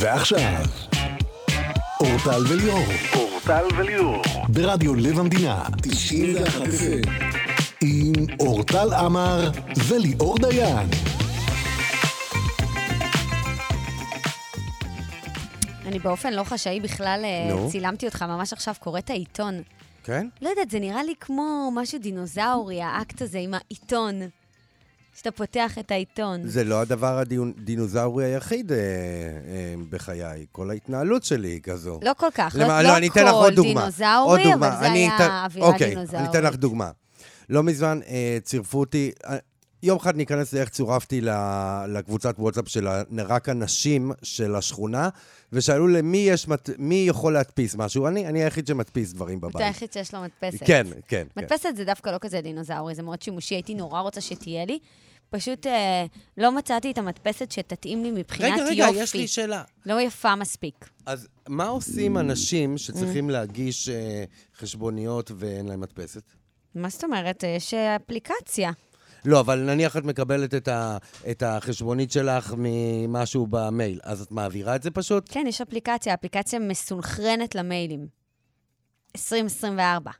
ועכשיו, 0.00 0.64
אורטל 2.00 2.42
וליאור. 2.48 2.84
אורטל 3.14 3.64
וליאור. 3.78 4.22
ברדיו 4.48 4.94
לב 4.94 5.18
המדינה. 5.18 5.64
91 5.82 6.62
FM. 6.62 7.10
עם 7.82 8.12
אורטל 8.40 8.92
עמר 8.92 9.50
וליאור 9.88 10.36
דיין. 10.38 10.88
אני 15.86 15.98
באופן 15.98 16.32
לא 16.32 16.44
חשאי 16.44 16.80
בכלל 16.80 17.20
אה, 17.24 17.54
נו. 17.54 17.70
צילמתי 17.70 18.06
אותך 18.06 18.22
ממש 18.22 18.52
עכשיו, 18.52 18.74
קוראת 18.80 19.10
העיתון. 19.10 19.62
כן? 20.04 20.26
לא 20.42 20.48
יודעת, 20.48 20.70
זה 20.70 20.80
נראה 20.80 21.02
לי 21.02 21.14
כמו 21.20 21.70
משהו 21.74 21.98
דינוזאורי, 21.98 22.82
האקט 22.82 23.22
הזה 23.22 23.38
עם 23.38 23.54
העיתון. 23.54 24.14
שאתה 25.18 25.30
פותח 25.30 25.78
את 25.78 25.90
העיתון. 25.90 26.48
זה 26.48 26.64
לא 26.64 26.80
הדבר 26.80 27.18
הדינוזאורי 27.18 28.24
היחיד 28.24 28.72
אה, 28.72 28.76
אה, 28.78 28.82
בחיי. 29.90 30.46
כל 30.52 30.70
ההתנהלות 30.70 31.24
שלי 31.24 31.48
היא 31.48 31.60
כזו. 31.62 32.00
לא 32.02 32.12
כל 32.16 32.26
כך, 32.34 32.56
למה- 32.58 32.82
לא, 32.82 32.88
לא 32.88 32.96
אני 32.96 33.08
אתן 33.08 33.24
לך 33.26 33.32
עוד 33.32 33.52
דוגמה. 33.54 33.80
דינוזאורי, 33.80 34.14
עוד 34.30 34.40
אבל 34.40 34.50
דוגמה. 34.52 34.76
זה 34.80 34.86
אני 34.86 34.98
היה 34.98 35.16
אתן- 35.16 35.30
אווירה 35.44 35.68
אוקיי, 35.68 35.88
דינוזאורית. 35.90 36.14
אני 36.28 36.38
אתן 36.38 36.44
לך 36.44 36.54
דוגמה. 36.56 36.90
לא 37.50 37.62
מזמן 37.62 38.00
אה, 38.08 38.38
צירפו 38.42 38.80
אותי, 38.80 39.10
אה, 39.26 39.36
יום 39.82 39.96
אחד 39.98 40.16
ניכנס 40.16 40.52
לאיך 40.52 40.68
צורפתי 40.68 41.20
ל- 41.20 41.28
לקבוצת 41.88 42.34
וואטסאפ 42.38 42.68
של 42.68 42.88
רק 43.28 43.48
הנשים 43.48 44.12
של 44.22 44.54
השכונה, 44.56 45.08
ושאלו 45.52 45.88
למי 45.88 46.18
יש, 46.18 46.48
מת- 46.48 46.70
מי 46.78 47.04
יכול 47.08 47.32
להדפיס 47.32 47.74
משהו. 47.74 48.06
אני, 48.06 48.26
אני 48.26 48.42
היחיד 48.44 48.66
שמדפיס 48.66 49.12
דברים 49.12 49.40
בבית. 49.40 49.56
אתה 49.56 49.66
היחיד 49.66 49.92
שיש 49.92 50.14
לו 50.14 50.20
מדפסת. 50.22 50.64
כן, 50.66 50.86
כן. 50.92 50.96
כן. 51.08 51.26
מדפסת 51.42 51.68
זה 51.76 51.84
דווקא 51.84 52.10
לא 52.10 52.18
כזה 52.20 52.40
דינוזאורי, 52.40 52.94
זה 52.94 53.02
מאוד 53.02 53.22
שימושי, 53.22 53.54
הייתי 53.54 53.74
נורא 53.74 54.00
רוצה 54.00 54.20
שתהיה 54.20 54.64
לי. 54.64 54.78
פשוט 55.30 55.66
אה, 55.66 56.06
לא 56.36 56.52
מצאתי 56.52 56.90
את 56.90 56.98
המדפסת 56.98 57.52
שתתאים 57.52 58.02
לי 58.02 58.10
מבחינת 58.10 58.60
רגע, 58.60 58.70
יופי. 58.70 58.82
רגע, 58.82 59.02
יש 59.02 59.14
לי 59.14 59.28
שאלה. 59.28 59.62
לא 59.86 60.00
יפה 60.00 60.36
מספיק. 60.36 60.88
אז 61.06 61.28
מה 61.48 61.66
עושים 61.66 62.18
אנשים 62.18 62.78
שצריכים 62.78 63.30
להגיש 63.30 63.88
אה, 63.88 64.24
חשבוניות 64.58 65.30
ואין 65.36 65.66
להם 65.66 65.80
מדפסת? 65.80 66.22
מה 66.74 66.88
זאת 66.88 67.04
אומרת? 67.04 67.44
אה, 67.44 67.48
יש 67.48 67.74
אה, 67.74 67.96
אפליקציה. 67.96 68.70
לא, 69.24 69.40
אבל 69.40 69.58
נניח 69.58 69.96
את 69.96 70.04
מקבלת 70.04 70.54
את, 70.54 70.68
ה, 70.68 70.96
את 71.30 71.42
החשבונית 71.42 72.12
שלך 72.12 72.54
ממשהו 72.58 73.46
במייל, 73.46 74.00
אז 74.02 74.22
את 74.22 74.32
מעבירה 74.32 74.76
את 74.76 74.82
זה 74.82 74.90
פשוט? 74.90 75.28
כן, 75.30 75.44
יש 75.48 75.60
אפליקציה, 75.60 76.14
אפליקציה 76.14 76.58
מסונכרנת 76.58 77.54
למיילים. 77.54 78.06
2024. 79.16 80.10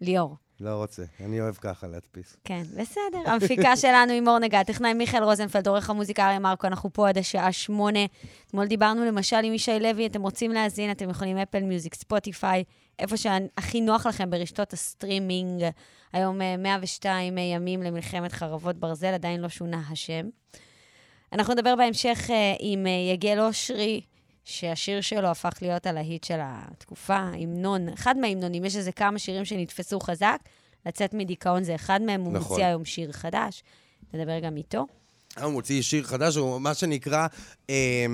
ליאור. 0.00 0.36
לא 0.60 0.70
רוצה, 0.70 1.02
אני 1.20 1.40
אוהב 1.40 1.54
ככה 1.54 1.86
להדפיס. 1.86 2.36
כן, 2.44 2.62
בסדר. 2.76 3.18
המפיקה 3.26 3.76
שלנו 3.76 4.12
היא 4.12 4.20
מור 4.20 4.38
נגד, 4.38 4.62
טכנאי 4.66 4.94
מיכאל 4.94 5.22
רוזנפלד, 5.22 5.68
עורך 5.68 5.90
המוזיקה 5.90 6.26
אריה 6.26 6.38
מרקו, 6.38 6.66
אנחנו 6.66 6.92
פה 6.92 7.08
עד 7.08 7.18
השעה 7.18 7.52
שמונה. 7.52 8.00
אתמול 8.46 8.66
דיברנו 8.66 9.04
למשל 9.04 9.36
עם 9.44 9.54
ישי 9.54 9.80
לוי, 9.80 10.06
אתם 10.06 10.22
רוצים 10.22 10.52
להאזין, 10.52 10.90
אתם 10.90 11.10
יכולים 11.10 11.38
Apple 11.38 11.62
Music, 11.62 11.94
Spotify, 11.94 12.64
איפה 12.98 13.16
שהכי 13.16 13.80
נוח 13.80 14.06
לכם 14.06 14.30
ברשתות 14.30 14.72
הסטרימינג. 14.72 15.64
היום 16.12 16.42
אה, 16.42 16.56
102 16.56 17.38
ימים 17.38 17.82
למלחמת 17.82 18.32
חרבות 18.32 18.76
ברזל, 18.76 19.14
עדיין 19.14 19.40
לא 19.40 19.48
שונה 19.48 19.82
השם. 19.90 20.28
אנחנו 21.32 21.54
נדבר 21.54 21.76
בהמשך 21.76 22.26
אה, 22.30 22.54
עם 22.60 22.86
אה, 22.86 23.12
יגל 23.12 23.40
אושרי, 23.40 24.00
שהשיר 24.46 25.00
שלו 25.00 25.28
הפך 25.28 25.52
להיות 25.62 25.86
הלהיט 25.86 26.24
של 26.24 26.38
התקופה, 26.42 27.16
המנון, 27.16 27.88
אחד 27.88 28.16
מההמנונים, 28.16 28.64
יש 28.64 28.76
איזה 28.76 28.92
כמה 28.92 29.18
שירים 29.18 29.44
שנתפסו 29.44 30.00
חזק. 30.00 30.38
לצאת 30.86 31.14
מדיכאון 31.14 31.64
זה 31.64 31.74
אחד 31.74 32.02
מהם, 32.02 32.20
הוא 32.20 32.32
נכון. 32.32 32.48
מוציא 32.50 32.64
היום 32.64 32.84
שיר 32.84 33.12
חדש. 33.12 33.62
נדבר 34.14 34.40
גם 34.40 34.56
איתו. 34.56 34.86
הוא 35.42 35.52
מוציא 35.52 35.82
שיר 35.82 36.04
חדש, 36.04 36.36
הוא 36.36 36.60
מה 36.60 36.74
שנקרא 36.74 37.26
אה, 37.70 38.06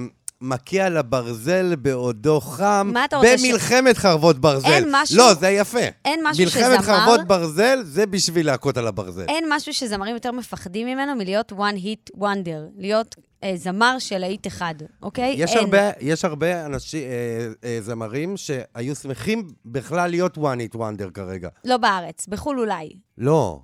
מכה 0.42 0.82
על 0.86 0.96
הברזל 0.96 1.74
בעודו 1.76 2.40
חם, 2.40 2.90
מה 2.92 3.04
אתה 3.04 3.16
רוצה 3.16 3.38
ש- 3.38 3.42
במלחמת 3.48 3.96
חרבות 3.96 4.38
ברזל. 4.38 4.68
אין 4.68 4.88
משהו- 4.90 5.16
לא, 5.18 5.34
זה 5.34 5.48
יפה. 5.48 5.78
אין 6.04 6.20
משהו 6.24 6.44
מלחמת 6.44 6.62
שזמר- 6.62 6.82
חרבות 6.82 7.20
ברזל, 7.26 7.78
זה 7.84 8.06
בשביל 8.06 8.46
להכות 8.46 8.76
על 8.76 8.86
הברזל. 8.86 9.25
אין 9.28 9.44
משהו 9.48 9.75
שזמרים 9.75 10.14
יותר 10.14 10.32
מפחדים 10.32 10.86
ממנו 10.86 11.14
מלהיות 11.14 11.52
one 11.52 11.76
hit 11.84 12.19
wonder, 12.19 12.70
להיות 12.76 13.14
אה, 13.44 13.52
זמר 13.56 13.97
של 13.98 14.19
להיט 14.19 14.47
אחד, 14.47 14.75
אוקיי? 15.02 15.34
יש 15.38 15.50
אין. 15.50 15.58
הרבה, 15.58 15.91
יש 16.00 16.25
הרבה 16.25 16.66
אנשים, 16.66 17.02
אה, 17.02 17.48
אה, 17.69 17.78
זמרים 17.82 18.36
שהיו 18.36 18.94
שמחים 18.94 19.48
בכלל 19.64 20.10
להיות 20.10 20.38
one 20.38 20.41
hit 20.75 20.78
wonder 20.78 21.10
כרגע. 21.14 21.48
לא 21.64 21.76
בארץ, 21.76 22.26
בחו"ל 22.28 22.58
אולי. 22.60 22.88
לא. 23.19 23.60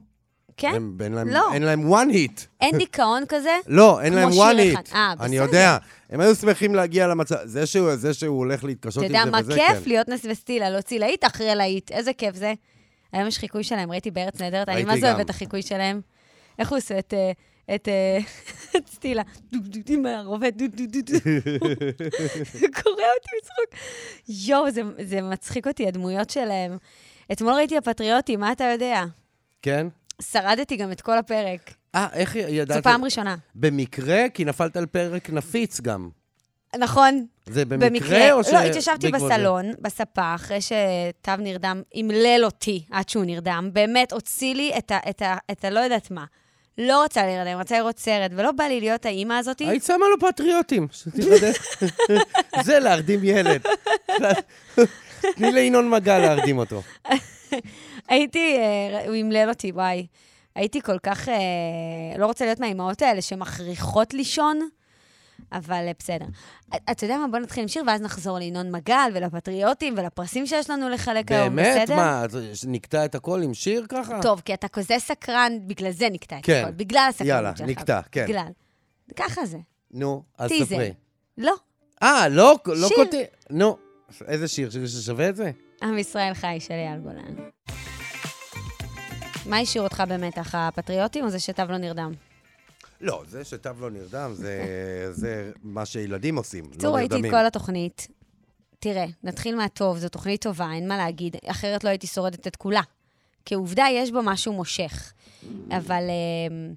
כן? 0.59 0.73
הם, 0.75 0.97
אין, 1.01 1.13
להם, 1.13 1.29
לא. 1.29 1.53
אין 1.55 1.63
להם 1.63 1.93
one 1.93 2.13
hit. 2.13 2.43
אין 2.61 2.79
דיכאון 2.79 3.23
כזה? 3.29 3.57
לא, 3.67 4.01
אין 4.01 4.13
להם 4.13 4.29
one 4.31 4.33
hit. 4.89 4.95
אה, 4.95 5.13
אני 5.21 5.37
בסדר. 5.37 5.47
יודע. 5.47 5.77
הם 6.11 6.21
היו 6.21 6.35
שמחים 6.35 6.75
להגיע 6.75 7.07
למצב... 7.07 7.37
זה 7.45 7.67
שהוא, 7.67 7.97
זה 7.97 8.15
שהוא 8.15 8.39
הולך 8.39 8.65
להתקשות 8.65 9.05
אתה 9.05 9.07
עם 9.07 9.13
זה 9.13 9.19
יודע 9.19 9.31
מה 9.31 9.39
וזה, 9.41 9.55
כיף? 9.55 9.83
כן. 9.85 9.89
להיות 9.89 10.09
נס 10.09 10.21
וסטילה, 10.31 10.71
להוציא 10.71 10.99
להיט 10.99 11.25
אחרי 11.25 11.55
להיט. 11.55 11.91
איזה 11.93 12.13
כיף 12.13 12.35
זה. 12.37 12.53
היום 13.13 13.27
יש 13.29 13.39
חיקוי 13.39 13.65
שלהם, 13.65 13.91
ראיתי 13.91 14.11
בארץ 14.11 14.41
נהדרת, 14.41 14.69
אני 14.69 14.85
מה 14.85 14.99
זה 15.01 15.09
אוהבת. 15.11 15.25
את 15.25 15.31
החיקוי 15.31 15.63
שלהם. 15.63 16.01
איך 16.59 16.69
הוא 16.69 16.79
עושה 16.79 16.99
את... 16.99 17.15
אה, 17.17 17.33
את 17.75 17.89
אה, 17.89 18.19
את 18.77 18.89
סטילה, 18.89 19.23
דו 19.53 19.59
דו 19.63 19.81
דו 19.87 19.93
עם 19.95 20.07
הרובה, 20.07 20.51
דו 20.51 20.65
דו 20.75 20.85
דו 20.87 20.99
דו. 21.03 21.19
זה 22.61 22.67
קורע 22.83 23.05
אותי 23.15 23.31
מצחוק. 23.41 23.81
יואו, 24.29 24.71
זה- 24.71 24.83
זה 25.05 25.23
מצחיק 25.23 25.67
אותי, 25.67 25.89
הדמויות 25.89 26.31
שלהם. 26.31 26.77
אתמול 27.33 27.53
ראיתי 27.53 27.77
הפטריוטים, 27.77 28.41
מה 28.41 28.53
אתה 28.53 28.65
יודע? 28.65 29.05
כן? 29.63 29.87
שרדתי 30.23 30.77
גם 30.77 30.93
את 30.93 31.01
כל 31.01 31.19
הפרק. 31.19 31.75
אה, 31.95 32.07
איך 32.13 32.37
ידעת? 32.37 32.77
זו 32.77 32.83
פעם 32.83 33.05
ראשונה. 33.05 33.37
במקרה? 33.55 34.29
כי 34.35 34.45
נפלת 34.45 34.77
על 34.77 34.87
פרק 34.87 35.31
נפיץ 35.31 35.81
גם. 35.81 36.09
נכון, 36.79 37.27
זה 37.47 37.65
במקרה, 37.65 37.91
במקרה. 37.91 38.33
או 38.33 38.45
ש... 38.45 38.49
לא, 38.49 38.59
התיישבתי 38.59 39.11
בעקבות 39.11 39.29
זה? 39.29 39.35
בסלון, 39.35 39.73
בספה, 39.81 40.35
אחרי 40.35 40.59
שתו 40.61 41.37
נרדם, 41.39 41.83
אמלל 42.01 42.41
אותי 42.45 42.85
עד 42.91 43.09
שהוא 43.09 43.25
נרדם. 43.25 43.71
באמת, 43.73 44.13
הוציא 44.13 44.55
לי 44.55 44.73
את 44.79 44.91
ה... 44.91 44.99
את 45.11 45.23
ה... 45.23 45.37
את 45.51 45.65
ה... 45.65 45.71
לא 45.71 45.81
יודעת 45.81 46.11
מה. 46.11 46.25
לא 46.79 47.03
רוצה 47.03 47.27
להירדם, 47.27 47.59
רצה 47.59 47.79
לראות 47.79 47.99
סרט, 47.99 48.31
ולא 48.35 48.53
בא 48.53 48.65
לי 48.65 48.81
להיות 48.81 49.07
האימא 49.07 49.35
הזאתי. 49.35 49.67
היית 49.69 49.85
שמה 49.85 49.97
לו 49.97 50.29
פטריוטים, 50.29 50.89
שתיבדל. 50.93 51.53
זה 52.67 52.79
להרדים 52.79 53.21
ילד. 53.25 53.63
תני 55.37 55.53
לינון 55.53 55.91
מגל 55.91 56.19
להרדים 56.19 56.59
אותו. 56.59 56.83
הייתי, 58.09 58.57
אה, 58.59 59.07
הוא 59.07 59.17
אמלל 59.21 59.49
אותי, 59.49 59.73
וואי. 59.73 60.07
הייתי 60.55 60.81
כל 60.81 60.99
כך, 60.99 61.29
אה, 61.29 61.35
לא 62.19 62.27
רוצה 62.27 62.45
להיות 62.45 62.61
מהאימהות 62.61 63.03
האלה 63.03 63.23
שמכריחות 63.23 64.15
לישון, 64.15 64.69
אבל 65.53 65.85
אה, 65.87 65.93
בסדר. 65.99 66.27
אתה 66.91 67.05
יודע 67.05 67.19
מה, 67.19 67.29
בוא 67.29 67.39
נתחיל 67.39 67.63
עם 67.63 67.69
שיר, 67.69 67.83
ואז 67.87 68.01
נחזור 68.01 68.39
לינון 68.39 68.71
מגל 68.71 69.11
ולפטריוטים 69.15 69.95
ולפרסים 69.97 70.47
שיש 70.47 70.71
לנו 70.71 70.89
לחלק 70.89 71.33
היום, 71.33 71.57
באמת? 71.57 71.83
בסדר? 71.83 71.97
מה, 71.97 72.25
נקטע 72.67 73.05
את 73.05 73.15
הכל 73.15 73.43
עם 73.43 73.55
שיר 73.55 73.87
ככה? 73.89 74.23
טוב, 74.23 74.41
כי 74.45 74.55
אתה 74.55 74.69
כזה 74.69 74.95
סקרן, 74.99 75.53
בגלל 75.67 75.91
זה 75.91 76.09
נקטע 76.13 76.39
את 76.39 76.45
כן. 76.45 76.63
הכל, 76.63 76.73
בגלל 76.73 77.07
הסקרנות 77.09 77.35
יאללה, 77.35 77.57
שלך. 77.57 77.69
נקטע, 77.69 78.01
כן. 78.13 78.25
בגלל. 78.25 78.49
ככה 79.17 79.47
זה. 79.47 79.59
נו, 79.91 80.23
אז 80.39 80.49
טיזר. 80.49 80.65
ספרי. 80.65 80.93
לא, 81.39 81.55
אה, 82.03 82.29
לא, 82.29 82.59
לא 82.67 82.89
שיר. 82.89 82.97
קוטע. 82.97 83.19
נו, 83.51 83.77
איזה 84.27 84.49
שיר? 84.49 84.71
שיר 84.71 84.87
ששווה 84.87 85.29
את 85.29 85.37
זה? 85.37 85.51
עם 85.83 85.99
ישראל 85.99 86.35
חי 86.35 86.57
של 86.61 86.75
אייל 86.75 87.01
גולן. 87.01 87.49
מה 89.49 89.59
השאיר 89.59 89.85
אותך 89.85 90.03
במתח, 90.09 90.55
הפטריוטים 90.55 91.25
או 91.25 91.31
זה 91.31 91.39
שתו 91.39 91.63
לא 91.69 91.79
נרדם? 91.79 92.13
לא, 93.01 93.23
זה 93.29 93.45
שתו 93.45 93.71
לא 93.81 93.91
נרדם, 93.91 94.31
זה, 94.35 95.09
זה 95.11 95.53
מה 95.63 95.87
שילדים 95.87 96.37
עושים, 96.37 96.71
לא 96.83 96.95
ראיתי 96.95 97.07
את 97.07 97.13
נרדמים. 97.13 97.33
כל 97.33 97.47
התוכנית. 97.47 98.09
תראה, 98.79 99.07
נתחיל 99.23 99.57
מהטוב, 99.57 99.99
זו 99.99 100.09
תוכנית 100.09 100.43
טובה, 100.43 100.73
אין 100.73 100.89
מה 100.89 100.97
להגיד, 100.97 101.37
אחרת 101.47 101.85
לא 101.85 101.89
הייתי 101.89 102.07
שורדת 102.07 102.47
את 102.47 102.57
כולה. 102.57 102.83
כעובדה, 103.45 103.87
יש 103.93 104.13
בה 104.13 104.21
משהו 104.25 104.53
מושך. 104.53 105.13
אבל 105.71 106.03
אה, 106.09 106.73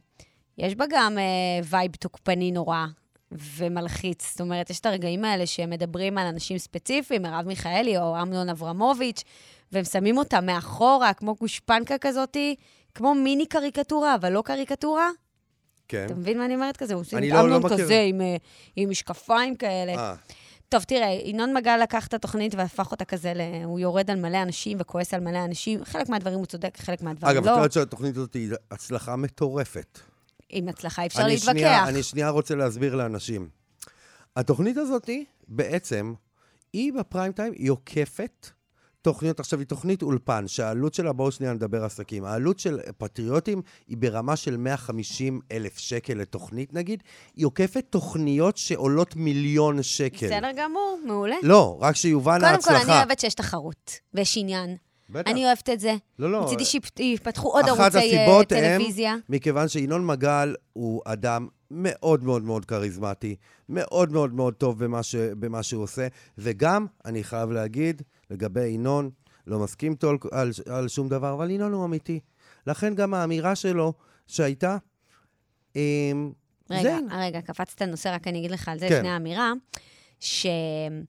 יש 0.57 0.75
בה 0.75 0.85
גם 0.89 1.17
אה, 1.17 1.63
vibe 1.63 1.91
תוקפני 1.95 2.51
נורא 2.51 2.85
ומלחיץ. 3.31 4.31
זאת 4.31 4.41
אומרת, 4.41 4.69
יש 4.69 4.79
את 4.79 4.85
הרגעים 4.85 5.25
האלה 5.25 5.45
שמדברים 5.45 6.17
על 6.17 6.27
אנשים 6.27 6.57
ספציפיים, 6.57 7.21
מרב 7.21 7.47
מיכאלי 7.47 7.97
או 7.97 8.21
אמנון 8.21 8.49
אברמוביץ', 8.49 9.23
והם 9.71 9.83
שמים 9.83 10.17
אותה 10.17 10.41
מאחורה, 10.41 11.13
כמו 11.13 11.35
גושפנקה 11.35 11.97
כזאתי, 11.97 12.55
כמו 12.95 13.13
מיני 13.13 13.45
קריקטורה, 13.45 14.15
אבל 14.15 14.31
לא 14.31 14.41
קריקטורה. 14.45 15.09
כן. 15.87 16.05
אתה 16.05 16.15
מבין 16.15 16.37
מה 16.37 16.45
אני 16.45 16.55
אומרת 16.55 16.77
כזה? 16.77 16.93
הוא 16.93 17.03
אני 17.13 17.29
את 17.29 17.33
לא- 17.33 17.41
אמנון. 17.41 17.69
כזה 17.69 18.01
עם, 18.07 18.21
אה, 18.21 18.35
עם 18.75 18.89
משקפיים 18.89 19.55
כאלה. 19.55 19.95
אה, 19.95 20.15
טוב, 20.69 20.83
תראה, 20.83 21.07
ינון 21.25 21.53
מגל 21.53 21.77
לקח 21.77 22.07
את 22.07 22.13
התוכנית 22.13 22.55
והפך 22.55 22.91
אותה 22.91 23.05
כזה, 23.05 23.33
ל... 23.33 23.41
הוא 23.63 23.79
יורד 23.79 24.11
על 24.11 24.19
מלא 24.19 24.41
אנשים 24.41 24.77
וכועס 24.81 25.13
על 25.13 25.19
מלא 25.19 25.45
אנשים. 25.45 25.85
חלק 25.85 26.09
מהדברים 26.09 26.37
הוא 26.37 26.45
צודק, 26.45 26.77
חלק 26.77 27.01
מהדברים 27.01 27.37
אגב, 27.37 27.43
את 27.43 27.49
לא. 27.49 27.55
יודעת 27.55 27.71
שהתוכנית 27.71 28.17
הזאת 28.17 28.33
היא 28.33 28.51
הצלחה 28.71 29.15
מטורפת. 29.15 29.99
עם 30.49 30.67
הצלחה 30.67 31.05
אפשר 31.05 31.27
להתווכח. 31.27 31.51
שנייה, 31.51 31.87
אני 31.87 32.03
שנייה 32.03 32.29
רוצה 32.29 32.55
להסביר 32.55 32.95
לאנשים. 32.95 33.49
התוכנית 34.35 34.77
הזאת, 34.77 35.09
בעצם, 35.47 36.13
היא 36.73 36.93
בפריים 36.93 37.31
טיים, 37.31 37.53
היא 37.53 37.71
עוקפת 37.71 38.49
תוכניות, 39.01 39.39
עכשיו 39.39 39.59
היא 39.59 39.67
תוכנית 39.67 40.01
אולפן, 40.01 40.47
שהעלות 40.47 40.93
שלה, 40.93 41.13
בואו 41.13 41.31
שנייה 41.31 41.53
נדבר 41.53 41.83
עסקים. 41.85 42.25
העלות 42.25 42.59
של 42.59 42.79
פטריוטים 42.97 43.61
היא 43.87 43.97
ברמה 43.97 44.35
של 44.35 44.57
150 44.57 45.39
אלף 45.51 45.77
שקל 45.77 46.13
לתוכנית 46.13 46.73
נגיד, 46.73 47.03
היא 47.35 47.45
עוקפת 47.45 47.85
תוכניות 47.89 48.57
שעולות 48.57 49.15
מיליון 49.15 49.83
שקל. 49.83 50.25
בסדר 50.27 50.51
גמור, 50.57 50.99
מעולה. 51.05 51.35
לא, 51.43 51.77
רק 51.81 51.95
שיובן 51.95 52.43
ההצלחה. 52.43 52.67
קודם 52.73 52.85
כל, 52.85 52.91
אני 52.91 52.97
אוהבת 52.99 53.19
שיש 53.19 53.33
תחרות 53.33 53.91
ויש 54.13 54.37
עניין. 54.37 54.75
בטח. 55.09 55.31
אני 55.31 55.45
אוהבת 55.45 55.69
את 55.69 55.79
זה. 55.79 55.95
לא, 56.19 56.31
לא. 56.31 56.43
מצידי 56.45 56.65
שיפתחו 56.65 57.47
עוד 57.51 57.65
אחת 57.65 57.79
ערוצי 57.95 57.97
אה, 57.97 58.23
הסיבות 58.23 58.51
הם- 58.51 58.77
טלוויזיה. 58.77 59.15
מכיוון 59.29 59.67
שינון 59.67 60.05
מגל 60.05 60.55
הוא 60.73 61.01
אדם 61.05 61.47
מאוד 61.71 62.23
מאוד 62.23 62.43
מאוד 62.43 62.65
כריזמטי, 62.65 63.35
מאוד 63.69 64.11
מאוד 64.11 64.33
מאוד 64.33 64.53
טוב 64.53 64.83
במה, 64.83 65.03
ש, 65.03 65.15
במה 65.15 65.63
שהוא 65.63 65.83
עושה, 65.83 66.07
וגם, 66.37 66.85
אני 67.05 67.23
חייב 67.23 67.51
להגיד, 67.51 68.01
לגבי 68.31 68.67
ינון, 68.67 69.09
לא 69.47 69.59
מסכים 69.59 69.91
איתו 69.91 70.11
על, 70.31 70.51
על, 70.69 70.87
שום 70.87 71.09
דבר, 71.09 71.33
אבל 71.33 71.49
ינון 71.49 71.73
הוא 71.73 71.85
אמיתי. 71.85 72.19
לכן 72.67 72.95
גם 72.95 73.13
האמירה 73.13 73.55
שלו 73.55 73.93
שהייתה, 74.27 74.77
אמ, 75.75 76.31
רגע, 76.69 76.81
זה... 76.81 76.97
רגע, 77.17 77.41
קפצת 77.41 77.81
נושא, 77.81 78.09
רק 78.09 78.27
אני 78.27 78.39
אגיד 78.39 78.51
לך 78.51 78.67
על 78.67 78.79
זה 78.79 78.89
כן. 78.89 78.95
לפני 78.95 79.09
האמירה, 79.09 79.53
שכתבת, 80.19 81.05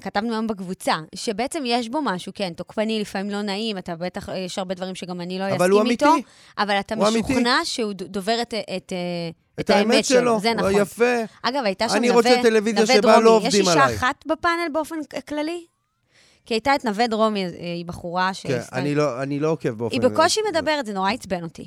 כתבנו 0.00 0.32
היום 0.32 0.46
בקבוצה, 0.46 0.94
שבעצם 1.14 1.62
יש 1.66 1.88
בו 1.88 2.02
משהו, 2.02 2.32
כן, 2.34 2.52
תוקפני, 2.52 3.00
לפעמים 3.00 3.30
לא 3.30 3.42
נעים, 3.42 3.78
אתה 3.78 3.96
בטח, 3.96 4.28
יש 4.28 4.58
הרבה 4.58 4.74
דברים 4.74 4.94
שגם 4.94 5.20
אני 5.20 5.38
לא 5.38 5.56
אבל 5.56 5.70
הוא 5.70 5.80
אסכים 5.80 5.90
איתו, 5.90 6.12
אמיתי. 6.12 6.28
אבל 6.58 6.80
אתה 6.80 6.94
הוא 6.94 7.08
אמיתי. 7.08 7.32
משוכנע 7.32 7.56
שהוא 7.64 7.92
דובר 7.92 8.42
את, 8.42 8.54
את, 8.54 8.68
את 8.76 8.92
האמת 9.68 10.04
שלו, 10.04 10.40
זה 10.40 10.54
נכון. 10.54 10.72
יפה. 10.74 11.14
אגב, 11.42 11.64
הייתה 11.64 11.88
שם 11.88 11.96
אני 11.96 12.08
נווה, 12.08 12.20
רוצה 12.30 12.42
טלוויזיה 12.42 12.80
נווה 12.80 12.94
שבה 12.94 13.10
דרומי. 13.12 13.24
לא 13.24 13.30
עובדים 13.30 13.48
יש 13.48 13.68
אישה 13.68 13.72
עליי. 13.72 13.96
אחת 13.96 14.24
בפאנל 14.26 14.68
באופן 14.72 14.96
כללי? 15.28 15.64
כי 16.46 16.54
הייתה 16.54 16.74
את 16.74 16.84
נווה 16.84 17.06
דרומי, 17.06 17.44
אה, 17.44 17.50
היא 17.50 17.84
בחורה 17.86 18.34
ש... 18.34 18.46
כן, 18.46 18.60
אני 18.72 18.94
לא, 18.94 19.22
אני 19.22 19.40
לא 19.40 19.50
עוקב 19.50 19.68
באופן... 19.70 19.94
היא 19.94 20.00
בקושי 20.00 20.40
מדברת, 20.50 20.86
זה 20.86 20.92
נורא 20.92 21.10
עצבן 21.10 21.42
אותי. 21.42 21.66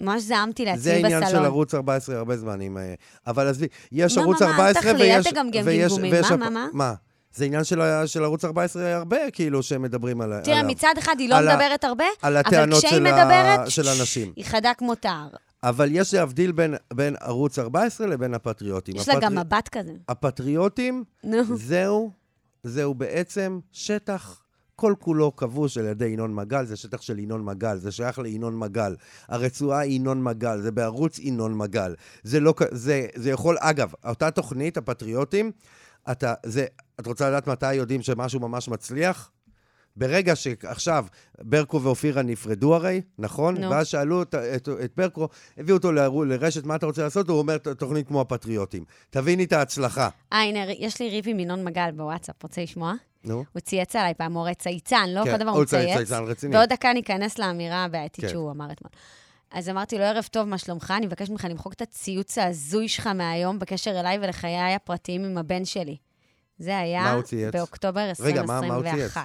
ממש 0.00 0.22
זעמתי 0.22 0.64
לעצמי 0.64 0.82
זה 0.82 0.90
בסלון. 0.94 1.12
עניין 1.14 1.30
של 1.30 1.44
ערוץ 1.44 1.74
14 1.74 2.16
הרבה 2.18 2.36
זמנים. 2.36 2.78
אה, 2.78 2.94
אבל 3.26 3.48
עזבי, 3.48 3.66
יש 3.92 4.16
מה, 4.16 4.22
ערוץ 4.22 4.42
מה, 4.42 4.48
מה, 4.48 4.52
14 4.52 4.82
תחלי, 4.82 5.10
אל 5.12 5.16
ויש... 5.16 5.26
תגמגם 5.26 5.62
ויש- 5.64 5.92
גמגומים. 5.92 6.12
ויש 6.12 6.30
מה, 6.30 6.36
מה, 6.36 6.50
מה? 6.50 6.66
מה? 6.72 6.94
זה 7.34 7.44
עניין 7.44 7.64
של 7.64 7.80
של 8.06 8.24
ערוץ 8.24 8.44
14 8.44 8.94
הרבה, 8.96 9.30
כאילו, 9.32 9.62
שהם 9.62 9.82
מדברים 9.82 10.20
על 10.20 10.40
תראה, 10.44 10.58
עליו. 10.58 10.70
מצד 10.70 10.94
אחד 10.98 11.14
היא 11.18 11.28
לא 11.28 11.34
על 11.36 11.48
מדברת 11.48 11.84
הרבה, 11.84 12.04
על 12.22 12.36
הטענות 12.36 12.78
כשהיא 12.78 12.90
של 12.90 13.00
מדברת, 13.02 13.70
של 13.70 13.82
ששש, 13.84 14.00
אנשים. 14.00 14.32
היא 14.36 14.44
חדה 14.44 14.72
כמו 14.78 14.94
תער. 14.94 15.28
אבל 15.62 15.88
יש 15.92 16.14
להבדיל 16.14 16.52
בין, 16.52 16.74
בין 16.92 17.14
ערוץ 17.20 17.58
14 17.58 18.06
לבין 18.06 18.34
הפטריוטים. 18.34 18.96
יש 18.96 19.08
לה 19.08 19.14
הפטרי- 19.14 19.24
גם 19.24 19.38
מבט 19.38 19.68
כזה. 19.68 19.92
הפטריוטים, 20.08 21.04
נו. 21.24 21.56
זהו, 21.56 22.10
זהו 22.64 22.94
בעצם 22.94 23.58
שטח 23.72 24.42
כל 24.76 24.94
כולו 24.98 25.36
כבוש 25.36 25.78
על 25.78 25.84
ידי 25.84 26.06
ינון 26.06 26.34
מגל, 26.34 26.64
זה 26.66 26.76
שטח 26.76 27.00
של 27.00 27.18
ינון 27.18 27.44
מגל, 27.44 27.78
זה 27.78 27.92
שייך 27.92 28.18
לינון 28.18 28.58
מגל. 28.58 28.96
הרצועה 29.28 29.78
היא 29.78 29.96
ינון 29.96 30.22
מגל, 30.22 30.60
זה 30.60 30.72
בערוץ 30.72 31.18
ינון 31.18 31.58
מגל. 31.58 31.94
זה 32.22 32.40
לא, 32.40 32.54
זה, 32.70 33.06
זה 33.14 33.30
יכול, 33.30 33.56
אגב, 33.60 33.92
אותה 34.04 34.30
תוכנית, 34.30 34.76
הפטריוטים, 34.76 35.52
אתה, 36.10 36.34
זה, 36.46 36.66
את 37.00 37.06
רוצה 37.06 37.28
לדעת 37.28 37.46
מתי 37.46 37.74
יודעים 37.74 38.02
שמשהו 38.02 38.40
ממש 38.40 38.68
מצליח? 38.68 39.30
ברגע 39.98 40.36
שעכשיו 40.36 41.06
ברקו 41.42 41.82
ואופירה 41.82 42.22
נפרדו 42.22 42.74
הרי, 42.74 43.00
נכון? 43.18 43.56
נו. 43.56 43.70
ואז 43.70 43.86
שאלו 43.86 44.22
את, 44.22 44.34
את, 44.34 44.68
את 44.84 44.92
ברקו, 44.96 45.28
הביאו 45.58 45.76
אותו 45.76 45.92
לערו- 45.92 46.24
לרשת, 46.24 46.64
מה 46.64 46.76
אתה 46.76 46.86
רוצה 46.86 47.02
לעשות? 47.02 47.28
הוא 47.28 47.38
אומר, 47.38 47.58
תוכנית 47.58 48.08
כמו 48.08 48.20
הפטריוטים. 48.20 48.84
תביני 49.10 49.44
את 49.44 49.52
ההצלחה. 49.52 50.08
אה, 50.32 50.42
הנה, 50.42 50.58
יש 50.78 51.00
לי 51.00 51.10
ריב 51.10 51.24
עם 51.28 51.40
ינון 51.40 51.64
מגל 51.64 51.90
בוואטסאפ, 51.96 52.42
רוצה 52.42 52.62
לשמוע? 52.62 52.92
נו. 53.24 53.44
הוא 53.52 53.60
צייץ 53.60 53.96
עליי 53.96 54.14
פעם, 54.14 54.32
הוא 54.32 54.42
הרי 54.42 54.54
צייצן, 54.54 55.08
לא 55.08 55.24
כן, 55.24 55.30
כל 55.32 55.36
דבר 55.36 55.50
הוא 55.50 55.58
הוא 55.58 55.64
צי- 55.64 55.76
מצייץ. 55.76 55.96
צייצן 55.96 56.24
רציני. 56.24 56.56
ועוד 56.56 56.68
דקה 56.68 56.92
ניכנס 56.92 57.38
לאמירה 57.38 57.84
הבעייתית 57.84 58.24
כן. 58.24 58.30
שהוא 58.30 58.50
אמר 58.50 58.72
אתמול. 58.72 58.90
אז 59.52 59.68
אמרתי 59.68 59.98
לו, 59.98 60.04
ערב 60.04 60.24
טוב, 60.30 60.48
מה 60.48 60.58
שלומך? 60.58 60.94
אני 60.96 61.06
מבקש 61.06 61.30
ממך 61.30 61.46
למחוק 61.50 61.72
את 61.72 61.82
הציוץ 61.82 62.38
ההזוי 62.38 62.88
שלך 62.88 63.06
מהיום 63.06 63.58
בקשר 63.58 64.00
אליי 64.00 64.18
ולחיי 64.22 64.74
הפרטיים 64.74 65.24
עם 65.24 65.38
הבן 65.38 65.64
שלי. 65.64 65.96
זה 66.58 66.78
היה 66.78 67.12
הוא 67.12 67.22
צייץ? 67.22 67.54
באוקטובר 67.54 68.10
רגע, 68.20 68.42
מה- 68.42 68.60
מה 68.60 68.74
הוא 68.74 68.76
2021. 68.86 69.22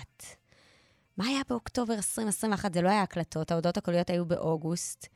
מה 1.18 1.28
היה 1.28 1.40
באוקטובר 1.50 1.94
2021? 1.94 2.74
זה 2.74 2.82
לא 2.82 2.90
היה 2.90 3.02
הקלטות, 3.02 3.52
ההודעות 3.52 3.78
הקוליות 3.78 4.10
היו 4.10 4.26
באוגוסט. 4.26 5.08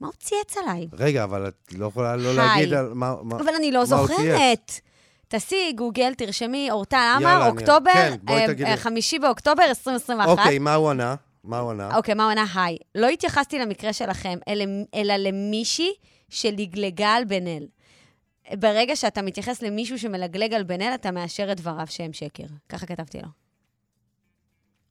מה 0.00 0.06
הוא 0.06 0.14
צייץ 0.18 0.56
עליי? 0.56 0.88
רגע, 0.92 1.24
אבל 1.24 1.48
את 1.48 1.72
לא 1.72 1.86
יכולה 1.86 2.16
לא. 2.16 2.34
להגיד 2.34 2.72
על 2.74 2.88
מה... 2.94 3.14
מה- 3.22 3.36
אבל 3.36 3.54
אני 3.58 3.72
לא 3.72 3.78
הוא 3.78 3.86
זוכרת. 3.86 4.72
תעשי 5.28 5.72
גוגל, 5.76 6.14
תרשמי, 6.14 6.70
אורטל 6.70 6.96
עמר, 7.16 7.42
אני- 7.42 7.48
אוקטובר, 7.50 7.92
כן, 7.92 8.14
אה. 8.28 8.46
אה, 8.72 8.76
חמישי 8.76 9.18
באוקטובר 9.18 9.62
2021. 9.68 10.28
אוקיי, 10.38 10.58
מה 10.58 10.74
הוא 10.74 10.90
ענה? 10.90 11.14
מה 11.44 11.58
הוא 11.58 11.70
ענה? 11.70 11.96
אוקיי, 11.96 12.14
מה 12.14 12.24
הוא 12.24 12.30
ענה? 12.32 12.44
היי. 12.54 12.76
לא 12.94 13.08
התייחסתי 13.08 13.58
למקרה 13.58 13.92
שלכם, 13.92 14.38
אלא, 14.48 14.64
אלא 14.94 15.14
למישהי 15.16 15.90
שלגלגה 16.28 17.08
על 17.08 17.24
בן 17.24 17.46
אל. 17.46 17.66
ברגע 18.54 18.96
שאתה 18.96 19.22
מתייחס 19.22 19.62
למישהו 19.62 19.98
שמלגלג 19.98 20.54
על 20.54 20.62
בן 20.62 20.80
אל, 20.82 20.94
אתה 20.94 21.10
מאשר 21.10 21.52
את 21.52 21.56
דבריו 21.60 21.86
שהם 21.90 22.12
שקר. 22.12 22.44
ככה 22.68 22.86
כתבתי 22.86 23.18
לו. 23.18 23.28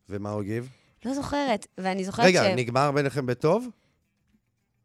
ומה 0.09 0.31
הוא 0.31 0.41
הגיב? 0.41 0.69
לא 1.05 1.13
זוכרת, 1.13 1.67
ואני 1.77 2.05
זוכרת 2.05 2.25
רגע, 2.25 2.43
ש... 2.43 2.47
נגמר 2.55 2.91
ביניכם 2.91 3.25
בטוב? 3.25 3.67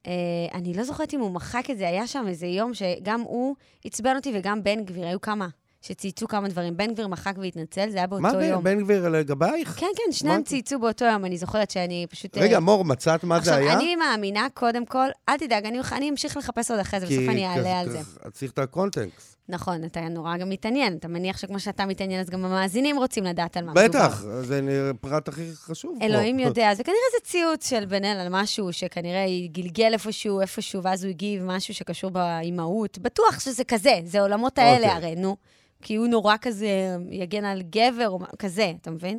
אה, 0.06 0.12
אני 0.54 0.74
לא 0.74 0.84
זוכרת 0.84 1.14
אם 1.14 1.20
הוא 1.20 1.30
מחק 1.30 1.70
את 1.70 1.78
זה, 1.78 1.88
היה 1.88 2.06
שם 2.06 2.24
איזה 2.28 2.46
יום 2.46 2.74
שגם 2.74 3.20
הוא 3.20 3.56
עצבן 3.84 4.16
אותי 4.16 4.32
וגם 4.34 4.62
בן 4.62 4.84
גביר, 4.84 5.06
היו 5.06 5.20
כמה 5.20 5.48
שצייצו 5.82 6.28
כמה 6.28 6.48
דברים. 6.48 6.76
בן 6.76 6.94
גביר 6.94 7.08
מחק 7.08 7.34
והתנצל, 7.38 7.90
זה 7.90 7.96
היה 7.96 8.06
באותו 8.06 8.22
מה 8.22 8.44
יום. 8.44 8.64
בן 8.64 8.80
גביר 8.80 9.08
לגבייך? 9.08 9.68
כן, 9.80 9.86
כן, 9.96 10.12
שניהם 10.12 10.38
מה? 10.38 10.44
צייצו 10.44 10.78
באותו 10.78 11.04
יום, 11.04 11.24
אני 11.24 11.38
זוכרת 11.38 11.70
שאני 11.70 12.06
פשוט... 12.10 12.38
רגע, 12.38 12.60
מור, 12.60 12.84
מצאת 12.84 13.24
מה 13.24 13.40
זה 13.40 13.54
היה? 13.54 13.66
עכשיו, 13.66 13.80
אני 13.80 13.96
מאמינה, 13.96 14.46
קודם 14.54 14.86
כל, 14.86 15.06
אל 15.28 15.38
תדאג, 15.38 15.66
אני, 15.66 15.80
אני 15.92 16.10
אמשיך 16.10 16.36
לחפש 16.36 16.70
עוד 16.70 16.80
אחרי 16.80 17.00
זה, 17.00 17.06
בסוף 17.06 17.28
אני 17.28 17.46
אעלה 17.46 17.80
על 17.80 17.90
זה. 17.90 17.98
כי 17.98 18.30
צריך 18.30 18.52
את 18.52 18.58
הקונטקסט. 18.58 19.36
נכון, 19.50 19.84
אתה 19.84 20.00
נורא 20.00 20.36
גם 20.36 20.48
מתעניין. 20.48 20.96
אתה 20.96 21.08
מניח 21.08 21.38
שכמו 21.38 21.60
שאתה 21.60 21.86
מתעניין, 21.86 22.20
אז 22.20 22.30
גם 22.30 22.44
המאזינים 22.44 22.96
רוצים 22.96 23.24
לדעת 23.24 23.56
על 23.56 23.64
מה 23.64 23.72
מדובר. 23.72 23.88
בטח, 23.88 24.24
זה 24.40 24.60
הפרט 24.90 25.28
הכי 25.28 25.50
חשוב 25.54 25.96
פה. 26.00 26.06
אלוהים 26.06 26.38
יודע, 26.38 26.74
זה 26.74 26.84
כנראה 26.84 26.98
זה 27.18 27.30
ציוץ 27.30 27.70
של 27.70 27.84
בן 27.84 28.04
אל 28.04 28.16
על 28.20 28.28
משהו 28.30 28.72
שכנראה 28.72 29.24
גלגל 29.52 29.92
איפשהו, 29.92 30.40
איפשהו, 30.40 30.82
ואז 30.82 31.04
הוא 31.04 31.10
הגיב 31.10 31.42
משהו 31.44 31.74
שקשור 31.74 32.10
באימהות. 32.10 32.98
בטוח 32.98 33.40
שזה 33.40 33.64
כזה, 33.64 34.00
זה 34.04 34.18
העולמות 34.18 34.58
האלה 34.58 34.94
אוקיי. 34.94 35.08
הרי, 35.08 35.16
נו. 35.16 35.36
כי 35.82 35.96
הוא 35.96 36.06
נורא 36.06 36.36
כזה 36.40 36.96
יגן 37.10 37.44
על 37.44 37.62
גבר 37.62 38.08
או 38.08 38.18
כזה, 38.38 38.72
אתה 38.80 38.90
מבין? 38.90 39.18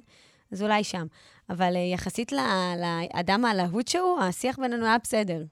אז 0.51 0.63
אולי 0.63 0.83
שם. 0.83 1.05
אבל 1.49 1.75
אה, 1.75 1.81
יחסית 1.81 2.31
לאדם 2.31 3.45
הלהוט 3.45 3.87
שהוא, 3.87 4.19
השיח 4.19 4.59
בינינו 4.59 4.85
היה 4.85 4.97
בסדר. 5.03 5.43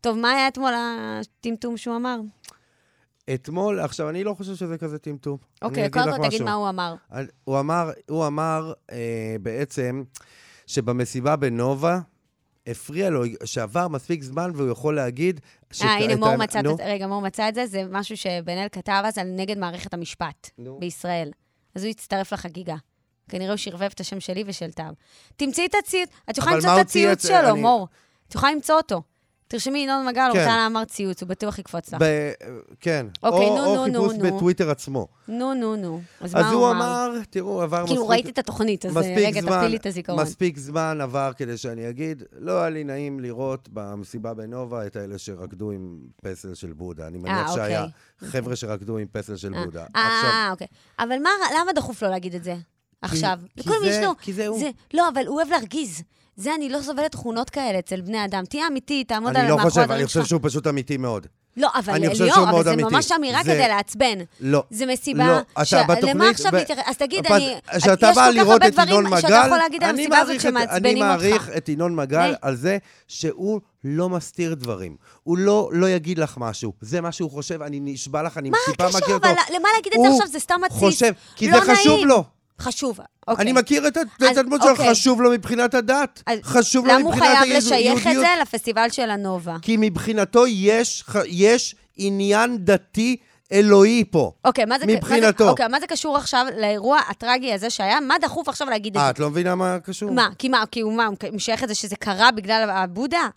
טוב, 0.00 0.18
מה 0.18 0.30
היה 0.30 0.48
אתמול 0.48 0.72
הטמטום 0.76 1.76
שהוא 1.76 1.96
אמר? 1.96 2.16
אתמול, 3.34 3.80
עכשיו, 3.80 4.08
אני 4.10 4.24
לא 4.24 4.34
חושב 4.34 4.54
שזה 4.54 4.78
כזה 4.78 4.98
טמטום. 4.98 5.36
אוקיי, 5.62 5.90
קודם 5.90 6.16
כל 6.16 6.28
תגיד. 6.28 6.42
מה 6.42 6.52
הוא 6.52 6.68
אמר. 6.68 6.94
הוא 7.44 7.60
אמר, 7.60 7.90
הוא 8.10 8.26
אמר 8.26 8.72
אה, 8.92 9.36
בעצם 9.42 10.02
שבמסיבה 10.66 11.36
בנובה, 11.36 11.98
הפריע 12.66 13.10
לו 13.10 13.22
שעבר 13.44 13.88
מספיק 13.88 14.22
זמן 14.22 14.50
והוא 14.54 14.70
יכול 14.70 14.96
להגיד... 14.96 15.40
אה, 15.82 15.94
הנה, 15.94 16.16
מור 16.16 16.36
מצא, 16.36 16.60
את- 16.60 16.64
רגע, 16.84 17.06
מור 17.06 17.20
מצא 17.22 17.48
את 17.48 17.54
זה, 17.54 17.66
זה 17.66 17.82
משהו 17.90 18.16
שבן 18.16 18.58
אל 18.58 18.66
כתב 18.72 19.02
אז 19.04 19.18
על 19.18 19.26
נגד 19.36 19.58
מערכת 19.58 19.94
המשפט 19.94 20.50
נו. 20.58 20.78
בישראל. 20.80 21.30
אז 21.74 21.82
הוא 21.84 21.90
הצטרף 21.90 22.32
לחגיגה. 22.32 22.76
כנראה 23.28 23.50
הוא 23.50 23.56
שרבב 23.56 23.82
את 23.94 24.00
השם 24.00 24.20
שלי 24.20 24.44
ושל 24.46 24.72
תו. 24.72 24.82
תמצאי 25.36 25.66
את 25.66 25.74
הציוץ, 25.82 26.08
את 26.30 26.38
יכולה 26.38 26.56
למצוא 26.56 26.74
את 26.76 26.80
הציוץ? 26.86 27.26
שלו, 27.26 27.50
אני- 27.50 27.60
מור. 27.60 27.88
את 28.28 28.34
יכולה 28.34 28.52
למצוא 28.52 28.74
אותו. 28.76 29.02
תרשמי 29.48 29.78
ינון 29.78 30.06
מגל, 30.06 30.28
כן. 30.32 30.38
אורטל 30.38 30.58
אמר 30.66 30.84
ציוץ, 30.84 31.22
הוא 31.22 31.28
בטוח 31.28 31.58
יקפוץ 31.58 31.92
לך. 31.92 32.02
ב- 32.02 32.32
כן. 32.80 33.06
אוקיי, 33.22 33.46
או- 33.46 33.56
נו, 33.56 33.76
או 33.76 33.86
נו, 33.86 34.02
חיפוש 34.02 34.18
נו. 34.18 34.36
בטוויטר 34.36 34.70
עצמו. 34.70 35.08
נו, 35.28 35.54
נו, 35.54 35.76
נו. 35.76 36.00
אז 36.20 36.30
אז 36.30 36.34
מה 36.34 36.50
הוא 36.50 36.70
אמר, 36.70 37.10
תראו, 37.30 37.62
עבר 37.62 37.76
מספיק... 37.82 37.96
כאילו, 37.96 38.08
ראיתי 38.08 38.30
את 38.30 38.38
התוכנית, 38.38 38.86
אז 38.86 38.96
אה, 38.96 39.14
רגע, 39.16 39.40
תפיל 39.40 39.66
לי 39.68 39.76
את 39.76 39.86
הזיכרון. 39.86 40.22
מספיק 40.22 40.58
זמן 40.58 40.98
עבר 41.00 41.30
כדי 41.36 41.56
שאני 41.56 41.88
אגיד, 41.90 42.22
לא 42.38 42.60
היה 42.60 42.70
לי 42.70 42.84
נעים 42.84 43.20
לראות 43.20 43.68
במסיבה 43.72 44.34
בנובה 44.34 44.86
את 44.86 44.96
האלה 44.96 45.18
שרקדו 45.18 45.70
עם 45.70 45.98
פסל 46.22 46.54
של 46.54 46.72
בודה. 46.72 47.06
אני 47.06 47.18
מניח 47.18 47.48
אה, 47.48 47.54
שהיה 47.54 47.84
אוקיי. 47.84 48.28
חבר'ה 48.30 48.56
שרקדו 48.56 48.98
עם 48.98 49.06
פסל 49.12 49.36
של 49.36 49.54
אה, 49.54 49.64
בודה. 49.64 49.80
אה, 49.96 50.16
עכשיו, 50.16 50.30
אה, 50.30 50.48
אוקיי. 50.50 50.66
אבל 50.98 51.18
מה, 51.22 51.30
למה 51.60 51.72
דחוף 51.72 52.02
לו 52.02 52.10
להגיד 52.10 52.34
את 52.34 52.44
זה? 52.44 52.54
עכשיו. 53.02 53.38
כי 53.54 53.60
לכולם 53.60 53.78
זה-. 53.84 54.06
כי 54.20 54.32
זה 54.32 54.46
הוא. 54.46 54.62
לא, 54.94 55.08
אבל 55.08 55.26
הוא 55.26 55.36
אוהב 55.36 55.48
להרגיז. 55.48 56.02
זה, 56.36 56.54
אני 56.54 56.68
לא 56.68 56.82
סובלת 56.82 57.12
תכונות 57.12 57.50
כאלה 57.50 57.78
אצל 57.78 58.00
בני 58.00 58.24
אדם. 58.24 58.44
תהיה 58.44 58.66
אמיתי, 58.66 59.04
תעמוד 59.04 59.30
על 59.30 59.36
אני 59.36 59.48
לא 59.48 59.56
מאחורי 59.56 59.70
חושב, 59.70 59.80
הדברים 59.80 59.98
אני 60.00 60.06
חושב 60.06 60.20
שלך. 60.20 60.28
שהוא 60.28 60.40
פשוט 60.42 60.66
אמיתי 60.66 60.96
מאוד. 60.96 61.26
לא, 61.56 61.68
אבל 61.74 61.92
אני 61.94 62.08
חושב 62.08 62.22
ליאור, 62.24 62.34
שהוא 62.34 62.44
אבל 62.44 62.52
מאוד 62.52 62.64
זה 62.64 62.72
אמיתי. 62.72 62.88
ממש 62.94 63.12
אמירה 63.12 63.40
זה- 63.44 63.52
כדי 63.54 63.68
לעצבן. 63.68 64.18
לא. 64.40 64.62
זה 64.70 64.86
מסיבה... 64.86 65.26
לא, 65.26 65.38
אתה 65.52 65.64
ש- 65.64 65.74
בתוכנית... 65.74 66.14
למה 66.14 66.30
עכשיו 66.30 66.52
ב- 66.52 66.54
להתייחס? 66.54 66.82
אז 66.86 66.96
תגיד, 66.96 67.26
אני... 67.26 67.54
כשאתה 67.78 68.06
יש 68.10 68.14
כל 68.18 68.32
כך 68.40 68.48
הרבה 68.48 68.70
דברים 68.70 69.06
שאתה 69.20 69.42
יכול 69.46 69.58
להגיד 69.58 69.82
על 69.82 69.88
אני 69.90 69.98
המסיבה 69.98 70.18
הזאת 70.18 70.28
מעריך 70.28 70.46
את- 70.46 70.52
אני 70.56 70.66
שמעצבנים 70.66 70.98
מעריך 70.98 71.48
אותך. 71.48 71.56
את 71.56 71.68
ינון 71.68 71.96
מגל. 71.96 72.34
על 72.42 72.56
זה 72.56 72.78
שהוא 73.08 73.60
לא 73.84 74.08
מסתיר 74.08 74.54
דברים. 74.54 74.96
הוא 75.22 75.38
לא 75.38 75.68
לא 75.72 75.88
יגיד 75.88 76.18
לך 76.18 76.34
משהו. 76.38 76.72
זה 76.80 77.00
מה 77.00 77.12
שהוא 77.12 77.30
חושב, 77.30 77.62
אני 77.62 77.80
נשבע 77.82 78.22
לך, 78.22 78.38
אני 78.38 78.50
מה 78.50 78.58
טיפה 78.66 78.84
מכיר 78.86 78.98
הקשר? 78.98 79.12
אותו. 79.14 79.26
אבל 79.26 79.34
למה 79.56 79.68
להגיד 79.76 79.92
את 79.94 80.00
זה 80.02 80.08
עכשיו? 80.08 80.26
זה 80.26 80.38
סתם 80.38 80.60
עציץ. 80.64 80.78
חושב, 80.78 81.12
כי 81.36 81.50
לא 81.50 81.64
זה 81.64 81.72
חשוב. 81.74 82.00
לו. 82.04 82.24
חשוב, 82.60 82.98
אוקיי. 83.28 83.42
אני 83.42 83.52
מכיר 83.52 83.88
את, 83.88 83.96
ה- 83.96 84.00
אז, 84.00 84.26
את 84.30 84.36
הדמות 84.36 84.62
שלו, 84.62 84.70
אוקיי. 84.70 84.90
חשוב 84.90 85.22
לו 85.22 85.30
מבחינת 85.30 85.74
הדת. 85.74 86.22
אז 86.26 86.38
חשוב 86.42 86.86
לו 86.86 86.92
למה 86.92 87.02
הוא 87.02 87.12
מבחינת 87.14 87.38
חייב 87.38 87.42
היהודיות. 87.42 87.96
לשייך 87.96 88.06
את 88.06 88.14
זה 88.14 88.26
לפסטיבל 88.42 88.88
של 88.90 89.10
הנובה? 89.10 89.56
כי 89.62 89.76
מבחינתו 89.80 90.46
יש, 90.46 91.04
יש 91.26 91.74
עניין 91.96 92.56
דתי 92.60 93.16
אלוהי 93.52 94.04
פה. 94.10 94.32
אוקיי, 94.44 94.64
מה 94.64 94.78
זה, 94.78 94.86
מבחינתו. 94.86 95.44
מה 95.44 95.48
זה, 95.48 95.50
אוקיי, 95.50 95.68
מה 95.68 95.80
זה 95.80 95.86
קשור 95.86 96.16
עכשיו 96.16 96.46
לאירוע 96.60 96.98
הטרגי 97.08 97.52
הזה 97.52 97.70
שהיה? 97.70 98.00
מה 98.00 98.14
דחוף 98.20 98.48
עכשיו 98.48 98.68
להגיד 98.70 98.96
את 98.96 99.00
אה, 99.00 99.06
זה? 99.06 99.10
את 99.10 99.18
לא 99.18 99.30
מבינה 99.30 99.54
מה 99.54 99.78
קשור? 99.84 100.10
מה, 100.10 100.28
כי 100.38 100.48
מה, 100.48 100.64
כי 100.70 100.80
הוא 100.80 100.92
מה, 100.92 101.06
הוא 101.06 101.16
משייך 101.32 101.62
את 101.64 101.68
זה 101.68 101.74
שזה 101.74 101.96
קרה 101.96 102.30
בגלל 102.30 102.70
הבודה? 102.70 103.28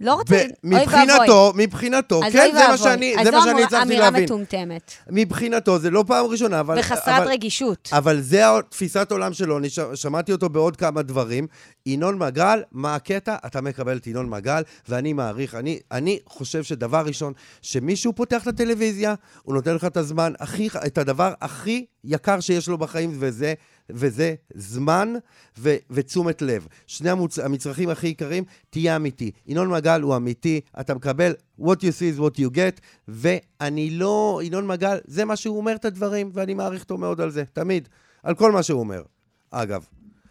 לא 0.00 0.14
רוצה. 0.14 0.44
מבחינתו, 0.64 1.52
מבחינתו, 1.56 2.24
אז 2.24 2.32
כן, 2.32 2.50
זה 2.52 2.68
מה. 2.68 2.76
שאני, 2.76 3.14
אז 3.18 3.24
זה 3.24 3.30
זו 3.30 3.36
מה 3.36 3.44
שאני 3.44 3.64
הצלחתי 3.64 3.84
אמירה 3.86 4.04
להבין. 4.04 4.24
מטומטמת, 4.24 4.92
מבחינתו, 5.10 5.78
זה 5.78 5.90
לא 5.90 6.04
פעם 6.06 6.26
ראשונה, 6.26 6.60
אבל... 6.60 6.78
וחסרת 6.78 7.08
אבל- 7.08 7.28
רגישות. 7.28 7.88
אבל 7.92 8.20
זה 8.20 8.42
תפיסת 8.68 9.12
עולם 9.12 9.32
שלו, 9.32 9.58
אני 9.58 9.68
שמעתי 9.94 10.32
אותו 10.32 10.48
בעוד 10.48 10.76
כמה 10.76 11.02
דברים. 11.02 11.46
ינון 11.86 12.18
מגל, 12.18 12.62
מה 12.72 12.94
הקטע? 12.94 13.36
אתה 13.46 13.60
מקבל 13.60 13.96
את 13.96 14.06
ינון 14.06 14.30
מגל, 14.30 14.62
ואני 14.88 15.12
מעריך, 15.12 15.54
אני, 15.54 15.78
אני 15.92 16.18
חושב 16.26 16.62
שדבר 16.62 17.02
ראשון, 17.06 17.32
שמישהו 17.62 18.12
פותח 18.12 18.42
את 18.42 18.46
הטלוויזיה, 18.46 19.14
הוא 19.42 19.54
נותן 19.54 19.74
לך 19.74 19.84
את 19.84 19.96
הזמן, 19.96 20.32
הכי, 20.40 20.68
את 20.86 20.98
הדבר 20.98 21.32
הכי 21.40 21.84
יקר 22.04 22.40
שיש 22.40 22.68
לו 22.68 22.78
בחיים, 22.78 23.12
וזה, 23.18 23.54
וזה 23.90 24.34
זמן 24.54 25.14
ו, 25.58 25.76
ותשומת 25.90 26.42
לב. 26.42 26.66
שני 26.86 27.10
המוצ, 27.10 27.38
המצרכים 27.38 27.88
הכי 27.88 28.06
יקרים, 28.06 28.44
תהיה 28.70 28.96
אמיתי. 28.96 29.30
ינון 29.46 29.70
מגל 29.70 30.00
הוא 30.00 30.16
אמיתי, 30.16 30.60
אתה 30.80 30.94
מקבל 30.94 31.34
what 31.60 31.62
you 31.62 31.92
see 31.98 32.16
is 32.16 32.20
what 32.20 32.38
you 32.38 32.54
get, 32.54 32.80
ואני 33.08 33.90
לא, 33.90 34.40
ינון 34.44 34.66
מגל, 34.66 34.98
זה 35.04 35.24
מה 35.24 35.36
שהוא 35.36 35.56
אומר 35.56 35.74
את 35.74 35.84
הדברים, 35.84 36.30
ואני 36.34 36.54
מעריך 36.54 36.82
אותו 36.82 36.98
מאוד 36.98 37.20
על 37.20 37.30
זה, 37.30 37.44
תמיד. 37.52 37.88
על 38.22 38.34
כל 38.34 38.52
מה 38.52 38.62
שהוא 38.62 38.80
אומר, 38.80 39.02
אגב, 39.50 39.84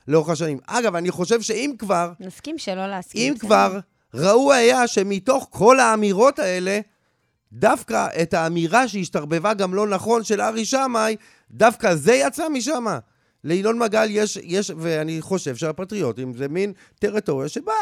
לאורך 0.07 0.29
השנים. 0.29 0.57
אגב, 0.67 0.95
אני 0.95 1.11
חושב 1.11 1.41
שאם 1.41 1.75
כבר, 1.79 2.11
נסכים 2.19 2.57
שלא 2.57 2.87
להסכים. 2.87 3.33
אם. 3.33 3.39
כבר, 3.39 3.79
ראוי 4.13 4.55
היה 4.55 4.87
שמתוך 4.87 5.47
כל 5.49 5.79
האמירות 5.79 6.39
האלה, 6.39 6.79
דווקא 7.53 8.07
את 8.21 8.33
האמירה 8.33 8.87
שהשתרבבה 8.87 9.53
גם 9.53 9.73
לא 9.73 9.87
נכון 9.87 10.23
של 10.23 10.41
ארי 10.41 10.65
שמאי, 10.65 11.15
דווקא 11.51 11.95
זה 11.95 12.13
יצא 12.13 12.49
משם. 12.49 12.85
לינון 13.45 13.79
מגל 13.79 14.07
יש, 14.09 14.37
יש, 14.43 14.71
ואני 14.77 15.21
חושב 15.21 15.55
שהפטריוטים 15.55 16.33
זה 16.33 16.47
מין 16.47 16.73
טריטוריה 16.99 17.49
שבה 17.49 17.73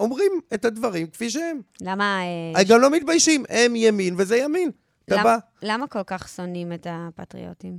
אומרים 0.00 0.32
את 0.54 0.64
הדברים 0.64 1.06
כפי 1.06 1.30
שהם. 1.30 1.60
למה... 1.80 2.20
אה, 2.56 2.64
גם 2.64 2.80
לא 2.80 2.90
מתביישים, 2.90 3.44
הם 3.48 3.76
ימין 3.76 4.14
וזה 4.18 4.36
ימין. 4.36 4.70
אתה 5.04 5.14
למה- 5.14 5.24
בא, 5.24 5.36
למה 5.62 5.86
כל 5.86 6.02
כך 6.06 6.28
שונאים 6.28 6.72
את 6.72 6.86
הפטריוטים? 6.90 7.78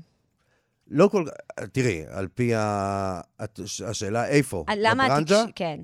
לא 0.88 1.08
כל... 1.08 1.25
תראי, 1.72 2.03
על 2.10 2.27
פי 2.27 2.56
ה... 2.56 3.22
השאלה 3.86 4.27
איפה? 4.27 4.65
אה, 4.70 4.74
למה 4.77 5.06
בברנז'ה? 5.06 5.44
התקש... 5.44 5.51
כן. 5.56 5.79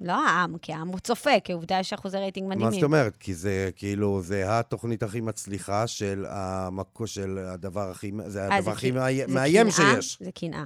לא 0.00 0.26
העם, 0.28 0.58
כי 0.58 0.72
העם 0.72 0.88
הוא 0.88 0.98
צופה, 0.98 1.40
כי 1.44 1.52
עובדה 1.52 1.78
יש 1.80 1.92
אחוזי 1.92 2.16
רייטינג 2.18 2.48
מה 2.48 2.54
מדהימים. 2.54 2.74
זאת 2.80 2.82
אומרת? 2.82 3.16
כי 3.16 3.34
זה 3.34 3.70
כאילו, 3.76 4.22
זה 4.22 4.58
התוכנית 4.58 5.02
הכי 5.02 5.20
מצליחה 5.20 5.86
של, 5.86 6.24
המקו, 6.28 7.06
של 7.06 7.38
הדבר 7.38 7.90
הכי, 7.90 8.12
זה 8.26 8.48
אה, 8.48 8.56
הדבר 8.56 8.70
הכי 8.70 8.90
מאיים? 9.28 9.70
שיש. 9.70 10.18
זה 10.20 10.30
קנאה. 10.32 10.64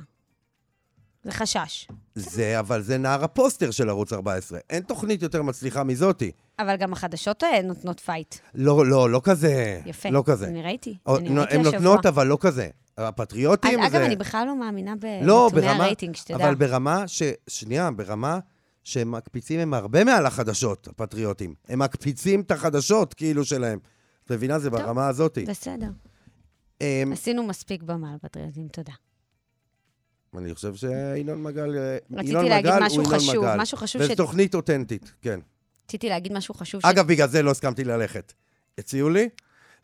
זה 1.25 1.33
חשש. 1.33 1.89
זה, 2.15 2.61
אבל 2.61 2.83
זה 2.83 2.99
נער 2.99 3.25
הפוסטר 3.25 3.71
של 3.71 3.89
ערוץ 3.89 4.13
14. 4.13 4.59
אין 4.71 4.83
תוכנית 4.83 5.23
יותר 5.23 5.43
מצליחה 5.43 5.85
מזאתי. 5.85 6.31
אבל 6.59 6.77
גם 6.77 6.93
החדשות 6.93 7.45
אה, 7.45 7.63
נותנות 7.63 8.01
fight. 8.01 8.35
לא, 8.55 8.87
לא, 8.87 9.11
לא 9.11 9.21
כזה. 9.25 9.81
יפה. 9.87 10.11
לא 10.11 10.23
כזה. 10.27 10.47
אני 10.47 10.63
ראיתי. 10.63 10.97
או- 11.07 11.17
אני 11.17 11.39
ראיתי 11.39 11.55
הן 11.55 11.61
השבוע. 11.61 11.73
נותנות, 11.81 12.07
אבל 12.07 12.27
לא 12.27 12.39
כזה. 12.41 12.69
אז 12.97 13.05
הפטריוטים 13.09 13.81
זה... 13.81 13.87
אגב, 13.87 14.03
אני 14.03 14.17
בכלל 14.17 14.47
לא 14.47 14.57
מאמינה 14.57 14.95
לא, 15.23 15.49
בנתוני 15.53 15.69
ברמה... 15.69 15.85
הרייטינג, 15.85 16.17
שתדע. 16.17 16.37
אבל 16.37 16.55
ברמה 16.55 17.09
ש... 17.09 17.23
שנייה, 17.49 17.91
ברמה 17.91 18.39
שהם 18.85 19.13
מקפיצים 19.13 19.61
הם 19.61 19.75
הרבה 19.75 20.05
מעל 20.05 20.27
החדשות, 20.27 20.89
הפטריוטים. 20.89 21.55
הם 21.69 21.79
מקפיצים 21.79 22.41
את 22.41 22.51
החדשות, 22.51 23.15
כאילו, 23.15 23.45
שלהם. 23.45 23.79
את 24.25 24.33
מבינה? 24.33 24.59
זה 24.59 24.71
טוב. 24.71 24.81
ברמה 24.81 25.09
הזאתי. 25.09 25.45
בסדר. 25.45 25.89
אמ, 26.81 27.13
עשינו 27.13 27.43
מספיק 27.43 27.83
במה 27.83 28.13
על 28.13 28.19
פטריוטים, 28.23 28.69
תודה. 28.69 28.93
אני 30.39 30.55
חושב 30.55 30.75
שינון 30.75 31.43
מגל... 31.43 31.79
אה, 31.79 31.97
ינון 32.23 32.45
מגל 32.45 32.73
הוא 32.73 32.89
ינון 32.93 33.07
חשוב, 33.07 33.45
מגל. 33.45 33.57
משהו 33.57 33.77
חשוב 33.79 34.03
וזו 34.03 34.13
ש- 34.13 34.17
תוכנית 34.17 34.55
אותנטית, 34.55 35.13
כן. 35.23 35.41
רציתי 35.87 36.09
להגיד 36.09 36.33
משהו 36.33 36.55
חשוב. 36.55 36.81
ש- 36.81 36.85
אגב, 36.85 37.07
בגלל 37.07 37.29
זה 37.29 37.43
לא 37.43 37.51
הסכמתי 37.51 37.85
ללכת. 37.85 38.33
הציעו 38.79 39.11
לי, 39.11 39.29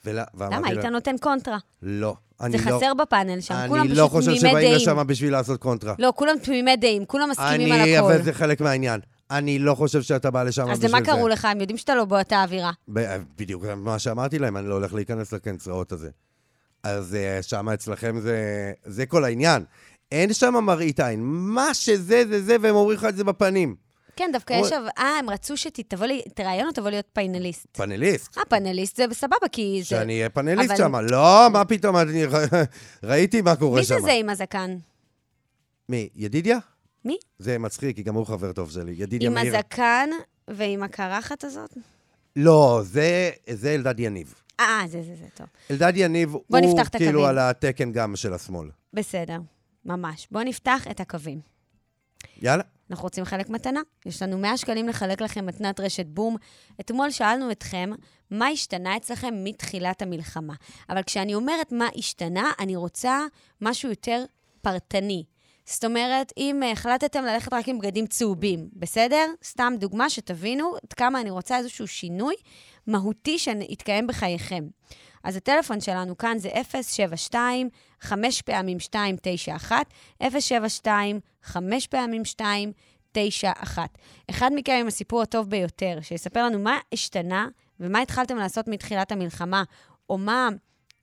ול... 0.04 0.18
ואמרתי 0.34 0.56
למה? 0.56 0.68
היית 0.68 0.84
להם, 0.84 0.92
נותן 0.92 1.14
קונטרה. 1.20 1.58
לא. 1.82 2.16
אני 2.40 2.58
זה 2.58 2.70
לא... 2.70 2.76
חסר 2.76 2.94
בפאנל 2.94 3.40
שם, 3.40 3.64
כולם 3.68 3.82
אני 3.82 3.88
לא 3.94 4.02
פשוט 4.02 4.10
חושב 4.10 4.26
תמימי 4.26 4.38
שבאים 4.40 4.54
דעים. 4.56 4.74
לשם 4.74 5.06
בשביל 5.06 5.32
לעשות 5.32 5.60
קונטרה. 5.60 5.94
לא, 5.98 6.12
כולם 6.16 6.34
תמימי 6.42 6.76
דעים, 6.76 7.04
כולם 7.04 7.30
מסכימים 7.30 7.72
על 7.72 7.80
אני, 7.80 7.96
הכל. 7.96 8.06
אבל 8.12 8.22
זה 8.22 8.32
חלק 8.32 8.60
מהעניין. 8.60 9.00
אני 9.30 9.58
לא 9.58 9.74
חושב 9.74 10.02
שאתה 10.02 10.30
בא 10.30 10.42
לשם 10.42 10.62
אז 10.70 10.78
בשביל 10.78 10.90
זה. 10.90 10.96
למה 10.96 11.06
קראו 11.06 11.28
לך? 11.28 11.44
הם 11.44 11.60
יודעים 11.60 11.76
שאתה 11.76 11.94
לא 11.94 12.04
באותה 12.04 12.42
אווירה. 12.42 12.70
ב- 12.92 13.16
בדיוק 13.38 13.64
מה 13.76 13.98
שאמרתי 13.98 14.38
להם, 14.38 14.56
אני 14.56 14.68
לא 14.68 14.74
הולך 14.74 14.94
להיכנס 14.94 15.32
לקנצראות 15.32 15.92
הזה. 15.92 16.10
אז 16.82 17.14
אה, 17.14 17.42
שם 17.42 17.68
אצלכם 17.68 18.20
זה, 18.20 18.38
זה 18.84 19.06
כל 19.06 19.24
העניין. 19.24 19.64
אין 20.12 20.32
שם 20.32 20.54
מראית 20.64 21.00
עין. 21.00 21.20
מה 21.24 21.74
שזה, 21.74 22.24
זה 22.28 22.42
זה, 22.42 22.56
והם 22.60 22.74
אומרים 22.74 22.98
לך 22.98 23.04
את 23.04 23.16
זה 23.16 23.24
בפנים. 23.24 23.76
כן, 24.16 24.30
דווקא 24.32 24.52
יש... 24.52 24.72
אבל- 24.72 24.88
אה, 24.98 25.18
הם 25.18 25.30
רצו 25.30 25.56
שתבוא, 25.56 26.06
לי- 26.06 26.22
תראיין 26.34 26.66
או 26.66 26.72
תבוא 26.72 26.90
להיות 26.90 27.04
פיינליסט. 27.12 27.66
פאנליסט. 27.76 28.38
אה, 28.38 28.42
פאנליסט 28.48 28.96
זה 28.96 29.04
סבבה, 29.12 29.48
כי 29.52 29.78
זה... 29.82 29.88
שאני 29.88 30.12
אהיה 30.16 30.28
פאנליסט 30.28 30.76
שם. 30.76 30.96
לא, 30.96 31.48
מה 31.52 31.64
פתאום, 31.64 31.96
אני 31.96 32.22
ראיתי 33.02 33.40
מה 33.42 33.56
קורה 33.56 33.80
מי 33.80 33.86
שם. 33.86 33.94
זה 33.94 34.00
זה 34.00 34.12
עם 34.12 34.28
הזקן? 34.30 34.76
מי, 35.88 36.08
ידידיה? 36.14 36.58
מי? 37.04 37.16
זה 37.38 37.58
מצחיק, 37.58 37.96
כי 37.96 38.02
גם 38.02 38.14
הוא 38.14 38.26
חבר 38.26 38.52
טוב 38.52 38.70
שלי. 38.70 38.92
ידידיה 38.96 39.28
עם 39.28 39.34
מאיר. 39.34 39.56
הזקן 39.56 40.08
ועם 40.48 40.82
הקרחת 40.82 41.44
הזאת? 41.44 41.76
לא, 42.36 42.80
זה, 42.84 43.30
זה 43.50 43.74
אלדד 43.74 44.00
יניב. 44.00 44.34
אה, 44.60 44.80
זה, 44.86 45.02
זה, 45.02 45.14
זה, 45.16 45.24
טוב. 45.34 45.46
אלדד 45.70 45.92
יניב 45.96 46.32
הוא 46.32 46.42
כאילו. 46.92 47.26
על 47.26 47.38
התקן 47.38 47.92
גם 47.92 48.16
של 48.16 48.34
השמאל. 48.34 48.68
בסדר, 48.92 49.38
ממש. 49.88 50.28
בואו 50.30 50.44
נפתח 50.44 50.86
את 50.90 51.00
הקווים. 51.00 51.40
יאללה. 52.42 52.62
אנחנו 52.90 53.02
רוצים 53.02 53.24
חלק 53.24 53.48
מתנה. 53.48 53.80
יש 54.06 54.22
לנו 54.22 54.38
100 54.38 54.56
שקלים 54.56 54.88
לחלק 54.88 55.20
לכם 55.20 55.46
מתנת 55.46 55.80
רשת 55.80 56.06
בום. 56.06 56.36
אתמול 56.80 57.10
שאלנו 57.10 57.50
אתכם, 57.50 57.90
מה 58.30 58.46
השתנה 58.48 58.96
אצלכם 58.96 59.34
מתחילת 59.44 60.02
המלחמה? 60.02 60.54
אבל 60.90 61.02
כשאני 61.02 61.34
אומרת 61.34 61.72
מה 61.72 61.88
השתנה, 61.96 62.52
אני 62.58 62.76
רוצה 62.76 63.20
משהו 63.60 63.90
יותר 63.90 64.24
פרטני. 64.62 65.24
זאת 65.64 65.84
אומרת, 65.84 66.32
אם 66.36 66.62
החלטתם 66.72 67.24
ללכת 67.24 67.52
רק 67.52 67.68
עם 67.68 67.78
בגדים 67.78 68.06
צהובים, 68.06 68.68
בסדר? 68.72 69.26
סתם 69.44 69.74
דוגמה 69.78 70.10
שתבינו 70.10 70.74
עד 70.84 70.92
כמה 70.92 71.20
אני 71.20 71.30
רוצה 71.30 71.58
איזשהו 71.58 71.86
שינוי 71.86 72.34
מהותי 72.86 73.38
שיתקיים 73.38 74.06
בחייכם. 74.06 74.68
אז 75.24 75.36
הטלפון 75.36 75.80
שלנו 75.80 76.18
כאן 76.18 76.38
זה 76.38 76.48
072 76.82 77.68
5 78.00 78.42
פעמים 78.42 78.76
291, 78.76 79.86
072 80.22 81.20
5 81.42 81.86
פעמים 81.86 82.22
291. 82.22 83.98
אחד 84.30 84.50
מכם 84.54 84.76
עם 84.80 84.86
הסיפור 84.86 85.22
הטוב 85.22 85.50
ביותר, 85.50 85.98
שיספר 86.02 86.44
לנו 86.44 86.58
מה 86.58 86.78
השתנה 86.92 87.48
ומה 87.80 88.00
התחלתם 88.00 88.36
לעשות 88.36 88.68
מתחילת 88.68 89.12
המלחמה, 89.12 89.62
או 90.10 90.18
מה 90.18 90.48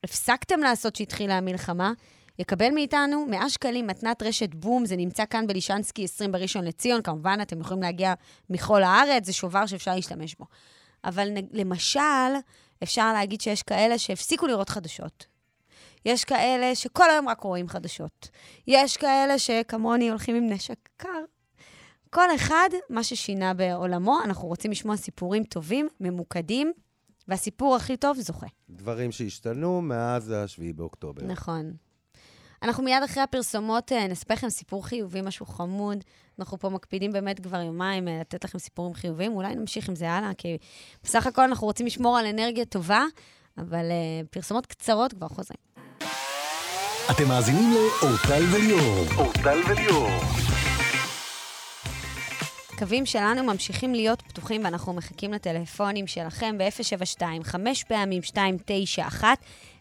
הפסקתם 0.03 0.59
לעשות 0.59 0.95
שהתחילה 0.95 1.37
המלחמה, 1.37 1.93
יקבל 2.39 2.69
מאיתנו 2.73 3.25
100 3.29 3.49
שקלים 3.49 3.87
מתנת 3.87 4.23
רשת 4.23 4.55
בום, 4.55 4.85
זה 4.85 4.95
נמצא 4.95 5.23
כאן 5.29 5.47
בלישנסקי 5.47 6.03
20 6.03 6.31
בראשון 6.31 6.65
לציון, 6.65 7.01
כמובן 7.01 7.39
אתם 7.41 7.61
יכולים 7.61 7.83
להגיע 7.83 8.13
מכל 8.49 8.83
הארץ, 8.83 9.25
זה 9.25 9.33
שובר 9.33 9.65
שאפשר 9.65 9.95
להשתמש 9.95 10.35
בו. 10.35 10.45
אבל 11.03 11.27
למשל, 11.51 11.99
אפשר 12.83 13.13
להגיד 13.13 13.41
שיש 13.41 13.63
כאלה 13.63 13.97
שהפסיקו 13.97 14.47
לראות 14.47 14.69
חדשות. 14.69 15.34
יש 16.05 16.23
כאלה 16.23 16.75
שכל 16.75 17.09
היום 17.09 17.29
רק 17.29 17.39
רואים 17.41 17.69
חדשות. 17.69 18.29
יש 18.67 18.97
כאלה 18.97 19.39
שכמוני 19.39 20.09
הולכים 20.09 20.35
עם 20.35 20.49
נשק 20.49 20.89
קר. 20.97 21.23
כל 22.09 22.35
אחד, 22.35 22.69
מה 22.89 23.03
ששינה 23.03 23.53
בעולמו, 23.53 24.19
אנחנו 24.25 24.47
רוצים 24.47 24.71
לשמוע 24.71 24.97
סיפורים 24.97 25.43
טובים, 25.43 25.87
ממוקדים, 25.99 26.73
והסיפור 27.27 27.75
הכי 27.75 27.97
טוב 27.97 28.19
זוכה. 28.19 28.47
דברים 28.69 29.11
שהשתנו 29.11 29.81
מאז 29.81 30.31
ה-7 30.31 30.73
באוקטובר. 30.75 31.23
נכון. 31.25 31.73
אנחנו 32.63 32.83
מיד 32.83 33.03
אחרי 33.03 33.23
הפרסומות 33.23 33.91
אה, 33.91 34.07
נספר 34.07 34.33
לכם 34.33 34.49
סיפור 34.49 34.87
חיובי, 34.87 35.21
משהו 35.21 35.45
חמוד. 35.45 36.03
אנחנו 36.39 36.59
פה 36.59 36.69
מקפידים 36.69 37.11
באמת 37.11 37.39
כבר 37.39 37.61
יומיים 37.61 38.07
אה, 38.07 38.19
לתת 38.19 38.43
לכם 38.43 38.59
סיפורים 38.59 38.93
חיוביים. 38.93 39.33
אולי 39.33 39.55
נמשיך 39.55 39.89
עם 39.89 39.95
זה 39.95 40.11
הלאה, 40.11 40.33
כי 40.37 40.57
בסך 41.03 41.27
הכל 41.27 41.41
אנחנו 41.41 41.67
רוצים 41.67 41.85
לשמור 41.85 42.17
על 42.17 42.25
אנרגיה 42.25 42.65
טובה, 42.65 43.03
אבל 43.57 43.91
אה, 43.91 44.21
פרסומות 44.31 44.65
קצרות 44.65 45.13
כבר 45.13 45.27
חוזרים. 45.27 45.74
אתם 47.11 47.27
מאזינים 47.27 47.73
לאורטל 47.73 48.43
וליאור. 48.53 49.05
אורטל 49.17 49.59
וליאור. 49.69 50.09
הקווים 52.73 53.05
שלנו 53.05 53.43
ממשיכים 53.43 53.95
להיות 53.95 54.21
פתוחים 54.21 54.63
ואנחנו 54.63 54.93
מחכים 54.93 55.33
לטלפונים 55.33 56.07
שלכם 56.07 56.57
ב-072, 56.57 57.23
5 57.43 57.83
פעמים 57.83 58.21
291. 58.35 59.27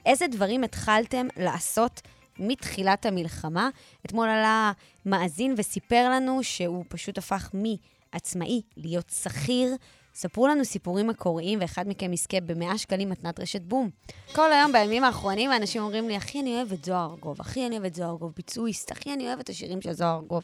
איזה 0.07 0.26
דברים 0.26 0.64
התחלתם 0.64 1.26
לעשות 1.37 2.00
מתחילת 2.38 3.07
המלחמה. 3.07 3.69
אתמול 4.07 4.28
עלה 4.28 4.73
מאזין 5.07 5.54
וסיפר 5.59 6.09
לנו 6.11 6.43
שהוא 6.43 6.85
פשוט 6.88 7.19
הפך 7.19 7.50
מעצמאי 7.52 8.62
להיות 8.76 9.12
שכיר. 9.23 9.76
ספרו 10.14 10.47
לנו 10.47 10.64
סיפורים 10.64 11.06
מקוריים, 11.06 11.59
ואחד 11.61 11.88
מכם 11.88 12.12
יזכה 12.12 12.40
ב-100 12.40 12.78
שקלים 12.78 13.11
מתנת 13.11 13.40
רשת 13.40 13.62
בום. 13.62 13.90
כל 14.33 14.52
היום, 14.52 14.73
בימים 14.73 15.04
האחרונים, 15.04 15.50
האנשים 15.50 15.83
אומרים 15.83 16.09
לי, 16.09 16.16
אחי, 16.16 16.40
אני 16.40 16.56
אוהב 16.56 16.73
את 16.73 16.85
זוהר 16.85 17.11
ארגוב, 17.11 17.40
אחי, 17.40 17.66
אני 17.66 17.75
אוהב 17.75 17.85
את 17.85 17.94
זוהר 17.94 18.11
ארגוב, 18.11 18.33
ביצועיסט, 18.37 18.92
אחי, 18.92 19.12
אני 19.12 19.28
אוהב 19.28 19.38
את 19.38 19.49
השירים 19.49 19.80
של 19.80 19.92
זוהר 19.92 20.16
ארגוב. 20.16 20.42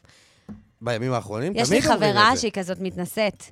בימים 0.81 1.13
האחרונים? 1.13 1.53
יש 1.57 1.71
לי 1.71 1.83
חברה 1.83 2.37
שהיא 2.37 2.53
כזאת 2.53 2.81
מתנשאת. 2.81 3.45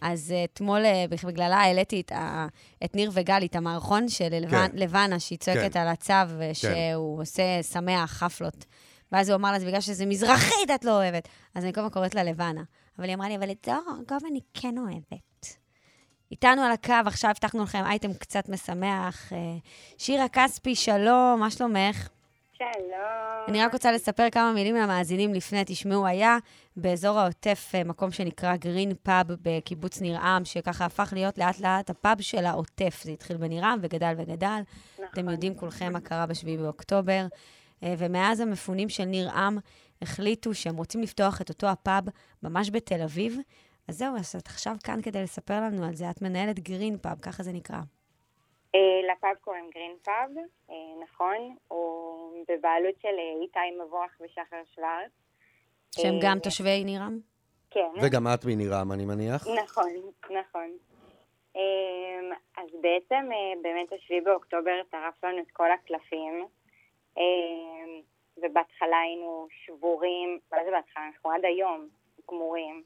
אז 0.00 0.34
uh, 0.34 0.52
אתמול 0.52 0.82
uh, 0.84 1.26
בגללה 1.26 1.56
העליתי 1.56 2.00
את, 2.00 2.12
ה, 2.12 2.46
את 2.84 2.94
ניר 2.94 3.10
וגלי, 3.14 3.46
את 3.46 3.56
המערכון 3.56 4.08
של 4.08 4.44
כן. 4.50 4.70
לבנה, 4.74 5.20
שהיא 5.20 5.38
צועקת 5.38 5.72
כן. 5.72 5.80
על 5.80 5.88
הצו, 5.88 6.12
כן. 6.12 6.54
שהוא 6.54 7.22
עושה 7.22 7.62
שמח, 7.62 8.10
חפלות. 8.12 8.64
ואז 9.12 9.28
הוא 9.28 9.36
אמר 9.36 9.52
לה, 9.52 9.58
זה 9.58 9.66
בגלל 9.66 9.80
שזה 9.80 10.06
מזרחית 10.06 10.70
את 10.74 10.84
לא 10.84 10.90
אוהבת. 10.90 11.28
אז 11.54 11.64
אני 11.64 11.72
כל 11.72 11.80
הזמן 11.80 11.92
קוראת 11.92 12.14
לה 12.14 12.24
לבנה. 12.24 12.62
אבל 12.98 13.06
היא 13.06 13.14
אמרה 13.14 13.28
לי, 13.28 13.36
אבל 13.36 13.50
את 13.50 13.64
זוהר 13.66 13.78
ארגוב 13.88 14.18
אני 14.30 14.40
כן 14.54 14.74
אוהבת. 14.78 15.35
איתנו 16.30 16.62
על 16.62 16.72
הקו, 16.72 16.94
עכשיו 17.06 17.30
הבטחנו 17.30 17.62
לכם 17.62 17.82
אייטם 17.84 18.14
קצת 18.14 18.48
משמח. 18.48 19.32
אה, 19.32 19.38
שירה 19.98 20.28
כספי, 20.28 20.74
שלום, 20.74 21.40
מה 21.40 21.50
שלומך? 21.50 22.08
שלום. 22.58 23.44
אני 23.48 23.64
רק 23.64 23.72
רוצה 23.72 23.92
לספר 23.92 24.30
כמה 24.30 24.52
מילים 24.52 24.74
למאזינים 24.74 25.34
לפני, 25.34 25.62
תשמעו, 25.66 26.06
היה 26.06 26.38
באזור 26.76 27.18
העוטף 27.18 27.72
אה, 27.74 27.84
מקום 27.84 28.10
שנקרא 28.10 28.56
גרין 28.56 28.92
פאב 29.02 29.26
בקיבוץ 29.42 30.00
ניר-עם, 30.00 30.44
שככה 30.44 30.84
הפך 30.84 31.12
להיות 31.12 31.38
לאט 31.38 31.60
לאט 31.60 31.90
הפאב 31.90 32.20
של 32.20 32.44
העוטף. 32.44 33.00
זה 33.04 33.10
התחיל 33.10 33.36
בניר-עם 33.36 33.78
וגדל 33.82 34.14
וגדל. 34.18 34.60
נכון. 34.94 35.06
אתם 35.12 35.28
יודעים 35.28 35.54
כולכם 35.54 35.92
מה 35.92 36.00
קרה 36.00 36.26
ב-7 36.26 36.60
באוקטובר. 36.62 37.26
אה, 37.82 37.94
ומאז 37.98 38.40
המפונים 38.40 38.88
של 38.88 39.04
ניר-עם 39.04 39.58
החליטו 40.02 40.54
שהם 40.54 40.76
רוצים 40.76 41.02
לפתוח 41.02 41.40
את 41.40 41.48
אותו 41.48 41.66
הפאב 41.66 42.04
ממש 42.42 42.70
בתל 42.70 43.02
אביב. 43.02 43.38
אז 43.88 43.98
זהו, 43.98 44.16
אז 44.16 44.36
את 44.36 44.46
עכשיו 44.46 44.72
כאן 44.84 45.02
כדי 45.02 45.22
לספר 45.22 45.60
לנו 45.60 45.84
על 45.84 45.94
זה. 45.94 46.10
את 46.10 46.22
מנהלת 46.22 46.58
גרין 46.58 46.98
פאב, 46.98 47.18
ככה 47.22 47.42
זה 47.42 47.52
נקרא. 47.52 47.76
אה, 48.74 49.12
לפאב 49.12 49.34
קוראים 49.40 49.70
גרין 49.74 49.96
פאב, 50.04 50.30
אה, 50.70 50.74
נכון, 51.02 51.56
הוא 51.68 52.44
בבעלות 52.48 52.94
של 53.02 53.08
אה, 53.08 53.42
איתי 53.42 53.84
מבורך 53.84 54.20
ושחר 54.20 54.62
שוורץ. 54.74 55.10
שהם 55.94 56.14
גם 56.22 56.38
תושבי 56.38 56.84
נירם? 56.84 57.18
כן. 57.70 57.90
וגם 58.02 58.26
את 58.34 58.44
מנירם, 58.44 58.92
אני 58.92 59.04
מניח. 59.04 59.46
נכון, 59.64 59.90
נכון. 60.30 60.76
אז 62.56 62.68
בעצם 62.80 63.28
באמת 63.62 63.92
השביעי 63.92 64.20
באוקטובר 64.20 64.82
טרף 64.90 65.24
לנו 65.24 65.38
את 65.38 65.50
כל 65.52 65.72
הקלפים, 65.72 66.46
ובהתחלה 68.36 68.96
היינו 68.98 69.48
שבורים, 69.64 70.38
מה 70.52 70.58
זה 70.64 70.70
בהתחלה? 70.70 71.06
אנחנו 71.06 71.30
עד 71.30 71.44
היום 71.44 71.88
גמורים, 72.30 72.82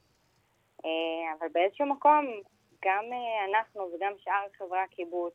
אבל 1.38 1.48
באיזשהו 1.52 1.86
מקום 1.86 2.26
גם 2.84 3.04
אנחנו 3.50 3.90
וגם 3.94 4.12
שאר 4.18 4.46
חברי 4.58 4.78
הקיבוץ 4.78 5.34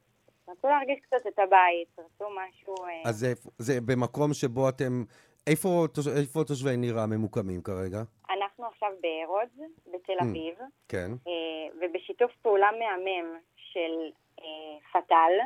רצו 0.50 0.68
להרגיש 0.68 1.00
קצת 1.02 1.28
את 1.28 1.40
הבית, 1.40 1.88
רצו 2.00 2.26
משהו... 2.30 2.76
אה, 2.88 3.10
אז 3.10 3.16
זה, 3.16 3.34
זה 3.58 3.82
במקום 3.82 4.34
שבו 4.34 4.70
אתם... 4.70 5.04
איפה, 5.48 5.86
איפה 6.20 6.44
תושבי 6.44 6.78
נירה 6.78 7.06
ממוקמים 7.06 7.62
כרגע? 7.62 8.02
אנחנו 8.30 8.66
עכשיו 8.66 8.90
בארוז, 9.02 9.70
בתל 9.94 10.20
mm, 10.20 10.24
אביב. 10.24 10.56
כן. 10.88 11.12
אה, 11.28 11.78
ובשיתוף 11.82 12.32
פעולה 12.42 12.68
מהמם 12.72 13.40
של 13.56 14.12
אה, 14.40 14.46
פתאל. 14.94 15.40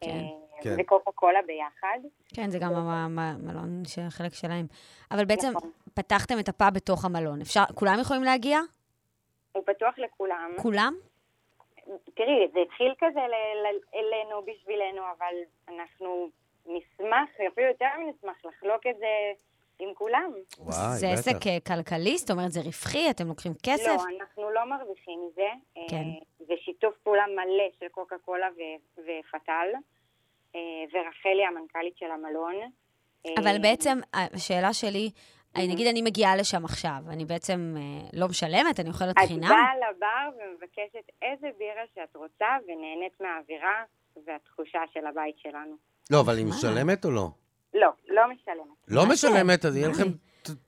כן. 0.00 0.24
כן. 0.62 0.76
וקוקה 0.78 1.10
קולה 1.14 1.38
ביחד. 1.46 1.98
כן, 2.34 2.50
זה 2.50 2.58
גם 2.58 2.72
המלון 2.74 3.82
של 3.84 4.02
חלק 4.08 4.34
שלהם. 4.34 4.66
אבל 5.10 5.24
בעצם 5.24 5.52
נכון. 5.56 5.70
פתחתם 5.94 6.38
את 6.38 6.48
הפאב 6.48 6.74
בתוך 6.74 7.04
המלון. 7.04 7.40
אפשר, 7.40 7.62
כולם 7.74 7.98
יכולים 8.00 8.22
להגיע? 8.22 8.60
הוא 9.56 9.64
פתוח 9.66 9.98
לכולם. 9.98 10.50
כולם? 10.62 10.94
תראי, 12.14 12.48
זה 12.52 12.60
התחיל 12.60 12.94
כזה 12.98 13.20
אלינו, 13.94 14.42
בשבילנו, 14.42 15.02
אבל 15.18 15.34
אנחנו 15.68 16.28
נשמח, 16.66 17.28
אפילו 17.52 17.66
יותר 17.66 17.86
נשמח 18.08 18.36
לחלוק 18.44 18.86
את 18.90 18.98
זה 18.98 19.32
עם 19.78 19.94
כולם. 19.94 20.32
וואי, 20.58 20.96
זה 20.98 21.10
עסק 21.10 21.46
אה, 21.46 21.58
כלכלי? 21.66 22.16
זאת 22.16 22.30
אומרת, 22.30 22.52
זה 22.52 22.60
רווחי? 22.60 23.10
אתם 23.10 23.28
לוקחים 23.28 23.52
כסף? 23.62 23.86
לא, 23.86 24.18
אנחנו 24.20 24.50
לא 24.50 24.64
מרוויחים 24.64 25.20
מזה. 25.26 25.48
כן. 25.90 26.04
זה 26.38 26.54
שיתוף 26.64 26.94
פעולה 27.02 27.24
מלא 27.26 27.68
של 27.80 27.88
קוקה 27.88 28.16
קולה 28.18 28.48
ופתאל, 28.98 29.72
אה, 30.54 30.60
ורחלי 30.92 31.44
המנכ"לית 31.48 31.98
של 31.98 32.10
המלון. 32.10 32.54
אבל 33.38 33.58
בעצם, 33.62 33.98
השאלה 34.14 34.72
שלי, 34.72 35.10
אני, 35.56 35.68
נגיד 35.68 35.86
אני 35.86 36.02
מגיעה 36.02 36.36
לשם 36.36 36.64
עכשיו, 36.64 36.98
אני 37.08 37.24
בעצם 37.24 37.74
אה, 37.76 38.08
לא 38.12 38.28
משלמת, 38.28 38.80
אני 38.80 38.88
אוכלת 38.88 39.18
חינם? 39.26 39.44
את 39.44 39.48
באה 39.48 39.72
לבר 39.76 40.36
ומבקשת 40.36 41.06
איזה 41.22 41.46
בירה 41.58 41.82
שאת 41.94 42.16
רוצה, 42.16 42.46
ונהנית 42.68 43.20
מהאווירה 43.20 43.82
והתחושה 44.26 44.78
של 44.92 45.06
הבית 45.06 45.38
שלנו. 45.38 45.76
לא, 46.10 46.20
אבל 46.20 46.36
היא 46.36 46.46
משלמת 46.46 47.04
או 47.04 47.10
לא? 47.10 47.28
לא, 47.74 47.90
לא 48.08 48.22
משלמת. 48.30 48.76
לא 48.88 49.02
משלמת, 49.12 49.64
אז 49.64 49.76
יהיה 49.76 49.88
לכם 49.88 50.08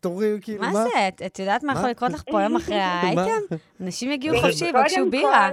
תורים, 0.00 0.40
כאילו, 0.40 0.60
מה? 0.60 0.72
מה 0.72 0.82
זה? 0.82 1.26
את 1.26 1.38
יודעת 1.38 1.62
מה 1.62 1.72
יכול 1.72 1.90
לקרות 1.90 2.12
לך 2.12 2.22
פה 2.30 2.42
יום 2.42 2.56
אחרי 2.56 2.80
האייטם? 2.84 3.56
אנשים 3.80 4.10
יגיעו 4.12 4.36
חופשי, 4.42 4.64
יבקשו 4.64 5.10
בירה. 5.10 5.50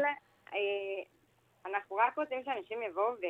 אה, 1.75 1.79
אנחנו 1.79 1.95
רק 1.95 2.17
רוצים 2.17 2.37
שאנשים 2.45 2.77
יבואו 2.89 3.05
ו... 3.05 3.25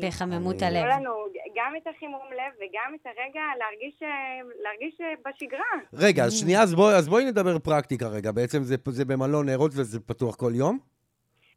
ויחממו 0.00 0.50
את 0.50 0.62
הלב. 0.62 0.84
לנו 0.84 1.10
גם 1.54 1.72
את 1.76 1.86
החימום 1.86 2.26
לב 2.32 2.52
וגם 2.56 2.94
את 2.94 3.06
הרגע 3.06 3.40
להרגיש, 3.58 4.02
להרגיש 4.62 5.00
בשגרה. 5.26 5.74
רגע, 5.94 6.24
אז 6.24 6.40
שנייה, 6.40 6.62
אז, 6.62 6.74
בוא, 6.74 6.92
אז 6.92 7.08
בואי 7.08 7.24
נדבר 7.24 7.58
פרקטיקה 7.58 8.06
רגע. 8.08 8.32
בעצם 8.32 8.62
זה, 8.62 8.76
זה 8.88 9.04
במלון 9.04 9.48
נרות 9.48 9.70
וזה 9.74 10.00
פתוח 10.00 10.36
כל 10.36 10.52
יום? 10.54 10.78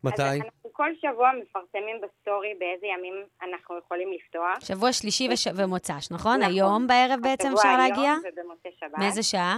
מתי? 0.04 0.22
אז 0.24 0.36
אנחנו 0.36 0.70
כל 0.74 0.90
שבוע 1.02 1.32
מפרסמים 1.42 1.96
בסטורי 2.02 2.54
באיזה 2.60 2.88
ימים 2.88 3.14
אנחנו 3.50 3.78
יכולים 3.78 4.08
לפתוח. 4.14 4.60
שבוע 4.60 4.94
שלישי 4.94 5.28
וש... 5.32 5.48
ומוצ"ש, 5.56 6.12
נכון? 6.12 6.40
נכון? 6.40 6.42
היום 6.42 6.88
בערב 6.88 7.20
בעצם 7.22 7.54
אפשר 7.54 7.78
להגיע? 7.78 7.96
שבוע 7.96 8.10
היום 8.10 8.20
ובמוצאי 8.40 8.72
שבת. 8.80 8.98
מאיזה 9.00 9.24
שעה? 9.24 9.58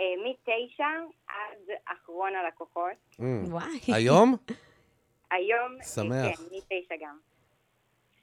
אה, 0.00 0.04
מתשע 0.24 0.84
עד 1.28 1.76
אחרון 1.86 2.30
הלקוחות. 2.34 2.92
Mm. 3.12 3.24
וואי. 3.50 3.78
היום? 3.94 4.34
היום, 5.32 5.82
שמח. 5.94 6.36
כן, 6.36 6.44
מתשע 6.56 6.94
גם. 7.00 7.16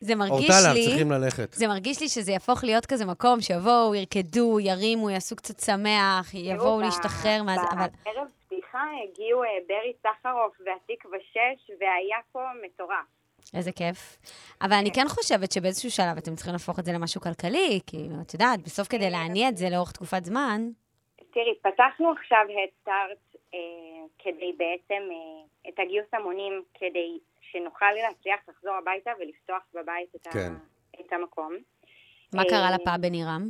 זה 0.02 0.16
מרגיש 0.16 0.50
אורטלה, 0.50 0.74
לי... 0.74 0.86
צריכים 0.86 1.12
ללכת. 1.12 1.54
זה 1.54 1.68
מרגיש 1.68 2.02
לי 2.02 2.10
שזה 2.10 2.32
יהפוך 2.32 2.64
להיות 2.64 2.86
כזה 2.86 3.06
מקום 3.06 3.42
שיבואו, 3.42 3.96
ירקדו, 3.96 4.60
ירימו, 4.60 5.10
יעשו 5.10 5.36
קצת 5.36 5.60
שמח, 5.60 6.34
יבואו 6.34 6.82
להשתחרר 6.82 7.44
מה 7.44 7.56
זה, 7.56 7.68
אבל... 7.72 7.88
בערב 8.06 8.28
פתיחה 8.46 8.84
הגיעו 9.04 9.44
אה, 9.44 9.50
ברי 9.68 9.94
סחרוף 10.02 10.58
והתקווה 10.66 11.18
6, 11.20 11.72
והיה 11.80 12.18
פה 12.32 12.40
מטורף. 12.66 13.06
איזה 13.54 13.72
כיף. 13.72 14.18
אבל 14.62 14.74
אני 14.74 14.92
כן 14.92 15.08
חושבת 15.08 15.52
שבאיזשהו 15.52 15.92
שלב 15.92 16.18
אתם 16.18 16.36
צריכים 16.36 16.54
להפוך 16.54 16.80
את 16.80 16.86
זה 16.86 16.92
למשהו 16.94 17.22
כלכלי, 17.22 17.80
כי 17.88 17.98
את 18.22 18.34
יודעת, 18.34 18.60
בסוף 18.66 18.88
כדי 18.88 19.06
כן. 19.06 19.12
להניע 19.12 19.50
את 19.50 19.58
זה 19.58 19.70
לאורך 19.70 19.92
תקופת 19.92 20.26
זמן... 20.26 20.62
תראי, 21.34 21.56
פתחנו 21.62 22.12
עכשיו 22.12 22.46
אה, 22.50 22.94
כדי 24.20 24.54
בעצם, 24.58 25.04
אה, 25.12 25.70
את 25.70 25.80
הגיוס 25.80 26.08
המונים, 26.14 26.64
כדי 26.74 27.20
שנוכל 27.42 27.92
להצליח 27.92 28.40
לחזור 28.48 28.74
הביתה 28.74 29.12
ולפתוח 29.20 29.62
בבית 29.74 30.16
את, 30.16 30.28
כן. 30.28 30.40
ה, 30.40 31.02
את 31.02 31.14
המקום. 31.14 31.54
מה 32.34 32.44
קרה 32.50 32.70
אה, 32.70 32.76
לפאב 32.76 33.02
בנירם? 33.02 33.50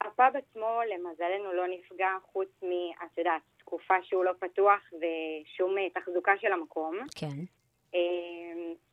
הפאב 0.00 0.36
עצמו, 0.36 0.80
למזלנו, 0.94 1.52
לא 1.52 1.66
נפגע, 1.68 2.08
חוץ 2.32 2.48
מ... 2.62 2.66
את 3.04 3.18
יודעת, 3.18 3.42
תקופה 3.58 3.94
שהוא 4.02 4.24
לא 4.24 4.32
פתוח 4.38 4.80
ושום 4.92 5.74
תחזוקה 5.94 6.32
של 6.40 6.52
המקום. 6.52 6.98
כן. 7.16 7.36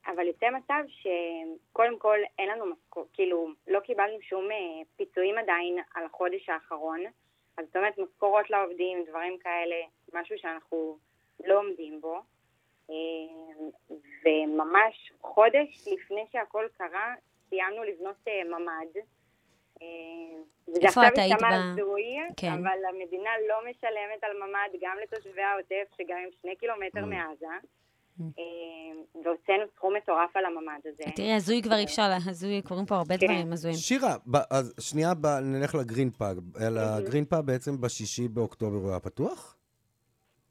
אבל 0.08 0.28
יוצא 0.28 0.46
מצב 0.50 0.84
שקודם 0.88 2.00
כל 2.00 2.18
אין 2.40 2.50
לנו 2.50 2.66
כאילו, 3.14 3.48
לא 3.68 3.80
קיבלנו 3.80 4.18
שום 4.22 4.48
פיצויים 4.96 5.38
עדיין 5.38 5.78
על 5.96 6.06
החודש 6.06 6.50
האחרון. 6.50 7.00
אז 7.58 7.66
זאת 7.66 7.76
אומרת, 7.76 7.98
משכורות 7.98 8.50
לעובדים, 8.50 9.06
דברים 9.10 9.38
כאלה, 9.38 9.76
משהו 10.14 10.38
שאנחנו 10.38 10.98
לא 11.46 11.60
עומדים 11.60 12.02
בו. 12.02 12.22
אה, 12.90 12.96
וממש 14.26 15.12
חודש 15.22 15.88
לפני 15.94 16.26
שהכל 16.32 16.66
קרה, 16.78 17.16
סיימנו 17.50 17.84
לבנות 17.84 18.16
אה, 18.28 18.44
ממ"ד. 18.44 18.98
אה, 19.82 19.88
איפה 20.82 21.08
את 21.08 21.18
היית 21.18 21.42
ב... 21.42 21.46
הזוי, 21.46 22.04
כן. 22.38 22.52
אבל 22.52 22.86
המדינה 22.90 23.30
לא 23.48 23.56
משלמת 23.70 24.24
על 24.24 24.38
ממ"ד 24.38 24.80
גם 24.82 24.98
לתושבי 25.04 25.42
העוטף 25.42 25.96
שגרים 25.98 26.30
שני 26.42 26.56
קילומטר. 26.56 27.06
מעזה. 27.06 27.46
אה, 28.22 28.26
והוצאנו 29.24 29.64
סכום 29.76 29.96
מטורף 29.96 30.36
על 30.36 30.46
הממ"ד 30.46 30.80
הזה. 30.88 31.04
תראי, 31.16 31.34
הזוי 31.34 31.62
כבר 31.62 31.76
אי 31.76 31.84
אפשר, 31.84 32.10
הזוי, 32.30 32.62
קורים 32.62 32.86
פה 32.86 32.96
הרבה 32.96 33.18
כן. 33.18 33.26
דברים 33.26 33.54
הזויים. 33.54 33.78
שירה, 33.78 34.16
אז 34.52 34.74
שנייה 34.80 35.14
נלך 35.44 35.76
לגרין 35.76 36.10
פאב. 36.10 36.38
הגרין 36.78 37.26
פאב 37.26 37.46
בעצם 37.46 37.82
בשישי 37.82 38.28
באוקטובר 38.28 38.78
הוא 38.78 38.90
היה 38.90 39.00
פתוח? 39.00 39.58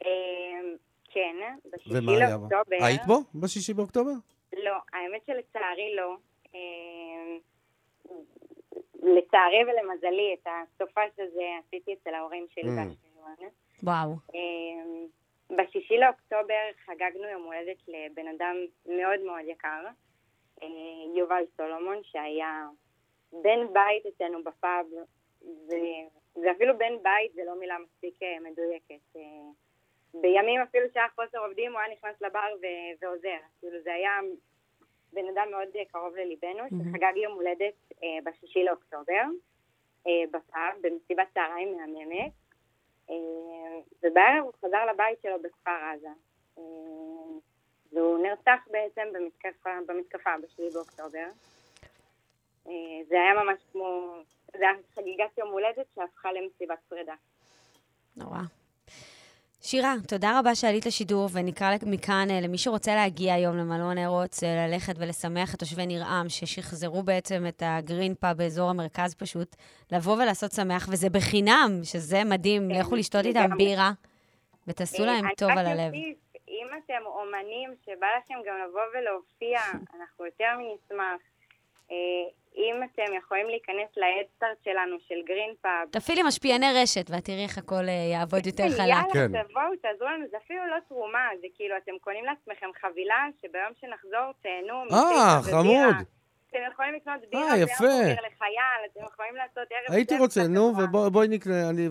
אה, 0.05 0.11
כן, 1.13 1.37
בשישי 1.73 1.95
לאוקטובר. 2.31 2.77
היית 2.85 3.03
בו 3.07 3.19
בשישי 3.35 3.75
באוקטובר? 3.75 4.13
לא, 4.65 4.73
האמת 4.93 5.23
שלצערי 5.27 5.97
לא. 5.97 6.17
אה, 6.55 7.37
לצערי 9.03 9.63
ולמזלי, 9.65 10.37
את 10.43 10.47
הסופש 10.47 11.13
הזה 11.19 11.43
עשיתי 11.67 11.95
אצל 12.03 12.15
ההורים 12.15 12.47
שלי 12.55 12.63
ממ. 12.63 12.67
באשקלון. 12.67 13.51
וואו. 13.83 14.17
בשישי 15.57 15.99
לאוקטובר 15.99 16.65
חגגנו 16.85 17.29
יום 17.29 17.43
הולדת 17.43 17.77
לבן 17.89 18.29
אדם 18.29 18.57
מאוד 18.87 19.21
מאוד 19.21 19.45
יקר, 19.47 19.85
אה, 20.63 20.69
יובל 21.17 21.45
סולומון, 21.57 21.99
שהיה 22.03 22.67
בן 23.33 23.73
בית 23.73 24.07
אצלנו 24.07 24.45
בפאב, 24.45 24.87
ואפילו 26.43 26.79
בן 26.79 27.03
בית 27.03 27.33
זה 27.35 27.43
לא 27.47 27.59
מילה 27.61 27.77
מספיק 27.79 28.23
אה, 28.23 28.37
מדויקת. 28.41 29.17
אה, 29.17 29.21
בימים 30.15 30.61
אפילו 30.61 30.87
שהיה 30.93 31.09
חוסר 31.15 31.39
עובדים, 31.39 31.73
הוא 31.73 31.81
היה 31.81 31.93
נכנס 31.93 32.23
לבר 32.23 32.55
ו- 32.63 33.05
ועוזר. 33.05 33.39
כאילו 33.61 33.83
זה 33.83 33.95
היה 33.95 34.21
בן 35.13 35.29
אדם 35.29 35.51
מאוד 35.51 35.69
קרוב 35.93 36.17
לליבנו. 36.17 36.65
שחגג 36.69 37.17
יום 37.17 37.33
הולדת 37.33 37.75
אה, 38.03 38.19
בשישי 38.25 38.65
לאוקטובר, 38.65 39.23
אה, 40.07 40.25
בפאב, 40.33 40.75
במסיבת 40.81 41.27
צהריים 41.35 41.77
מהממת. 41.77 42.33
אה, 43.11 43.15
ובערב 44.03 44.45
הוא 44.45 44.53
חזר 44.65 44.87
לבית 44.87 45.21
שלו 45.23 45.43
בכפר 45.43 45.71
עזה. 45.71 46.09
אה, 46.59 46.63
והוא 47.93 48.19
נרצח 48.19 48.61
בעצם 48.71 49.03
במתקפה, 49.13 49.71
במתקפה 49.87 50.31
ב-7 50.43 50.75
באוקטובר. 50.75 51.27
אה, 52.67 52.73
זה 53.09 53.15
היה 53.15 53.45
ממש 53.45 53.59
כמו, 53.73 54.15
זה 54.53 54.65
היה 54.65 54.73
חגיגת 54.95 55.39
יום 55.39 55.51
הולדת 55.51 55.87
שהפכה 55.95 56.33
למסיבת 56.33 56.79
פרידה. 56.89 57.15
נורא. 58.17 58.39
שירה, 59.67 59.95
תודה 60.09 60.39
רבה 60.39 60.55
שעלית 60.55 60.87
לשידור, 60.87 61.29
ונקרא 61.33 61.75
מכאן 61.87 62.27
אה, 62.31 62.41
למי 62.41 62.59
שרוצה 62.59 62.95
להגיע 62.95 63.35
היום 63.35 63.57
למלון 63.57 63.99
ארוץ, 63.99 64.43
אה, 64.43 64.67
ללכת 64.67 64.93
ולשמח 64.99 65.55
את 65.55 65.59
תושבי 65.59 65.87
נרעם, 65.87 66.29
ששחזרו 66.29 67.03
בעצם 67.03 67.45
את 67.49 67.63
הגרין 67.67 68.15
פאב 68.15 68.37
באזור 68.37 68.71
המרכז 68.71 69.15
פשוט, 69.15 69.57
לבוא 69.93 70.13
ולעשות 70.13 70.53
שמח, 70.53 70.89
וזה 70.93 71.11
בחינם, 71.11 71.71
שזה 71.83 72.25
מדהים. 72.25 72.69
כן, 72.73 72.81
לכו 72.81 72.97
לשתות 72.97 73.27
איתם. 73.27 73.51
בירה, 73.57 73.91
ותעשו 74.67 75.03
אה, 75.03 75.07
להם 75.07 75.25
טוב 75.37 75.51
על 75.51 75.67
הלב. 75.67 75.93
אם 76.49 76.67
אתם 76.85 77.03
אומנים 77.07 77.71
שבא 77.85 78.07
לכם 78.19 78.35
גם 78.47 78.55
לבוא 78.69 78.83
ולהופיע, 78.95 79.61
אנחנו 79.73 80.25
יותר 80.25 80.53
מנשמח. 80.59 81.21
אם 82.57 82.75
אתם 82.85 83.15
יכולים 83.19 83.47
להיכנס 83.47 83.91
להדסטארט 83.97 84.59
שלנו 84.65 84.97
של 85.09 85.15
גרין 85.27 85.55
פאב, 85.63 85.89
תפעילי 85.91 86.23
משפיעני 86.23 86.67
רשת, 86.83 87.11
ואת 87.11 87.25
תראי 87.25 87.43
איך 87.43 87.59
הכל 87.59 87.89
אה, 87.89 87.93
יעבוד 88.13 88.47
יותר 88.47 88.69
חלק. 88.69 88.79
יאללה, 88.79 89.03
כן. 89.13 89.43
תבואו, 89.43 89.77
תעזרו 89.83 90.09
לנו, 90.09 90.25
זה 90.31 90.37
אפילו 90.45 90.67
לא 90.67 90.77
תרומה, 90.89 91.29
זה 91.41 91.47
כאילו, 91.57 91.77
אתם 91.77 91.93
קונים 92.01 92.25
לעצמכם 92.25 92.67
חבילה, 92.81 93.27
שביום 93.43 93.73
שנחזור 93.81 94.33
תהנו. 94.43 94.77
אה, 94.93 95.41
חמוד. 95.43 95.97
אתם 96.57 96.73
יכולים 96.73 96.95
לקנות 96.95 97.21
בירה 97.31 97.51
אה, 97.51 97.57
יפה. 97.59 97.85
לחייל, 97.85 98.81
אתם 98.93 99.01
יכולים 99.13 99.35
לעשות 99.37 99.69
ערב... 99.71 99.97
הייתי 99.97 100.19
רוצה, 100.19 100.47
נו. 100.47 100.73
ובואי 100.93 101.29
נקנה, 101.29 101.69
אני 101.71 101.89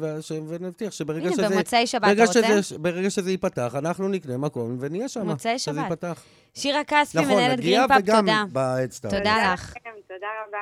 ונבטיח 0.47 0.91
שברגע 0.91 1.25
הנה, 1.27 1.33
שזה... 1.33 1.49
במוצאי 1.49 1.87
שבת, 1.87 2.01
ברגע 2.01 2.23
אתה 2.23 2.39
רוצה? 2.39 2.61
שזה- 2.61 2.77
ברגע 2.79 3.09
שזה 3.09 3.31
ייפתח, 3.31 3.75
אנחנו 3.77 4.07
נקנה 4.09 4.37
מקום 4.37 4.77
ונהיה 4.79 5.07
שם. 5.09 5.19
במוצאי 5.21 5.59
שזה 5.59 5.71
שבת. 5.75 5.83
ייפתח. 5.83 6.23
שירה 6.53 6.83
כספי, 6.83 7.17
נכון, 7.17 7.33
מנהלת 7.33 7.57
נגיע 7.59 7.77
גרין 7.77 7.87
פאב, 7.87 7.97
וגם 8.03 8.19
תודה. 8.19 8.43
בהדסטארט. 8.51 9.13
תודה 9.13 9.53
לך. 9.53 9.73
תודה 10.07 10.27
רבה. 10.47 10.57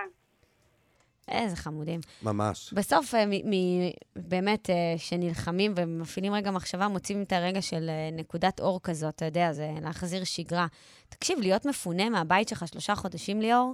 איזה 1.28 1.56
חמודים. 1.56 2.00
ממש. 2.24 2.74
בסוף, 2.74 3.16
אה, 3.16 3.26
מ- 3.26 3.50
מ- 3.50 3.92
באמת, 4.16 4.70
אה, 4.70 4.76
שנלחמים 4.98 5.74
ומפעילים 5.76 6.34
רגע 6.34 6.52
מחשבה, 6.52 6.88
מוצאים 6.88 7.22
את 7.22 7.32
הרגע 7.34 7.62
של 7.62 7.90
אה, 7.90 8.10
נקודת 8.12 8.60
אור 8.60 8.80
כזאת, 8.84 9.16
אתה 9.16 9.26
יודע, 9.26 9.54
זה 9.54 9.70
להחזיר 9.82 10.24
שגרה. 10.24 10.68
תקשיב, 11.10 11.40
להיות 11.40 11.66
מפונה 11.66 12.10
מהבית 12.10 12.48
שלך 12.50 12.68
שלושה 12.68 12.96
חודשים, 12.96 13.42
ליאור, 13.42 13.74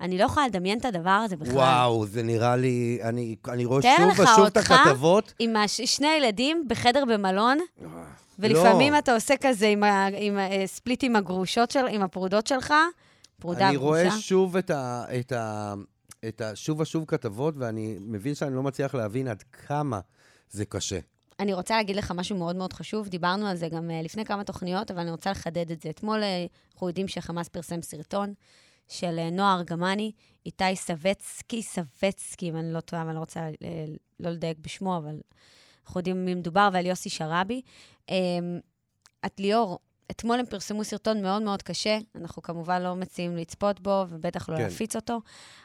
אני 0.00 0.18
לא 0.18 0.24
יכולה 0.24 0.46
לדמיין 0.46 0.78
את 0.78 0.84
הדבר 0.84 1.10
הזה 1.10 1.36
בכלל. 1.36 1.54
וואו, 1.54 2.06
זה 2.06 2.22
נראה 2.22 2.56
לי... 2.56 2.98
אני 3.02 3.36
אני 3.48 3.64
רואה 3.64 3.82
תאר 3.82 3.96
שוב 3.96 4.08
לך 4.08 4.18
ושוב 4.18 4.44
את 4.46 4.56
אותך 4.56 4.70
הכתבות. 4.70 5.32
עם 5.38 5.56
הש- 5.56 5.80
שני 5.80 6.08
ילדים 6.18 6.64
בחדר 6.68 7.04
במלון, 7.04 7.58
ולפעמים 8.38 8.92
לא. 8.92 8.98
אתה 8.98 9.14
עושה 9.14 9.34
כזה 9.40 9.66
עם, 9.66 9.84
ה- 9.84 10.08
עם 10.18 10.38
אה, 10.38 10.62
ספליט 10.66 11.04
עם 11.04 11.16
הגרושות 11.16 11.70
של, 11.70 11.86
עם 11.90 12.02
הפרודות 12.02 12.46
שלך, 12.46 12.74
פרודה 13.40 13.68
אני 13.68 13.76
רואה 13.76 14.02
גרושה. 14.04 14.20
שוב 14.20 14.56
את 14.56 14.70
ה... 14.70 15.04
את 15.20 15.32
ה... 15.32 15.74
את 16.28 16.40
ה... 16.40 16.56
שוב 16.56 16.80
ושוב 16.80 17.04
כתבות, 17.08 17.54
ואני 17.58 17.96
מבין 18.00 18.34
שאני 18.34 18.54
לא 18.54 18.62
מצליח 18.62 18.94
להבין 18.94 19.28
עד 19.28 19.42
כמה 19.66 20.00
זה 20.50 20.64
קשה. 20.64 20.98
אני 21.40 21.54
רוצה 21.54 21.76
להגיד 21.76 21.96
לך 21.96 22.10
משהו 22.16 22.36
מאוד 22.36 22.56
מאוד 22.56 22.72
חשוב, 22.72 23.08
דיברנו 23.08 23.46
על 23.46 23.56
זה 23.56 23.68
גם 23.68 23.90
אה, 23.90 24.02
לפני 24.02 24.24
כמה 24.24 24.44
תוכניות, 24.44 24.90
אבל 24.90 25.00
אני 25.00 25.10
רוצה 25.10 25.30
לחדד 25.30 25.70
את 25.70 25.80
זה. 25.80 25.90
אתמול 25.90 26.22
אה, 26.22 26.46
אנחנו 26.74 26.88
יודעים 26.88 27.08
שחמאס 27.08 27.48
פרסם 27.48 27.82
סרטון 27.82 28.34
של 28.88 29.18
אה, 29.18 29.30
נועה 29.30 29.54
ארגמני, 29.54 30.12
איתי 30.46 30.76
סבצקי, 30.76 31.62
סבצקי, 31.62 32.50
אם 32.50 32.56
אני 32.56 32.72
לא 32.72 32.80
טועה, 32.80 33.02
ואני 33.02 33.14
לא 33.14 33.20
רוצה 33.20 33.40
אה, 33.40 33.84
לא 34.20 34.30
לדייק 34.30 34.58
בשמו, 34.60 34.96
אבל 34.96 35.20
אנחנו 35.86 36.00
יודעים 36.00 36.24
מי 36.24 36.34
מדובר, 36.34 36.68
ועל 36.72 36.86
יוסי 36.86 37.10
שרעבי. 37.10 37.62
אה, 38.10 38.16
את 39.26 39.40
ליאור, 39.40 39.78
אתמול 40.10 40.38
הם 40.38 40.46
פרסמו 40.46 40.84
סרטון 40.84 41.22
מאוד 41.22 41.42
מאוד 41.42 41.62
קשה, 41.62 41.98
אנחנו 42.14 42.42
כמובן 42.42 42.82
לא 42.82 42.94
מציעים 42.94 43.36
לצפות 43.36 43.80
בו, 43.80 44.04
ובטח 44.08 44.48
לא 44.48 44.56
כן. 44.56 44.62
להפיץ 44.62 44.96
אותו, 44.96 45.20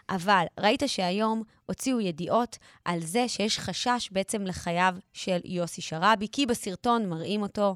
אבל 0.10 0.46
ראית 0.60 0.84
שהיום 0.88 1.44
הוציאו 1.66 2.00
ידיעות 2.00 2.58
על 2.86 3.00
זה 3.00 3.28
שיש 3.28 3.60
חשש 3.60 4.10
בעצם 4.12 4.42
לחייו 4.44 4.96
של 5.14 5.40
יוסי 5.46 5.82
שרעבי, 5.82 6.28
כי 6.32 6.46
בסרטון 6.46 7.10
מראים 7.10 7.42
אותו, 7.42 7.76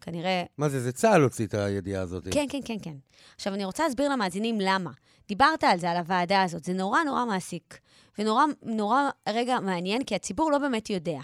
כנראה... 0.00 0.42
מה 0.58 0.68
זה, 0.68 0.80
זה 0.80 0.92
צה"ל 0.92 1.22
הוציא 1.22 1.46
את 1.46 1.54
הידיעה 1.54 2.02
הזאת. 2.02 2.24
כן, 2.30 2.46
כן, 2.48 2.58
כן, 2.64 2.76
כן. 2.82 2.94
עכשיו, 3.36 3.54
אני 3.54 3.64
רוצה 3.64 3.84
להסביר 3.84 4.08
למאזינים 4.08 4.58
למה. 4.60 4.90
דיברת 5.28 5.64
על 5.64 5.78
זה, 5.78 5.90
על 5.90 5.96
הוועדה 5.96 6.42
הזאת, 6.42 6.64
זה 6.64 6.72
נורא 6.72 7.02
נורא 7.02 7.24
מעסיק, 7.24 7.78
ונורא 8.18 8.44
נורא 8.62 8.98
רגע 9.28 9.60
מעניין, 9.60 10.04
כי 10.04 10.14
הציבור 10.14 10.50
לא 10.52 10.58
באמת 10.58 10.90
יודע. 10.90 11.18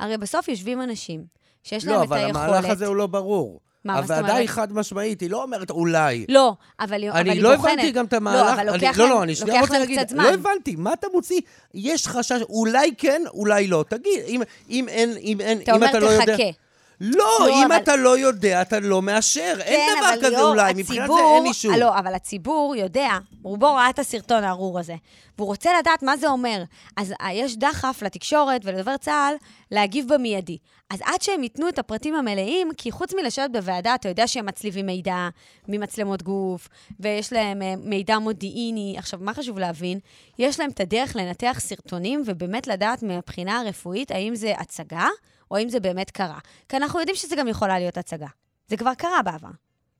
הרי 0.00 0.18
בסוף 0.18 0.48
יושבים 0.48 0.82
אנשים 0.82 1.24
שיש 1.62 1.84
להם 1.86 1.94
לא, 1.94 2.02
את 2.02 2.06
אבל 2.08 2.16
היכולת... 2.16 2.36
המהלך 2.36 2.64
הזה 2.70 2.86
הוא 2.86 2.96
לא 2.96 3.06
ברור. 3.06 3.60
מה, 3.84 3.94
מה 3.94 4.02
זאת 4.02 4.10
הוועדה 4.10 4.28
אומרת? 4.28 4.40
היא 4.40 4.48
חד 4.48 4.72
משמעית, 4.72 5.20
היא 5.20 5.30
לא 5.30 5.42
אומרת 5.42 5.70
אולי. 5.70 6.26
לא, 6.28 6.54
אבל, 6.80 7.04
אבל 7.08 7.18
אני 7.18 7.30
היא 7.30 7.42
לא 7.42 7.56
בוחנת. 7.56 7.72
הבנתי 7.72 7.90
גם 7.90 8.04
את 8.04 8.12
המהלך. 8.12 8.46
לא, 8.46 8.52
אבל 8.52 8.68
אני- 8.68 8.78
לוקח 8.82 8.98
לא, 8.98 9.04
להם, 9.04 9.14
לא, 9.14 9.22
אני 9.22 9.34
שנייה 9.34 9.60
רוצה 9.60 9.78
להם 9.78 9.88
להגיד. 9.88 10.12
לא 10.12 10.34
הבנתי, 10.34 10.76
מה 10.76 10.92
אתה 10.92 11.06
מוציא? 11.14 11.40
יש 11.74 12.06
חשש, 12.08 12.42
אולי 12.48 12.94
כן, 12.98 13.22
אולי 13.34 13.66
לא. 13.66 13.84
תגיד, 13.88 14.20
אם, 14.26 14.42
אם 14.70 14.88
אין, 14.88 15.10
אם 15.20 15.40
אתה 15.40 15.72
אם 15.72 15.76
אומר, 15.76 15.90
אתה 15.90 15.98
לא 15.98 16.06
יודע... 16.06 16.36
תחכה. 16.36 16.67
לא, 17.00 17.08
לא, 17.40 17.48
אם 17.48 17.66
אבל- 17.66 17.76
אתה 17.76 17.96
לא 17.96 18.18
יודע, 18.18 18.62
אתה 18.62 18.80
לא 18.80 19.02
מאשר. 19.02 19.56
אין 19.60 19.80
כן, 19.94 20.00
דבר 20.00 20.08
אבל 20.08 20.16
כזה 20.18 20.28
ליאור, 20.36 20.50
אולי, 20.50 20.72
מבחינת 20.76 20.86
זה 21.06 21.14
הציבור- 21.14 21.34
אין 21.36 21.46
אישור. 21.46 21.72
לא, 21.76 21.98
אבל 21.98 22.14
הציבור 22.14 22.74
יודע, 22.76 23.10
רובו 23.42 23.74
ראה 23.74 23.90
את 23.90 23.98
הסרטון 23.98 24.44
הארור 24.44 24.78
הזה, 24.78 24.94
והוא 25.38 25.48
רוצה 25.48 25.70
לדעת 25.78 26.02
מה 26.02 26.16
זה 26.16 26.28
אומר. 26.28 26.62
אז 26.96 27.12
אה, 27.20 27.32
יש 27.32 27.56
דחף 27.56 28.02
לתקשורת 28.02 28.60
ולדובר 28.64 28.96
צה"ל 28.96 29.34
להגיב 29.70 30.14
במיידי. 30.14 30.58
אז 30.90 31.00
עד 31.04 31.22
שהם 31.22 31.42
ייתנו 31.42 31.68
את 31.68 31.78
הפרטים 31.78 32.14
המלאים, 32.14 32.68
כי 32.76 32.90
חוץ 32.90 33.14
מלשבת 33.14 33.50
בוועדה, 33.52 33.94
אתה 33.94 34.08
יודע 34.08 34.26
שהם 34.26 34.46
מצליבים 34.46 34.86
מידע 34.86 35.28
ממצלמות 35.68 36.22
גוף, 36.22 36.68
ויש 37.00 37.32
להם 37.32 37.62
אה, 37.62 37.74
מידע 37.76 38.18
מודיעיני. 38.18 38.94
עכשיו, 38.98 39.20
מה 39.22 39.34
חשוב 39.34 39.58
להבין? 39.58 39.98
יש 40.38 40.60
להם 40.60 40.70
את 40.70 40.80
הדרך 40.80 41.16
לנתח 41.16 41.56
סרטונים, 41.60 42.22
ובאמת 42.26 42.66
לדעת 42.66 43.02
מהבחינה 43.02 43.60
הרפואית 43.60 44.10
האם 44.10 44.34
זה 44.34 44.52
הצגה, 44.58 45.06
או 45.50 45.56
האם 45.56 45.68
זה 45.68 45.80
באמת 45.80 46.10
קרה. 46.10 46.38
כי 46.68 46.76
אנחנו 46.76 47.00
יודעים 47.00 47.16
שזה 47.16 47.36
גם 47.36 47.48
יכולה 47.48 47.78
להיות 47.78 47.98
הצגה. 47.98 48.28
זה 48.68 48.76
כבר 48.76 48.94
קרה 48.94 49.22
בעבר. 49.24 49.50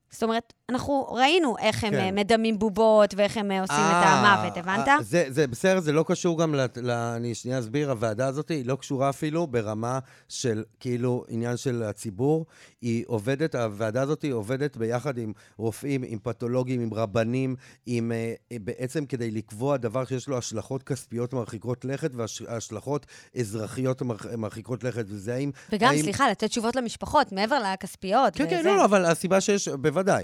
זאת 0.09 0.23
אומרת, 0.23 0.53
אנחנו 0.69 1.07
ראינו 1.11 1.55
איך 1.59 1.83
הם 1.83 1.91
כן. 1.91 1.97
כן. 1.97 2.15
מדמים 2.15 2.59
בובות 2.59 3.13
ואיך 3.17 3.37
הם 3.37 3.51
אה, 3.51 3.61
עושים 3.61 3.75
את 3.75 4.03
אה, 4.03 4.09
המוות, 4.09 4.57
הבנת? 4.57 4.87
אה, 4.87 4.97
זה, 5.01 5.25
זה 5.29 5.47
בסדר, 5.47 5.79
זה 5.79 5.91
לא 5.91 6.05
קשור 6.07 6.39
גם, 6.39 6.55
ל, 6.55 6.65
ל, 6.81 6.91
אני 6.91 7.35
שנייה 7.35 7.59
אסביר, 7.59 7.89
הוועדה 7.89 8.27
הזאת 8.27 8.49
היא 8.49 8.65
לא 8.65 8.75
קשורה 8.75 9.09
אפילו 9.09 9.47
ברמה 9.47 9.99
של 10.29 10.63
כאילו 10.79 11.25
עניין 11.27 11.57
של 11.57 11.83
הציבור. 11.83 12.45
היא 12.81 13.03
עובדת, 13.07 13.55
הוועדה 13.55 14.01
הזאת 14.01 14.21
היא 14.21 14.33
עובדת 14.33 14.77
ביחד 14.77 15.17
עם 15.17 15.33
רופאים, 15.57 16.03
עם 16.07 16.19
פתולוגים, 16.23 16.81
עם 16.81 16.93
רבנים, 16.93 17.55
עם, 17.85 18.11
אה, 18.11 18.33
בעצם 18.61 19.05
כדי 19.05 19.31
לקבוע 19.31 19.77
דבר 19.77 20.05
שיש 20.05 20.27
לו 20.27 20.37
השלכות 20.37 20.83
כספיות 20.83 21.33
מרחיקות 21.33 21.85
לכת 21.85 22.11
והשלכות 22.13 23.05
אזרחיות 23.39 24.01
מרח, 24.01 24.25
מרחיקות 24.37 24.83
לכת. 24.83 25.05
וזה 25.07 25.33
האם... 25.35 25.51
וגם, 25.71 25.89
האם, 25.89 26.01
סליחה, 26.01 26.29
לתת 26.29 26.43
תשובות 26.43 26.75
למשפחות, 26.75 27.31
מעבר 27.31 27.59
לכספיות. 27.73 28.35
כן, 28.35 28.49
כן, 28.49 28.59
וזה. 28.59 28.69
לא, 28.69 28.77
לא, 28.77 28.85
אבל 28.85 29.05
הסיבה 29.05 29.41
שיש, 29.41 29.67
בוודאי. 29.67 30.23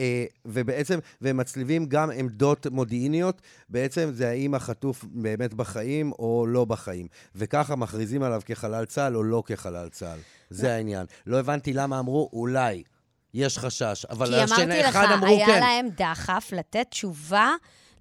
אה, 0.00 0.24
ובעצם, 0.44 0.98
והם 1.20 1.36
מצליבים 1.36 1.86
גם 1.86 2.10
עמדות 2.10 2.66
מודיעיניות, 2.66 3.42
בעצם 3.68 4.10
זה 4.12 4.28
האם 4.28 4.54
החטוף 4.54 5.04
באמת 5.08 5.54
בחיים 5.54 6.12
או 6.12 6.46
לא 6.48 6.64
בחיים. 6.64 7.06
וככה 7.34 7.76
מכריזים 7.76 8.22
עליו 8.22 8.40
כחלל 8.44 8.84
צה"ל 8.84 9.16
או 9.16 9.22
לא 9.22 9.42
כחלל 9.46 9.88
צה"ל. 9.88 10.18
זה 10.50 10.74
העניין. 10.74 11.06
לא 11.26 11.38
הבנתי 11.38 11.72
למה 11.72 11.98
אמרו 11.98 12.30
אולי. 12.32 12.82
יש 13.34 13.58
חשש, 13.58 14.06
אבל 14.10 14.26
כי 14.26 14.52
אמרתי 14.52 14.82
לך, 14.82 14.96
אחד 14.96 15.06
אמרו 15.12 15.36
היה 15.36 15.46
כן. 15.46 15.60
להם 15.60 15.88
דחף 15.96 16.48
לתת 16.52 16.86
תשובה 16.90 17.54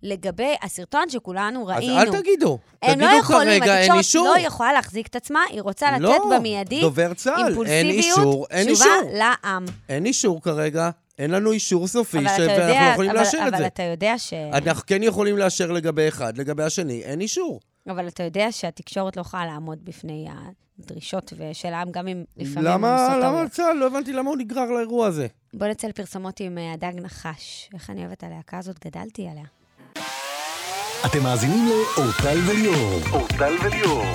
לגבי 0.04 0.56
הסרטון 0.62 1.10
שכולנו 1.10 1.72
אז 1.72 1.78
ראינו. 1.78 2.00
אל 2.00 2.22
תגידו. 2.22 2.60
הם 2.82 2.94
תגידו 2.94 3.06
לא 3.06 3.20
יכולים, 3.20 3.60
כרגע, 3.60 3.74
אין 3.74 3.82
התקשורת 3.82 3.98
אישור. 3.98 4.28
לא 4.28 4.40
יכולה 4.40 4.74
להחזיק 4.74 5.08
את 5.08 5.16
עצמה, 5.16 5.40
היא 5.50 5.62
רוצה 5.62 5.92
לתת 5.92 6.02
לא, 6.02 6.32
במיידי 6.38 6.82
דובר 6.82 7.14
צה"ל, 7.14 7.38
אין 7.38 7.48
אימפולסיביות, 7.48 7.96
אישור, 7.96 8.46
אין 8.52 8.74
תשובה 8.74 8.96
אישור. 8.96 9.12
לעם. 9.14 9.66
אין 9.90 10.06
אישור 10.06 10.42
כרגע, 10.42 10.90
אין 11.20 11.32
לנו 11.32 11.52
אישור 11.52 11.88
סופי 11.88 12.18
אבל 12.18 12.26
אתה 12.28 12.36
ש- 12.36 12.40
ואנחנו 12.40 12.58
לא 12.58 12.64
יודע, 12.64 12.90
יכולים 12.94 13.12
אבל- 13.12 13.20
לאשר 13.20 13.38
את 13.38 13.48
אבל 13.48 13.58
זה. 13.58 13.68
אתה 13.68 13.84
יודע 13.84 14.18
ש... 14.18 14.34
אנחנו 14.34 14.84
כן 14.88 15.04
יכולים 15.04 15.38
לאשר 15.38 15.72
לגבי 15.72 16.08
אחד, 16.08 16.38
לגבי 16.38 16.64
השני 16.64 17.02
אין 17.04 17.22
אישור. 17.22 17.60
אבל 17.88 18.08
אתה 18.08 18.24
יודע 18.24 18.48
שהתקשורת 18.52 19.18
לא 19.18 19.22
יכולה 19.22 19.46
לעמוד 19.46 19.86
בפני 19.86 20.28
הדרישות 20.80 21.34
ושלהם, 21.38 21.92
גם 21.92 22.08
אם 22.08 22.24
לפעמים 22.38 22.64
למה, 22.70 23.18
למה. 23.22 23.50
צה"ל? 23.50 23.74
לא 23.78 23.88
הבנתי 23.88 24.14
למה 24.14 24.30
הוא 24.30 24.38
נגרר 24.38 24.66
לאירוע 24.72 25.08
הזה. 25.08 25.28
בוא 25.54 25.68
נצא 25.68 25.88
לפרסומות 25.88 26.40
עם 26.40 26.58
אה, 26.58 26.74
הדג 26.74 27.00
נחש. 27.02 27.70
איך 27.74 27.90
אני 27.90 28.02
אוהבת 28.06 28.24
הלהקה 28.24 28.58
הזאת, 28.58 28.86
גדלתי 28.86 29.28
עליה. 29.28 29.44
אתם 31.06 31.24
מאזינים 31.24 31.66
לאורטל 31.70 32.38
וליאור. 32.48 33.00
אורטל 33.12 33.54
וליאור. 33.64 34.06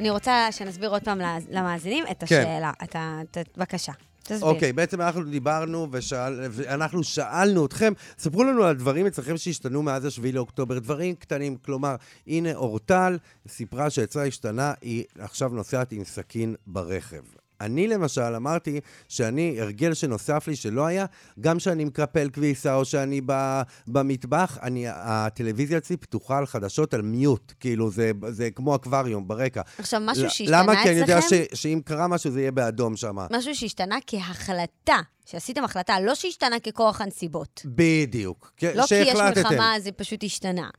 אני 0.00 0.10
רוצה 0.10 0.48
שנסביר 0.50 0.90
עוד 0.90 1.02
פעם 1.04 1.18
למאזינים 1.50 2.04
את 2.10 2.24
כן. 2.26 2.40
השאלה. 2.40 2.72
אתה, 2.84 3.20
ת- 3.30 3.58
בבקשה, 3.58 3.92
תסביר. 4.22 4.42
אוקיי, 4.42 4.72
בעצם 4.72 5.00
אנחנו 5.00 5.24
דיברנו 5.24 5.88
ושאל, 5.90 6.40
ואנחנו 6.50 7.04
שאלנו 7.04 7.66
אתכם, 7.66 7.92
ספרו 8.18 8.44
לנו 8.44 8.64
על 8.64 8.76
דברים 8.76 9.06
אצלכם 9.06 9.36
שהשתנו 9.36 9.82
מאז 9.82 10.04
השביעי 10.04 10.32
לאוקטובר, 10.32 10.78
דברים 10.78 11.14
קטנים, 11.14 11.56
כלומר, 11.56 11.96
הנה 12.26 12.54
אורטל 12.54 13.18
סיפרה 13.48 13.90
שאצלה 13.90 14.24
השתנה, 14.26 14.72
היא 14.80 15.04
עכשיו 15.18 15.48
נוסעת 15.48 15.92
עם 15.92 16.04
סכין 16.04 16.54
ברכב. 16.66 17.22
אני 17.60 17.88
למשל 17.88 18.34
אמרתי 18.36 18.80
שאני, 19.08 19.60
הרגל 19.60 19.94
שנוסף 19.94 20.48
לי 20.48 20.56
שלא 20.56 20.86
היה, 20.86 21.06
גם 21.40 21.58
כשאני 21.58 21.84
מקפל 21.84 22.30
כביסה 22.32 22.74
או 22.74 22.84
שאני 22.84 23.20
ב, 23.26 23.62
במטבח, 23.86 24.58
אני, 24.62 24.84
הטלוויזיה 24.88 25.78
אצלי 25.78 25.96
פתוחה 25.96 26.38
על 26.38 26.46
חדשות 26.46 26.94
על 26.94 27.02
מיוט, 27.02 27.52
כאילו 27.60 27.90
זה, 27.90 28.10
זה 28.28 28.50
כמו 28.50 28.74
אקווריום 28.74 29.28
ברקע. 29.28 29.62
עכשיו, 29.78 30.00
משהו 30.04 30.30
שהשתנה 30.30 30.62
למה? 30.62 30.82
כי 30.82 30.90
אני 30.90 30.98
יודע 30.98 31.18
אצלכם? 31.18 31.44
ש, 31.54 31.60
שאם 31.60 31.80
קרה 31.84 32.08
משהו 32.08 32.30
זה 32.30 32.40
יהיה 32.40 32.52
באדום 32.52 32.96
שם. 32.96 33.16
משהו 33.30 33.54
שהשתנה 33.54 33.96
כהחלטה, 34.06 34.98
שעשיתם 35.26 35.64
החלטה, 35.64 36.00
לא 36.00 36.14
שהשתנה 36.14 36.60
ככורח 36.60 37.00
הנסיבות. 37.00 37.62
בדיוק. 37.64 38.52
לא 38.62 38.86
כי 38.86 38.94
יש. 38.94 39.14
מלחמה, 39.36 39.74
זה 39.80 39.92
פשוט 39.92 40.24
השתנה. 40.24 40.70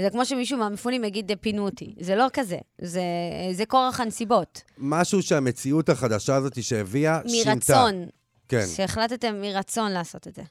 זה 0.00 0.10
כמו 0.10 0.24
שמישהו 0.24 0.58
מהמפונים 0.58 1.04
יגיד, 1.04 1.32
פינו 1.40 1.64
אותי. 1.64 1.94
זה 2.00 2.16
לא 2.16 2.26
כזה, 2.32 2.58
זה, 2.80 3.02
זה 3.52 3.66
כורח 3.66 4.00
הנסיבות. 4.00 4.62
משהו 4.78 5.22
שהמציאות 5.22 5.88
החדשה 5.88 6.34
הזאת 6.34 6.62
שהביאה, 6.62 7.20
שינתה. 7.26 7.52
מרצון. 7.54 8.04
כן. 8.48 8.66
שהחלטתם 8.76 9.40
מרצון 9.40 9.92
לעשות 9.92 10.28
את 10.28 10.34
זה. 10.34 10.42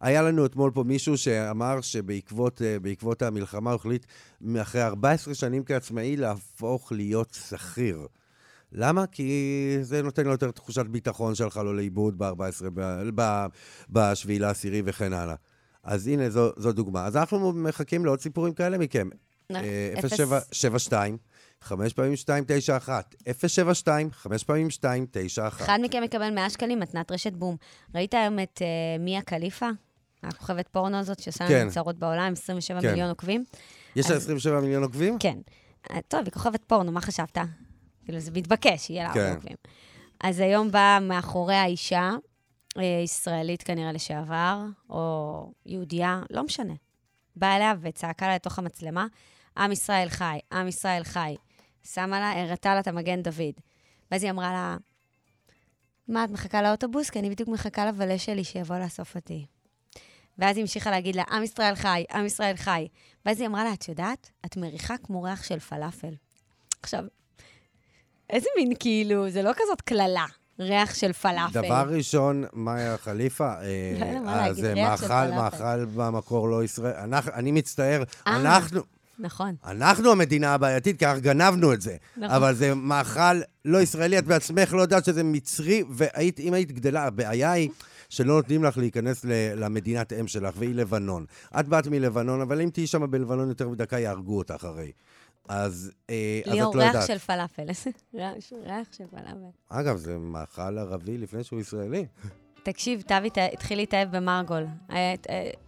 היה 0.00 0.22
לנו 0.22 0.46
אתמול 0.46 0.70
פה 0.74 0.82
מישהו 0.82 1.18
שאמר 1.18 1.80
שבעקבות 1.80 2.62
אה, 3.22 3.26
המלחמה 3.26 3.70
הוא 3.70 3.76
החליט, 3.76 4.06
אחרי 4.62 4.82
14 4.82 5.34
שנים 5.34 5.64
כעצמאי, 5.64 6.16
להפוך 6.16 6.92
להיות 6.92 7.38
שכיר. 7.48 8.06
למה? 8.72 9.06
כי 9.06 9.78
זה 9.82 10.02
נותן 10.02 10.24
לו 10.24 10.30
יותר 10.30 10.50
תחושת 10.50 10.86
ביטחון 10.86 11.34
שהלכה 11.34 11.62
לו 11.62 11.72
לאיבוד 11.72 12.18
ב-14, 12.18 12.70
ב-7 13.88 14.28
לעשירי 14.28 14.82
וכן 14.84 15.12
הלאה. 15.12 15.34
אז 15.84 16.06
הנה, 16.06 16.30
זו, 16.30 16.50
זו 16.56 16.72
דוגמה. 16.72 17.06
אז 17.06 17.16
אנחנו 17.16 17.52
מחכים 17.52 18.04
לעוד 18.04 18.20
סיפורים 18.20 18.54
כאלה 18.54 18.78
מכם. 18.78 19.08
אה, 19.54 19.92
אפס- 19.98 20.14
072, 20.52 21.16
5 21.60 21.92
פעמים 21.92 22.16
2, 22.16 22.44
9, 22.46 22.76
1. 22.76 23.14
072, 23.48 24.10
5 24.12 24.44
פעמים 24.44 24.70
2, 24.70 25.06
9, 25.10 25.48
1. 25.48 25.60
אחד 25.66 25.78
מכם 25.82 26.02
יקבל 26.04 26.30
100 26.30 26.50
שקלים 26.50 26.80
מתנת 26.80 27.12
רשת 27.12 27.32
בום. 27.32 27.56
ראית 27.94 28.14
היום 28.14 28.38
את 28.38 28.62
uh, 28.62 29.00
מיה 29.02 29.22
קליפה? 29.22 29.68
הכוכבת 30.22 30.68
פורנו 30.68 30.96
הזאת 30.96 31.18
שעושה 31.18 31.48
כן. 31.48 31.68
צרות 31.70 31.98
בעולם, 31.98 32.32
27 32.32 32.80
כן. 32.80 32.90
מיליון 32.90 33.08
עוקבים? 33.08 33.44
יש 33.96 34.10
לה 34.10 34.16
אז- 34.16 34.22
27 34.22 34.60
מיליון 34.60 34.82
עוקבים? 34.82 35.18
כן. 35.18 35.38
אה, 35.90 35.98
טוב, 36.08 36.20
היא 36.24 36.32
כוכבת 36.32 36.64
פורנו, 36.66 36.92
מה 36.92 37.00
חשבת? 37.00 37.38
כאילו, 38.04 38.20
זה 38.20 38.30
מתבקש, 38.30 38.90
יהיה 38.90 39.04
לה 39.08 39.14
כן. 39.14 39.32
עוקבים. 39.34 39.56
אז 40.24 40.40
היום 40.40 40.70
באה 40.70 41.00
מאחוריה 41.00 41.64
אישה, 41.66 42.00
אה, 42.00 42.16
ישראלית 42.80 43.62
כנראה 43.62 43.92
לשעבר, 43.92 44.58
או 44.90 45.52
יהודייה, 45.66 46.22
לא 46.30 46.42
משנה. 46.42 46.74
באה 47.36 47.56
אליה 47.56 47.74
וצעקה 47.80 48.26
לה 48.26 48.34
לתוך 48.34 48.58
המצלמה, 48.58 49.06
עם 49.56 49.72
ישראל 49.72 50.08
חי, 50.08 50.38
עם 50.52 50.68
ישראל 50.68 51.04
חי. 51.04 51.36
שמה 51.84 52.20
לה, 52.20 52.42
הראתה 52.42 52.74
לה 52.74 52.80
את 52.80 52.88
המגן 52.88 53.22
דוד. 53.22 53.54
ואז 54.10 54.22
היא 54.22 54.30
אמרה 54.30 54.52
לה, 54.52 54.76
מה, 56.08 56.24
את 56.24 56.30
מחכה 56.30 56.62
לאוטובוס? 56.62 57.10
כי 57.10 57.18
אני 57.18 57.30
בדיוק 57.30 57.48
מחכה 57.48 57.86
לבלה 57.86 58.18
שלי 58.18 58.44
שיבוא 58.44 58.76
לאסוף 58.78 59.16
אותי. 59.16 59.46
ואז 60.38 60.56
היא 60.56 60.62
המשיכה 60.62 60.90
להגיד 60.90 61.16
לה, 61.16 61.22
עם 61.30 61.42
ישראל 61.42 61.74
חי, 61.74 62.04
עם 62.12 62.26
ישראל 62.26 62.56
חי. 62.56 62.88
ואז 63.26 63.40
היא 63.40 63.48
אמרה 63.48 63.64
לה, 63.64 63.72
את 63.72 63.88
יודעת, 63.88 64.30
את 64.46 64.56
מריחה 64.56 64.98
כמו 64.98 65.22
ריח 65.22 65.42
של 65.42 65.58
פלאפל. 65.58 66.14
עכשיו, 66.82 67.04
איזה 68.30 68.48
מין 68.56 68.72
כאילו, 68.80 69.30
זה 69.30 69.42
לא 69.42 69.50
כזאת 69.56 69.80
קללה, 69.80 70.26
ריח 70.62 70.94
של 70.94 71.12
פלאפל. 71.12 71.62
דבר 71.62 71.86
ראשון, 71.88 72.44
מאיה 72.52 72.98
חליפה, 72.98 73.54
אה, 73.60 73.96
לא 74.14 74.20
מה 74.24 74.46
אה, 74.46 74.52
זה 74.52 74.74
מאכל. 74.74 75.30
מאכל 75.34 75.84
במקור 75.84 76.48
לא 76.48 76.64
ישראל. 76.64 76.94
אני 77.34 77.52
מצטער, 77.52 78.02
אה. 78.26 78.36
אנחנו... 78.36 78.80
נכון. 79.18 79.54
אנחנו 79.64 80.12
המדינה 80.12 80.54
הבעייתית, 80.54 80.98
כי 80.98 81.06
אנחנו 81.06 81.22
גנבנו 81.22 81.72
את 81.72 81.80
זה. 81.80 81.96
נכון. 82.16 82.36
אבל 82.36 82.54
זה 82.54 82.74
מאכל 82.74 83.40
לא 83.64 83.78
ישראלי, 83.78 84.18
את 84.18 84.24
בעצמך 84.24 84.72
לא 84.72 84.82
יודעת 84.82 85.04
שזה 85.04 85.22
מצרי, 85.24 85.82
ואם 85.90 86.54
היית 86.54 86.72
גדלה, 86.72 87.04
הבעיה 87.04 87.52
היא 87.52 87.70
שלא 88.08 88.34
נותנים 88.34 88.64
לך 88.64 88.78
להיכנס 88.78 89.24
למדינת 89.56 90.12
אם 90.12 90.26
שלך, 90.26 90.54
והיא 90.58 90.74
לבנון. 90.74 91.24
את 91.60 91.68
באת 91.68 91.86
מלבנון, 91.86 92.40
אבל 92.40 92.60
אם 92.60 92.70
תהיי 92.72 92.86
שם 92.86 93.10
בלבנון 93.10 93.48
יותר 93.48 93.68
מדקה, 93.68 93.98
יהרגו 93.98 94.38
אותך 94.38 94.64
הרי. 94.64 94.92
אז, 95.48 95.90
אה, 96.10 96.14
אז 96.44 96.48
את 96.50 96.54
ליאור, 96.54 96.76
לא 96.76 96.80
ריח 96.82 96.94
יודעת. 96.94 97.06
של 97.06 97.18
פלאפל. 97.18 97.62
ריח 98.14 98.32
ריח 98.64 98.86
של 98.98 99.04
פלאפל. 99.10 99.36
אגב, 99.68 99.96
זה 99.96 100.18
מאכל 100.18 100.78
ערבי 100.78 101.18
לפני 101.18 101.44
שהוא 101.44 101.60
ישראלי. 101.60 102.06
תקשיב, 102.64 103.00
טבי 103.00 103.30
ת- 103.30 103.38
התחיל 103.52 103.78
להתאהב 103.78 104.16
במרגול. 104.16 104.66
אה, 104.90 105.14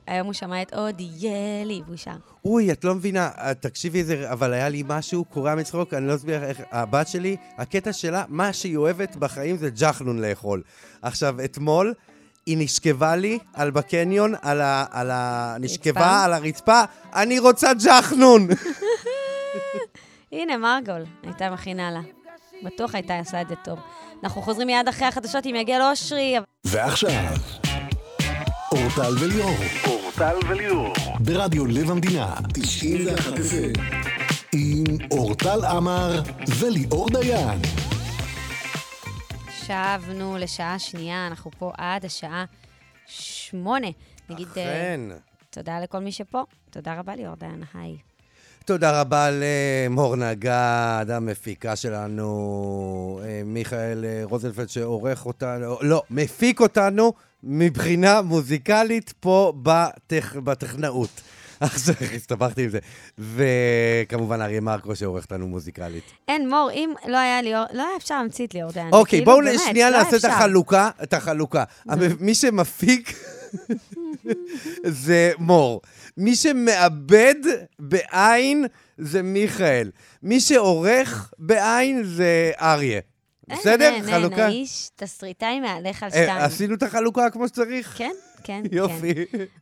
היום 0.07 0.27
הוא 0.27 0.33
שמע 0.33 0.63
את 0.63 0.75
עוד 0.75 1.01
יהיה 1.01 1.65
לי, 1.65 1.81
שר. 1.97 2.11
אוי, 2.45 2.73
את 2.73 2.85
לא 2.85 2.95
מבינה, 2.95 3.31
אה, 3.39 3.55
תקשיבי 3.55 3.99
איזה, 3.99 4.33
אבל 4.33 4.53
היה 4.53 4.69
לי 4.69 4.83
משהו 4.87 5.25
קורע 5.25 5.55
מצחוק, 5.55 5.95
אני 5.95 6.07
לא 6.07 6.15
אסביר 6.15 6.45
איך, 6.45 6.61
הבת 6.71 7.09
שלי, 7.09 7.37
הקטע 7.59 7.93
שלה, 7.93 8.25
מה 8.29 8.53
שהיא 8.53 8.77
אוהבת 8.77 9.17
בחיים 9.17 9.57
זה 9.57 9.71
ג'חנון 9.71 10.19
לאכול. 10.21 10.63
עכשיו, 11.03 11.37
אתמול, 11.45 11.95
היא 12.47 12.57
נשכבה 12.61 13.17
לי 13.17 13.39
על 13.55 13.71
בקניון, 13.71 14.35
על 14.43 14.61
ה... 14.61 14.85
על 14.91 15.11
ה... 15.11 15.57
נשכבה? 15.61 16.25
על 16.25 16.33
הרצפה, 16.33 16.83
אני 17.15 17.39
רוצה 17.39 17.71
ג'חנון! 17.85 18.49
הנה, 20.33 20.57
מרגול, 20.57 21.05
הייתה 21.23 21.51
מכינה 21.51 21.91
לה. 21.91 22.01
בטוח 22.63 22.95
הייתה 22.95 23.19
עושה 23.19 23.41
את 23.41 23.49
זה 23.49 23.55
טוב. 23.57 23.79
אנחנו 24.23 24.43
חוזרים 24.43 24.67
מיד 24.67 24.89
אחרי 24.89 25.07
החדשות 25.07 25.45
עם 25.47 25.55
יגל 25.55 25.81
אושרי. 25.91 26.37
ועכשיו, 26.65 27.35
אורטל 28.73 29.15
וליאור. 29.21 29.57
אורטל 29.87 30.37
וליאור. 30.49 30.93
ברדיו 31.21 31.67
לב 31.67 31.91
המדינה, 31.91 32.35
91 32.55 33.33
FM. 33.33 33.81
עם 34.53 34.85
אורטל 35.11 35.65
עמר 35.65 36.23
וליאור 36.61 37.09
דיין. 37.11 37.61
שבנו 39.51 40.37
לשעה 40.39 40.79
שנייה, 40.79 41.27
אנחנו 41.27 41.51
פה 41.59 41.73
עד 41.79 42.05
השעה 42.05 42.45
שמונה. 43.07 43.89
נגיד 44.31 44.49
אה, 44.57 44.63
אכן. 44.63 45.01
תודה 45.51 45.81
לכל 45.81 45.99
מי 45.99 46.13
שפה. 46.13 46.43
תודה 46.71 46.95
רבה, 46.95 47.17
ליאור 47.17 47.35
דיין, 47.35 47.63
היי. 47.75 47.97
תודה 48.67 49.01
רבה 49.01 49.29
למור 49.33 50.17
נגד, 50.17 51.07
המפיקה 51.09 51.77
שלנו, 51.77 53.21
אה, 53.25 53.43
מיכאל 53.45 54.05
אה, 54.05 54.21
רוזנפלד 54.25 54.69
שעורך 54.69 55.27
אותנו, 55.27 55.79
לא, 55.81 56.03
מפיק 56.11 56.61
אותנו 56.61 57.13
מבחינה 57.43 58.23
מוזיקלית 58.23 59.15
פה 59.21 59.53
בטכ, 59.63 60.37
בטכנאות. 60.37 61.21
עכשיו, 61.65 61.95
הסתבכתי 62.17 62.65
עם 62.65 62.69
זה. 62.71 62.79
וכמובן 63.19 64.41
אריה 64.41 64.61
מרקו 64.61 64.97
שעורך 64.97 65.25
אותנו 65.25 65.49
מוזיקלית. 65.49 66.05
אין, 66.29 66.49
מור, 66.49 66.71
אם 66.73 66.93
לא 67.07 67.17
היה 67.17 67.43
ליאור, 67.43 67.65
לא 67.73 67.83
היה 67.83 67.97
אפשר 67.97 68.19
להמציא 68.19 68.47
את 68.47 68.55
ליאור 68.55 68.73
דיין. 68.73 68.89
אוקיי, 68.93 69.19
כאילו, 69.19 69.25
בואו 69.25 69.59
שנייה 69.59 69.91
לא 69.91 69.99
נעשה 69.99 70.17
את. 70.17 70.25
החלוקה, 70.25 70.91
את 71.03 71.13
החלוקה. 71.13 71.65
מי 72.21 72.35
שמפיק 72.35 73.15
זה 74.85 75.33
מור. 75.39 75.81
מי 76.17 76.37
שמאבד 76.37 77.35
בעין 77.79 78.67
זה 78.99 79.23
מיכאל. 79.23 79.91
מי 80.23 80.41
שעורך 80.41 81.33
בעין 81.39 82.03
זה 82.05 82.53
אריה. 82.61 83.01
אין, 83.51 83.59
בסדר? 83.59 83.85
אין, 83.85 83.95
אין, 83.95 84.21
חלוקה? 84.21 84.47
האיש 84.47 84.89
תסריטאי 84.97 85.61
מהלך 85.61 86.03
על 86.03 86.11
אה, 86.15 86.23
שתיים. 86.23 86.41
עשינו 86.41 86.75
את 86.75 86.83
החלוקה 86.83 87.31
כמו 87.31 87.49
שצריך? 87.49 87.95
כן, 87.99 88.11
כן, 88.45 88.63
כן. 88.71 88.77
יופי. 88.77 89.13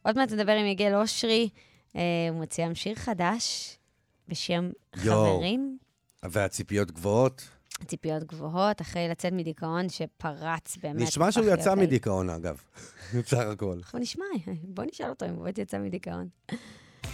עוד 0.02 0.16
מעט 0.16 0.32
נדבר 0.32 0.52
עם 0.52 0.66
יגל 0.66 0.94
אושרי. 0.94 1.48
אה, 1.96 2.00
הוא 2.30 2.40
מציע 2.40 2.66
עם 2.66 2.74
שיר 2.74 2.94
חדש 2.94 3.76
בשם 4.28 4.70
יואו. 5.02 5.36
חברים. 5.36 5.78
והציפיות 6.22 6.90
גבוהות. 6.90 7.48
ציפיות 7.86 8.24
גבוהות, 8.24 8.80
אחרי 8.80 9.08
לצאת 9.08 9.32
מדיכאון 9.32 9.88
שפרץ 9.88 10.76
באמת. 10.82 11.02
נשמע 11.02 11.32
שהוא 11.32 11.46
יצא. 11.52 11.74
מדיכאון, 11.74 12.30
אגב. 12.30 12.56
בסך 13.14 13.38
הכל. 13.38 13.76
אנחנו 13.78 13.98
נשמע, 13.98 14.24
בוא 14.62 14.84
נשאל 14.92 15.08
אותו 15.08 15.26
אם 15.26 15.30
הוא 15.30 15.44
באמת 15.44 15.58
יצא 15.58 15.78
מדיכאון. 15.78 16.28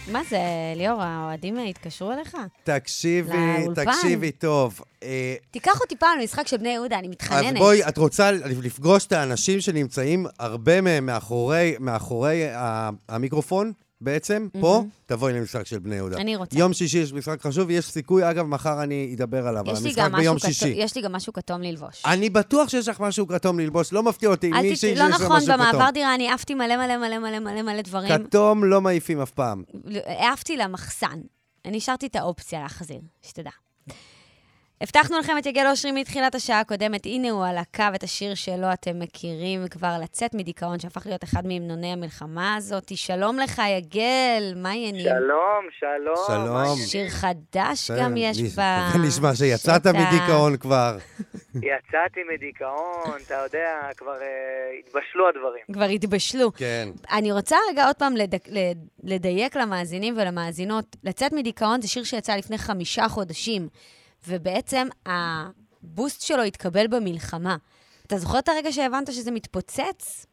מה 0.07 0.21
זה, 0.29 0.39
ליאור, 0.75 1.01
האוהדים 1.01 1.57
התקשרו 1.57 2.11
אליך? 2.11 2.37
תקשיבי. 2.63 3.65
תקשיבי 3.75 4.31
טוב. 4.31 4.81
אה, 5.03 5.35
תיקח 5.51 5.81
אותי 5.81 5.95
פעם 5.95 6.19
למשחק 6.19 6.47
של 6.47 6.57
בני 6.57 6.69
יהודה, 6.69 6.99
אני 6.99 7.07
אז 7.07 7.11
מתחננת. 7.11 7.57
בואי, 7.57 7.87
את 7.87 7.97
רוצה 7.97 8.31
לפגוש 8.31 9.05
את 9.05 9.11
האנשים 9.11 9.61
שנמצאים, 9.61 10.25
הרבה 10.39 10.81
מהם 10.81 11.05
מאחורי, 11.79 12.47
המיקרופון 13.09 13.73
בעצם, 14.01 14.47
פה, 14.59 14.83
תבואי 15.05 15.33
למשחק 15.33 15.65
של 15.65 15.79
בני 15.79 15.95
יהודה. 15.95 16.17
אני 16.17 16.35
רוצה. 16.35 16.57
יום 16.57 16.73
שישי 16.73 16.97
יש 16.97 17.13
משחק 17.13 17.41
חשוב, 17.41 17.69
יש 17.69 17.85
סיכוי, 17.85 18.29
אגב, 18.29 18.45
מחר 18.45 18.83
אני 18.83 19.15
אדבר 19.15 19.47
עליו, 19.47 19.69
על 19.69 19.75
המשחק 19.75 20.11
ביום 20.17 20.35
משהו 20.35 20.49
שישי. 20.49 20.69
יש 20.69 20.95
לי 20.95 21.01
גם 21.01 21.11
משהו 21.11 21.33
כתום 21.33 21.61
ללבוש. 21.61 22.05
אני 22.05 22.29
בטוח 22.29 22.69
שיש 22.69 22.87
לך 22.87 22.99
משהו 22.99 23.27
כתום 23.27 23.59
ללבוש, 23.59 23.93
לא 23.93 24.03
מפתיע 24.03 24.29
אותי, 24.29 24.49
מישהי 24.51 24.75
שיש 24.75 24.99
לא 24.99 25.03
לה 25.05 25.15
משהו 25.15 25.25
נכון, 25.25 25.41
כתום. 25.41 25.53
במעבר 25.53 25.89
דירה 25.89 26.15
אני 26.15 26.31
עפתי 26.31 26.53
מלא 26.53 26.77
מלא 26.77 26.97
מלא 26.97 27.19
מלא 27.19 27.39
מלא 27.39 27.61
מלא 27.61 27.81
דברים. 27.81 28.23
כתום 28.27 28.63
לא 28.63 28.81
מעיפים 28.81 29.21
אף 29.21 29.31
פעם. 29.31 29.63
העפתי 30.05 30.57
למחסן. 30.57 31.19
אני 31.65 31.77
השארתי 31.77 32.07
את 32.07 32.15
האופציה 32.15 32.61
להחזיר, 32.61 33.01
שתדע. 33.21 33.51
הבטחנו 34.81 35.19
לכם 35.19 35.37
את 35.37 35.45
יגל 35.45 35.67
אושרי 35.69 35.91
מתחילת 35.91 36.35
השעה 36.35 36.59
הקודמת, 36.59 37.05
הנה 37.05 37.29
הוא 37.29 37.45
על 37.45 37.57
הקו, 37.57 37.83
את 37.95 38.03
השיר 38.03 38.35
שלו 38.35 38.73
אתם 38.73 38.99
מכירים 38.99 39.67
כבר, 39.67 39.97
לצאת 40.03 40.33
מדיכאון, 40.33 40.79
שהפך 40.79 41.05
להיות 41.05 41.23
אחד 41.23 41.47
מהמנוני 41.47 41.93
המלחמה 41.93 42.55
הזאת. 42.55 42.97
שלום 42.97 43.39
לך, 43.39 43.61
יגל, 43.77 44.53
מה 44.55 44.69
העניינים? 44.69 45.01
שלום, 45.05 45.65
שלום. 45.79 46.25
שלום. 46.27 46.75
שיר 46.87 47.09
חדש 47.09 47.91
גם 47.91 48.17
יש 48.17 48.41
ב... 48.59 48.61
נשמע 49.07 49.35
שיצאת 49.35 49.81
שטח. 49.81 49.91
מדיכאון 49.95 50.57
כבר. 50.57 50.97
יצאתי 51.55 52.19
מדיכאון, 52.33 53.17
אתה 53.27 53.35
יודע, 53.43 53.67
כבר 53.97 54.15
אה, 54.21 54.27
התבשלו 54.79 55.27
הדברים. 55.29 55.63
כבר 55.73 55.83
התבשלו. 55.85 56.53
כן. 56.53 56.89
אני 57.11 57.31
רוצה 57.31 57.55
רגע 57.71 57.85
עוד 57.87 57.95
פעם 57.95 58.15
לדק, 58.15 58.47
לד- 58.47 58.87
לדייק 59.03 59.55
למאזינים 59.55 60.13
ולמאזינות. 60.17 60.95
לצאת 61.03 61.33
מדיכאון 61.33 61.81
זה 61.81 61.87
שיר 61.87 62.03
שיצא 62.03 62.35
לפני 62.35 62.57
חמישה 62.57 63.09
חודשים, 63.09 63.67
ובעצם 64.27 64.87
הבוסט 65.05 66.21
שלו 66.21 66.43
התקבל 66.43 66.87
במלחמה. 66.87 67.55
אתה 68.07 68.17
זוכר 68.17 68.39
את 68.39 68.49
הרגע 68.49 68.71
שהבנת 68.71 69.07
שזה 69.07 69.31
מתפוצץ? 69.31 70.25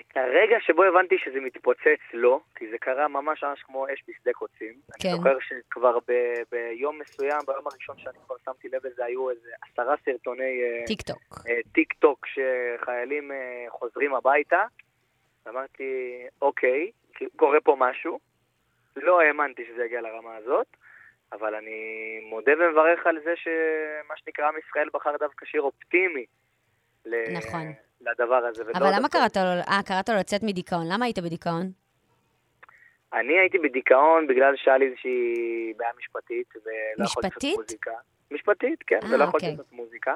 את 0.00 0.16
הרגע 0.16 0.56
שבו 0.60 0.82
הבנתי 0.84 1.18
שזה 1.18 1.40
מתפוצץ, 1.40 2.00
לא, 2.14 2.40
כי 2.54 2.70
זה 2.70 2.78
קרה 2.78 3.08
ממש 3.08 3.44
ממש 3.44 3.62
כמו 3.62 3.86
אש 3.86 4.04
בשדה 4.08 4.32
קוצים. 4.32 4.74
כן. 5.00 5.08
אני 5.08 5.16
זוכר 5.16 5.36
שכבר 5.40 5.98
ב- 6.08 6.42
ביום 6.50 6.98
מסוים, 6.98 7.38
ביום 7.46 7.66
הראשון 7.66 7.98
שאני 7.98 8.18
כבר 8.26 8.36
שמתי 8.44 8.68
לב 8.68 8.86
לזה, 8.86 9.04
היו 9.04 9.30
איזה 9.30 9.50
עשרה 9.62 9.94
סרטוני 10.04 10.62
אה, 10.62 10.86
טיק 10.86 11.02
טוק. 11.02 11.18
אה, 11.48 11.60
טיק 11.72 11.92
טוק 11.92 12.26
שחיילים 12.26 13.32
אה, 13.32 13.66
חוזרים 13.70 14.14
הביתה. 14.14 14.64
אמרתי, 15.48 16.22
אוקיי, 16.42 16.90
קורה 17.36 17.60
פה 17.60 17.76
משהו. 17.78 18.18
לא 18.96 19.20
האמנתי 19.20 19.62
שזה 19.72 19.84
יגיע 19.84 20.00
לרמה 20.00 20.36
הזאת, 20.36 20.66
אבל 21.32 21.54
אני 21.54 21.80
מודה 22.22 22.52
ומברך 22.58 23.06
על 23.06 23.18
זה 23.24 23.32
שמה 23.36 24.14
שנקרא 24.16 24.48
עם 24.48 24.54
ישראל 24.68 24.88
בחר 24.94 25.16
דווקא 25.20 25.46
שיר 25.46 25.62
אופטימי. 25.62 26.24
ל- 27.06 27.36
נכון. 27.36 27.72
לדבר 28.00 28.34
הזה. 28.34 28.62
אבל 28.74 28.86
למה 28.86 28.98
דווקא- 29.08 29.18
קראת 29.18 29.36
לו, 29.36 29.42
אה, 29.72 29.80
קראת 29.86 30.08
לו 30.08 30.14
לצאת 30.14 30.40
מדיכאון? 30.42 30.82
למה 30.92 31.04
היית 31.04 31.18
בדיכאון? 31.18 31.62
אני 33.12 33.38
הייתי 33.38 33.58
בדיכאון 33.58 34.26
בגלל 34.26 34.56
שהיה 34.56 34.78
לי 34.78 34.86
איזושהי 34.86 35.24
בעיה 35.76 35.90
משפטית, 35.98 36.46
ולא 36.56 36.64
יכולתי 36.64 36.98
לעשות 36.98 37.24
משפטית? 37.24 37.56
מוזיקה. 37.58 37.90
משפטית, 38.30 38.82
כן, 38.86 38.98
אה, 39.02 39.14
ולא 39.14 39.24
יכולתי 39.24 39.46
אוקיי. 39.46 39.50
לעשות 39.50 39.72
מוזיקה. 39.72 40.14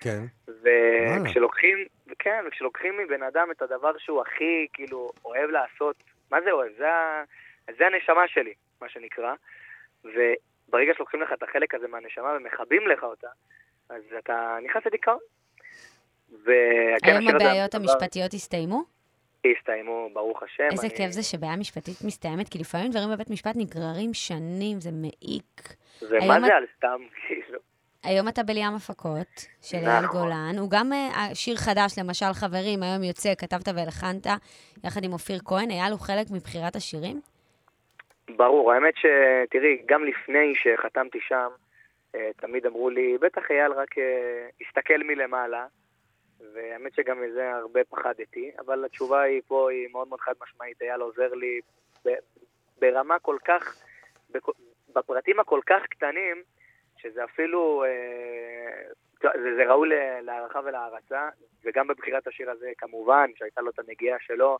כן. 0.00 0.18
וכשלוקחים, 0.62 1.78
כן, 2.18 2.44
וכשלוקחים 2.48 2.96
מבן 2.98 3.22
אדם 3.22 3.48
את 3.50 3.62
הדבר 3.62 3.98
שהוא 3.98 4.20
הכי, 4.22 4.66
כאילו, 4.72 5.10
אוהב 5.24 5.50
לעשות, 5.50 5.96
מה 6.30 6.38
זה 6.44 6.50
אוהב? 6.50 6.72
זה, 6.78 6.86
זה 7.78 7.86
הנשמה 7.86 8.28
שלי, 8.28 8.54
מה 8.80 8.88
שנקרא. 8.88 9.34
וברגע 10.68 10.92
שלוקחים 10.96 11.20
לך 11.22 11.28
את 11.32 11.42
החלק 11.42 11.74
הזה 11.74 11.88
מהנשמה 11.88 12.28
ומכבים 12.36 12.82
לך 12.88 13.02
אותה, 13.02 13.28
אז 13.88 14.02
אתה 14.18 14.34
נכנס 14.64 14.82
לדיכאון. 14.86 15.18
היום 17.02 17.28
הזה 17.28 17.36
הבעיות 17.36 17.74
המשפטיות 17.74 18.34
הסתיימו? 18.34 18.82
הסתיימו, 19.58 20.08
ברוך 20.12 20.42
השם. 20.42 20.62
איזה 20.72 20.86
אני- 20.86 20.96
כיף 20.96 21.10
זה 21.10 21.22
שבעיה 21.22 21.56
משפטית 21.56 21.96
מסתיימת, 22.04 22.48
כי 22.48 22.58
לפעמים 22.58 22.90
דברים 22.90 23.10
בבית 23.12 23.30
משפט 23.30 23.52
נגררים 23.56 24.14
שנים, 24.14 24.80
זה 24.80 24.90
מעיק. 24.92 25.74
היום 26.00 26.32
את- 26.36 26.44
זה 26.46 26.54
על 26.54 26.64
סתם, 26.76 26.98
כאילו? 27.28 27.58
היום 28.04 28.28
אתה 28.28 28.42
בלים 28.42 28.74
הפקות 28.74 29.26
של 29.62 29.76
נכון. 29.76 29.88
אייל 29.88 30.06
גולן. 30.06 30.54
הוא 30.58 30.70
גם 30.70 30.92
אה, 30.92 31.34
שיר 31.34 31.56
חדש, 31.56 31.98
למשל, 31.98 32.32
חברים, 32.32 32.82
היום 32.82 33.02
יוצא, 33.02 33.34
כתבת 33.34 33.68
והלחנת, 33.68 34.26
יחד 34.84 35.04
עם 35.04 35.12
אופיר 35.12 35.38
כהן. 35.44 35.70
אייל 35.70 35.92
הוא 35.92 36.00
חלק 36.00 36.26
מבחירת 36.30 36.76
השירים? 36.76 37.20
ברור, 38.30 38.72
האמת 38.72 38.94
שתראי, 38.96 39.82
גם 39.86 40.04
לפני 40.04 40.54
שחתמתי 40.54 41.18
שם, 41.20 41.48
אה, 42.14 42.30
תמיד 42.36 42.66
אמרו 42.66 42.90
לי, 42.90 43.18
בטח 43.18 43.50
אייל 43.50 43.72
רק 43.72 43.98
אה, 43.98 44.48
הסתכל 44.60 44.98
מלמעלה, 45.04 45.66
והאמת 46.54 46.94
שגם 46.94 47.22
מזה 47.22 47.52
הרבה 47.54 47.84
פחדתי, 47.84 48.50
אבל 48.58 48.84
התשובה 48.84 49.20
היא 49.20 49.42
פה 49.46 49.70
היא 49.70 49.88
מאוד 49.92 50.08
מאוד 50.08 50.20
חד 50.20 50.32
משמעית, 50.42 50.82
אייל 50.82 51.00
עוזר 51.00 51.34
לי 51.34 51.60
ברמה 52.80 53.18
כל 53.18 53.36
כך, 53.44 53.82
בפרטים 54.94 55.40
הכל 55.40 55.60
כך 55.66 55.82
קטנים, 55.90 56.42
שזה 56.98 57.24
אפילו, 57.24 57.84
אה, 57.84 58.90
זה, 59.22 59.28
זה 59.56 59.64
ראוי 59.68 59.88
להערכה 60.22 60.60
ולהערצה, 60.64 61.28
וגם 61.64 61.86
בבחירת 61.86 62.26
השיר 62.26 62.50
הזה 62.50 62.72
כמובן, 62.78 63.30
שהייתה 63.36 63.60
לו 63.60 63.70
את 63.70 63.78
הנגיעה 63.78 64.18
שלו, 64.20 64.58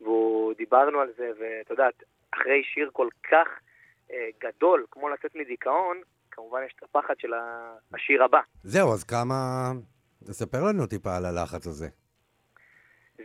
ודיברנו 0.00 1.00
על 1.00 1.12
זה, 1.16 1.30
ואת 1.38 1.70
יודעת, 1.70 2.02
אחרי 2.34 2.62
שיר 2.74 2.90
כל 2.92 3.08
כך 3.30 3.48
אה, 4.10 4.16
גדול, 4.44 4.86
כמו 4.90 5.08
לצאת 5.08 5.30
מדיכאון, 5.34 5.96
כמובן 6.30 6.58
יש 6.66 6.74
את 6.78 6.82
הפחד 6.82 7.14
של 7.18 7.28
השיר 7.94 8.24
הבא. 8.24 8.40
זהו, 8.64 8.92
אז 8.92 9.04
כמה... 9.04 9.72
תספר 10.24 10.62
לנו 10.62 10.86
טיפה 10.86 11.16
על 11.16 11.24
הלחץ 11.26 11.66
הזה. 11.66 11.88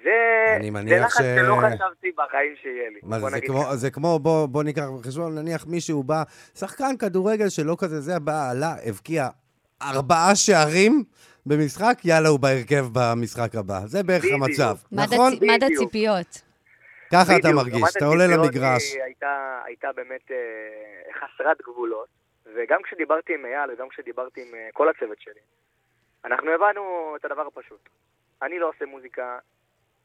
זה, 0.04 0.10
אני 0.56 0.66
זה 0.66 0.72
מניח 0.72 1.06
לחץ 1.06 1.22
ש- 1.22 1.40
שלא 1.40 1.56
חשבתי 1.56 2.12
בחיים 2.18 2.54
שיהיה 2.62 2.90
לי. 2.90 3.00
מה 3.04 3.20
בוא 3.20 3.30
זה, 3.30 3.36
זה 3.36 3.42
כמו. 3.48 3.76
זה 3.76 3.92
כמו, 3.92 4.20
בוא, 4.20 4.46
בוא 4.46 4.64
ניקח 4.64 4.86
בחשבון, 5.00 5.36
נניח 5.36 5.66
מישהו 5.68 6.04
בא, 6.04 6.24
שחקן 6.56 6.98
כדורגל 7.00 7.50
שלא 7.50 7.76
כזה, 7.80 8.02
זה 8.02 8.20
בא, 8.20 8.50
עלה, 8.52 8.76
הבקיע 8.86 9.28
ארבעה 9.82 10.36
שערים 10.36 11.04
במשחק, 11.46 11.98
יאללה, 12.06 12.30
הוא 12.30 12.40
בהרכב 12.40 12.86
במשחק 12.94 13.56
הבא. 13.56 13.80
זה 13.86 14.04
בערך 14.04 14.24
בדיוק. 14.24 14.42
המצב, 14.44 14.76
נכון? 14.92 15.34
מד. 15.42 15.64
הציפיות. 15.64 16.42
ככה 17.12 17.38
אתה 17.40 17.48
מרגיש, 17.56 17.98
אתה 17.98 18.06
עולה 18.06 18.28
למגרש. 18.28 18.96
הייתה, 19.04 19.62
הייתה 19.66 19.92
באמת 19.92 20.32
אה, 20.32 21.14
חסרת 21.20 21.62
גבולות, 21.62 22.08
וגם 22.54 22.82
כשדיברתי 22.82 23.34
עם 23.34 23.46
אייל 23.46 23.72
וגם 23.72 23.90
כשדיברתי 23.90 24.42
עם 24.42 24.56
אה, 24.56 24.70
כל 24.74 24.90
הצוות 24.90 25.22
שלי, 25.22 25.42
אנחנו 26.26 26.52
הבנו 26.52 27.16
את 27.20 27.26
הדבר 27.26 27.48
הפשוט. 27.48 27.90
אני 28.42 28.60
לא 28.60 28.70
עושה 28.70 28.86
מוזיקה 28.86 29.40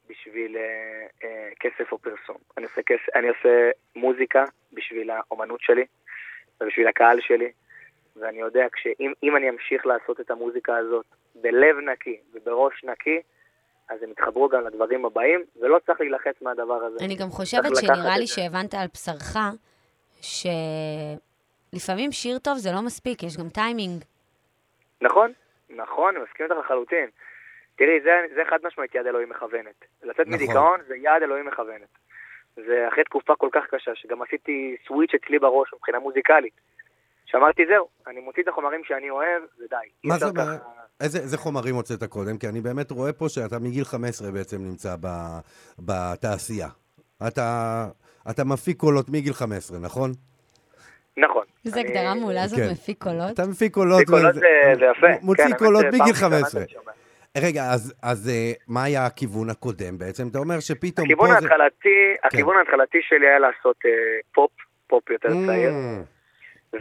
בשביל 0.09 0.57
אה, 0.57 1.07
אה, 1.25 1.49
כסף 1.61 1.93
או 1.93 1.99
פרסום. 1.99 2.37
אני 2.57 2.67
עושה, 2.67 2.83
כס, 2.87 3.15
אני 3.15 3.29
עושה 3.29 3.71
מוזיקה 3.97 4.45
בשביל 4.73 5.11
האומנות 5.11 5.61
שלי 5.61 5.85
ובשביל 6.61 6.89
הקהל 6.89 7.21
שלי, 7.21 7.53
ואני 8.17 8.41
יודע 8.41 8.67
שאם 8.77 9.13
אם 9.23 9.37
אני 9.37 9.51
אמשיך 9.51 9.87
לעשות 9.87 10.21
את 10.21 10.31
המוזיקה 10.31 10.77
הזאת 10.77 11.07
בלב 11.35 11.77
נקי 11.77 12.21
ובראש 12.35 12.85
נקי, 12.85 13.21
אז 13.89 14.03
הם 14.03 14.11
יתחברו 14.11 14.49
גם 14.49 14.67
לדברים 14.67 15.05
הבאים, 15.05 15.45
ולא 15.61 15.79
צריך 15.87 16.01
להילחץ 16.01 16.35
מהדבר 16.43 16.75
הזה. 16.85 17.05
אני 17.05 17.15
גם 17.17 17.29
חושבת 17.31 17.77
שנראה 17.81 18.19
לי. 18.19 18.27
שהבנת 18.27 18.75
על 18.75 18.87
בשרך, 18.95 19.37
שלפעמים 21.73 22.13
שיר 22.13 22.39
טוב 22.39 22.59
זה 22.59 22.71
לא 22.73 22.83
מספיק, 22.83 23.23
יש 23.23 23.37
גם 23.37 23.49
טיימינג. 23.49 24.05
נכון, 25.01 25.33
נכון, 25.71 26.15
אני 26.17 26.25
מסכים 26.25 26.47
איתך 26.47 26.57
לחלוטין. 26.65 27.09
תראי, 27.77 28.01
זה, 28.05 28.11
זה 28.35 28.43
חד 28.51 28.59
משמעית 28.67 28.95
יד 28.95 29.07
אלוהים 29.07 29.29
מכוונת. 29.29 29.75
לצאת 30.03 30.21
נכון. 30.21 30.33
מדיכאון 30.33 30.81
זה 30.89 30.97
יד 30.97 31.23
אלוהים 31.23 31.47
מכוונת. 31.47 31.89
זה 32.57 32.89
אחרי 32.89 33.05
תקופה 33.05 33.37
כל 33.37 33.49
כך 33.53 33.63
קשה, 33.71 33.91
שגם 33.95 34.23
עשיתי 34.23 34.77
סוויץ' 34.87 35.11
אצלי 35.15 35.39
בראש 35.39 35.75
מבחינה 35.75 35.99
מוזיקלית. 35.99 36.61
שאמרתי, 37.27 37.67
זהו, 37.67 37.89
אני 38.07 38.21
מוציא 38.21 38.43
את 38.43 38.49
החומרים 38.49 38.85
שאני 38.85 39.11
אוהב, 39.11 39.43
ודי. 39.59 39.77
מה 40.05 40.19
זה, 40.19 40.27
ככה- 40.37 40.57
איזה, 41.01 41.19
איזה 41.19 41.37
חומרים 41.39 41.75
הוצאת 41.75 42.05
קודם? 42.05 42.39
כי 42.39 42.49
אני 42.49 42.61
באמת 42.61 42.91
רואה 42.91 43.13
פה 43.13 43.29
שאתה 43.29 43.59
מגיל 43.59 43.85
15 43.85 44.31
בעצם 44.31 44.57
נמצא 44.65 44.97
ב, 45.01 45.07
בתעשייה. 45.79 46.69
אתה, 47.29 47.87
אתה 48.31 48.45
מפיק 48.45 48.77
קולות 48.77 49.09
מגיל 49.09 49.33
15, 49.33 49.79
נכון? 49.79 50.13
נכון. 51.17 51.45
איזו 51.65 51.81
אני- 51.81 51.89
הגדרה 51.89 52.15
מעולה 52.15 52.47
זאת, 52.49 52.59
כן. 52.59 52.69
מפיק 52.73 53.03
קולות. 53.03 53.31
אתה 53.35 53.47
מפיק 53.47 53.75
קולות. 53.75 53.97
מפיק 54.01 54.09
קולות 54.11 54.35
זה- 54.35 54.41
זה 54.79 54.85
יפה. 54.97 55.07
מוציא 55.23 55.45
כן, 55.45 55.57
קולות 55.57 55.85
מגיל 55.87 56.01
ראשונה 56.01 56.15
15. 56.37 56.61
שאני 56.61 56.73
שומע. 56.73 56.93
רגע, 57.39 57.65
אז, 57.73 57.95
אז 58.03 58.29
אה, 58.29 58.53
מה 58.69 58.85
היה 58.85 59.07
הכיוון 59.07 59.51
הקודם 59.51 59.99
בעצם? 59.99 60.29
אתה 60.29 60.39
אומר 60.39 60.61
שפתאום 60.61 61.05
הכיוון 61.07 61.29
פה 61.35 61.41
זה... 61.41 61.49
כן. 61.49 61.53
ההתחלתי, 61.53 61.89
הכיוון 62.25 62.57
ההתחלתי 62.57 62.99
שלי 63.09 63.27
היה 63.27 63.39
לעשות 63.39 63.77
אה, 63.87 63.91
פופ, 64.35 64.51
פופ 64.87 65.11
יותר 65.11 65.29
צעיר. 65.47 65.71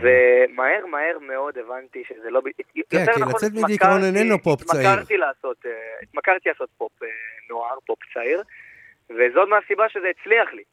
ומהר 0.01 0.85
מהר 0.85 1.19
מאוד 1.21 1.57
הבנתי 1.57 2.03
שזה 2.09 2.29
לא... 2.29 2.41
ב- 2.41 2.49
כן, 2.57 2.63
יותר 2.75 3.13
כי 3.13 3.19
נכון, 3.21 3.33
לצאת 3.35 3.51
מדיכאון 3.63 4.03
איננו 4.03 4.39
פופ 4.43 4.63
צעיר. 4.63 4.89
התמכרתי 4.89 5.17
לעשות, 5.17 5.57
אה, 5.65 5.71
התמכרתי 6.03 6.49
לעשות 6.49 6.69
פופ 6.77 7.03
אה, 7.03 7.07
נוער, 7.49 7.77
פופ 7.85 7.99
צעיר, 8.13 8.43
וזאת 9.09 9.47
מהסיבה 9.49 9.89
שזה 9.89 10.07
הצליח 10.19 10.53
לי. 10.53 10.63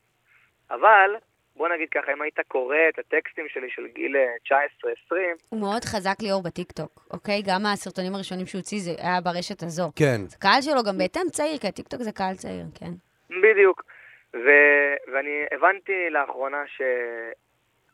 אבל 0.71 1.11
בוא 1.57 1.69
נגיד 1.69 1.89
ככה, 1.91 2.13
אם 2.13 2.23
היית 2.23 2.41
קורא 2.49 2.77
את 2.89 2.99
הטקסטים 2.99 3.47
שלי 3.49 3.71
של 3.71 3.87
גיל 3.87 4.17
19-20, 4.49 5.15
הוא 5.49 5.61
מאוד 5.61 5.85
חזק 5.85 6.17
ליאור 6.23 6.43
בטיקטוק, 6.43 7.07
אוקיי? 7.11 7.43
גם 7.47 7.67
הסרטונים 7.67 8.15
הראשונים 8.15 8.47
שהוא 8.47 8.59
הוציא, 8.59 8.79
זה 8.81 8.91
היה 8.99 9.21
ברשת 9.21 9.63
הזו. 9.63 9.91
כן. 9.97 10.21
הקהל 10.37 10.63
שלו 10.63 10.83
גם 10.83 10.99
בהתאם 10.99 11.29
צעיר, 11.33 11.59
כי 11.59 11.67
הטיקטוק 11.67 12.03
זה 12.03 12.13
קהל 12.13 12.35
צעיר, 12.35 12.65
כן. 12.75 12.93
בדיוק. 13.43 13.83
ו- 14.35 14.97
ואני 15.13 15.45
הבנתי 15.53 16.11
לאחרונה 16.11 16.63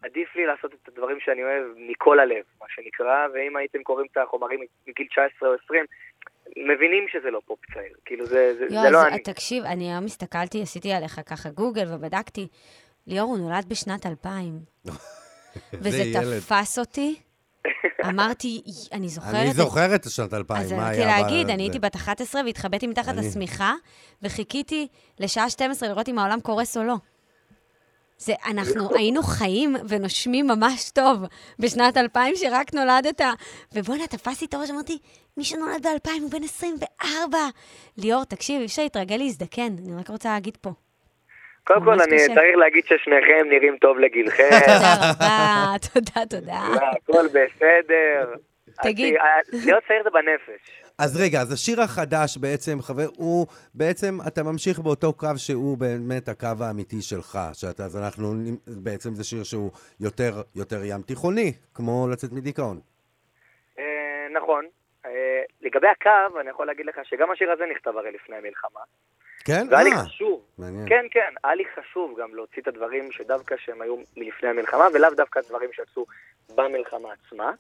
שעדיף 0.03 0.37
לי 0.37 0.47
לעשות 0.47 0.75
את 0.75 0.89
הדברים 0.89 1.19
שאני 1.21 1.43
אוהב 1.45 1.63
מכל 1.91 2.21
הלב, 2.21 2.45
מה 2.61 2.67
שנקרא, 2.69 3.27
ואם 3.35 3.57
הייתם 3.57 3.83
קוראים 3.83 4.07
את 4.13 4.17
החומרים 4.17 4.59
מגיל 4.89 5.07
19 5.11 5.49
או 5.49 5.55
20, 5.65 5.85
מבינים 6.57 7.05
שזה 7.13 7.31
לא 7.31 7.41
פופ 7.47 7.59
צעיר. 7.75 7.95
כאילו, 8.05 8.27
זה, 8.27 8.55
זה, 8.59 8.75
יואו, 8.75 8.83
זה 8.85 8.91
לא 8.91 8.99
אז 8.99 9.07
אני. 9.07 9.19
תקשיב, 9.23 9.65
אני 9.65 9.93
היום 9.93 10.05
הסתכלתי, 10.05 10.63
עשיתי 10.63 10.93
עליך 10.93 11.21
ככה 11.27 11.49
גוגל 11.51 11.95
ובדקתי. 11.95 12.49
ליאור, 13.07 13.29
הוא 13.31 13.39
נולד 13.39 13.65
בשנת 13.69 14.07
2000. 14.07 14.59
וזה. 15.83 16.03
תפס 16.41 16.79
אותי. 16.79 17.17
אמרתי, 18.09 18.63
אני 18.93 19.09
זוכרת... 19.09 19.35
אני 19.35 19.51
את- 19.51 19.55
זוכר 19.57 19.95
את 19.95 20.05
שנת 20.11 20.35
2000, 20.35 20.61
אז 20.61 20.73
מה 20.73 20.89
רציתי 20.89 21.05
היה... 21.05 21.21
להגיד, 21.23 21.47
ב- 21.47 21.51
אני 21.51 21.57
זה? 21.57 21.63
הייתי 21.63 21.79
בת 21.79 21.95
11 21.97 22.41
והתחבאתי 22.45 22.87
מתחת 22.87 23.09
אני- 23.19 23.27
לשמיכה, 23.29 23.75
וחיכיתי 24.23 24.89
לשעה 25.21 25.51
12 25.51 25.89
לראות 25.89 26.09
אם 26.09 26.19
העולם 26.19 26.41
קורס 26.41 26.77
או 26.77 26.83
לא. 26.85 26.95
זה, 28.19 28.33
אנחנו 28.47 28.97
היינו 28.97 29.23
חיים 29.23 29.77
ונושמים 29.89 30.47
ממש 30.47 30.91
טוב 30.91 31.25
בשנת 31.59 31.97
2000 31.97 32.35
שרק 32.37 32.75
נולדת. 32.75 33.21
ובואנה, 33.75 34.07
תפסתי 34.07 34.45
את 34.45 34.55
הראש, 34.55 34.71
אמרתי, 34.71 34.99
מי 35.37 35.45
שנולד 35.45 35.87
ב-2000 35.87 36.11
הוא 36.23 36.31
בן 36.31 36.45
24. 36.45 37.39
ליאור, 37.99 38.25
תקשיב, 38.25 38.61
אי 38.61 38.67
אפשר 38.67 38.83
להתרגל 38.83 39.17
להזדקן, 39.17 39.69
אני 39.87 40.01
רק 40.01 40.09
רוצה 40.09 40.29
להגיד 40.29 40.57
פה. 40.57 40.71
קודם 41.65 41.85
כל, 41.85 42.03
אני. 42.03 42.19
צריך 42.27 42.57
להגיד 42.57 42.85
ששניכם 42.85 43.49
נראים 43.51 43.77
טוב 43.81 43.99
לגילכם, 43.99 44.49
תודה 44.67 44.95
רבה, 45.01 45.75
תודה, 45.93 46.27
תודה. 46.31 46.63
הכל 46.97 47.27
בסדר. 47.27 48.35
תגיד. 48.83 49.15
אז, 49.15 49.67
להיות 49.67 49.85
צעיר 49.89 50.03
זה 50.05 50.11
בנפש. 50.11 50.88
אז 50.99 51.21
רגע, 51.21 51.41
אז 51.41 51.53
השיר 51.53 51.81
החדש 51.81 52.37
בעצם, 52.37 52.83
חבר, 52.83 53.09
הוא 53.17 53.47
בעצם, 53.75 54.19
אתה 54.27 54.43
ממשיך 54.43 54.79
באותו 54.79 55.13
קו 55.13 55.29
שהוא 55.37 55.79
באמת 55.79 56.29
הקו 56.29 56.49
האמיתי 56.61 57.03
שלך. 57.03 57.39
שאתה, 57.53 57.85
אז 57.85 57.97
אנחנו, 57.97 58.35
בעצם 58.67 59.15
זה 59.15 59.25
שיר 59.25 59.43
שהוא 59.45 59.71
יותר, 60.01 60.33
יותר 60.55 60.85
ים 60.85 61.03
תיכוני, 61.03 61.53
כמו 61.75 62.09
לצאת 62.13 62.33
מדיכאון. 62.33 62.81
אה, 63.79 64.27
נכון. 64.33 64.65
אה, 65.07 65.43
לגבי 65.61 65.89
הקו, 65.89 66.41
אני 66.41 66.51
יכול 66.51 66.67
להגיד 66.67 66.87
לך 66.87 66.97
שגם 67.05 67.31
השיר 67.31 67.51
הזה 67.53 67.65
נכתב 67.71 67.97
הרי 67.97 68.13
לפני 68.13 68.37
המלחמה. 68.37 68.81
כן? 69.45 69.67
והיה 69.71 69.85
לי 69.85 69.91
אה, 69.91 70.05
חשוב. 70.05 70.45
מעניין. 70.59 70.89
כן, 70.89 71.07
כן, 71.11 71.33
היה 71.45 71.55
לי 71.55 71.65
חשוב 71.75 72.21
גם 72.21 72.35
להוציא 72.35 72.63
את 72.63 72.69
הדברים 72.69 73.13
שדווקא 73.13 73.57
שהם 73.59 73.83
היו 73.83 73.97
מלפני 74.17 74.49
המלחמה, 74.49 74.85
ולאו 74.95 75.11
דווקא 75.11 75.41
דברים 75.49 75.71
שיצאו 75.73 76.07
במלחמה 76.55 77.09
עצמה. 77.13 77.53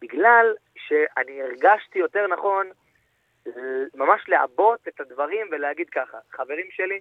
בגלל 0.00 0.54
שאני 0.76 1.42
הרגשתי 1.42 1.98
יותר 1.98 2.26
נכון 2.26 2.66
ממש 3.94 4.22
לעבות 4.28 4.88
את 4.88 5.00
הדברים 5.00 5.46
ולהגיד 5.50 5.90
ככה, 5.90 6.18
חברים 6.32 6.66
שלי, 6.70 7.00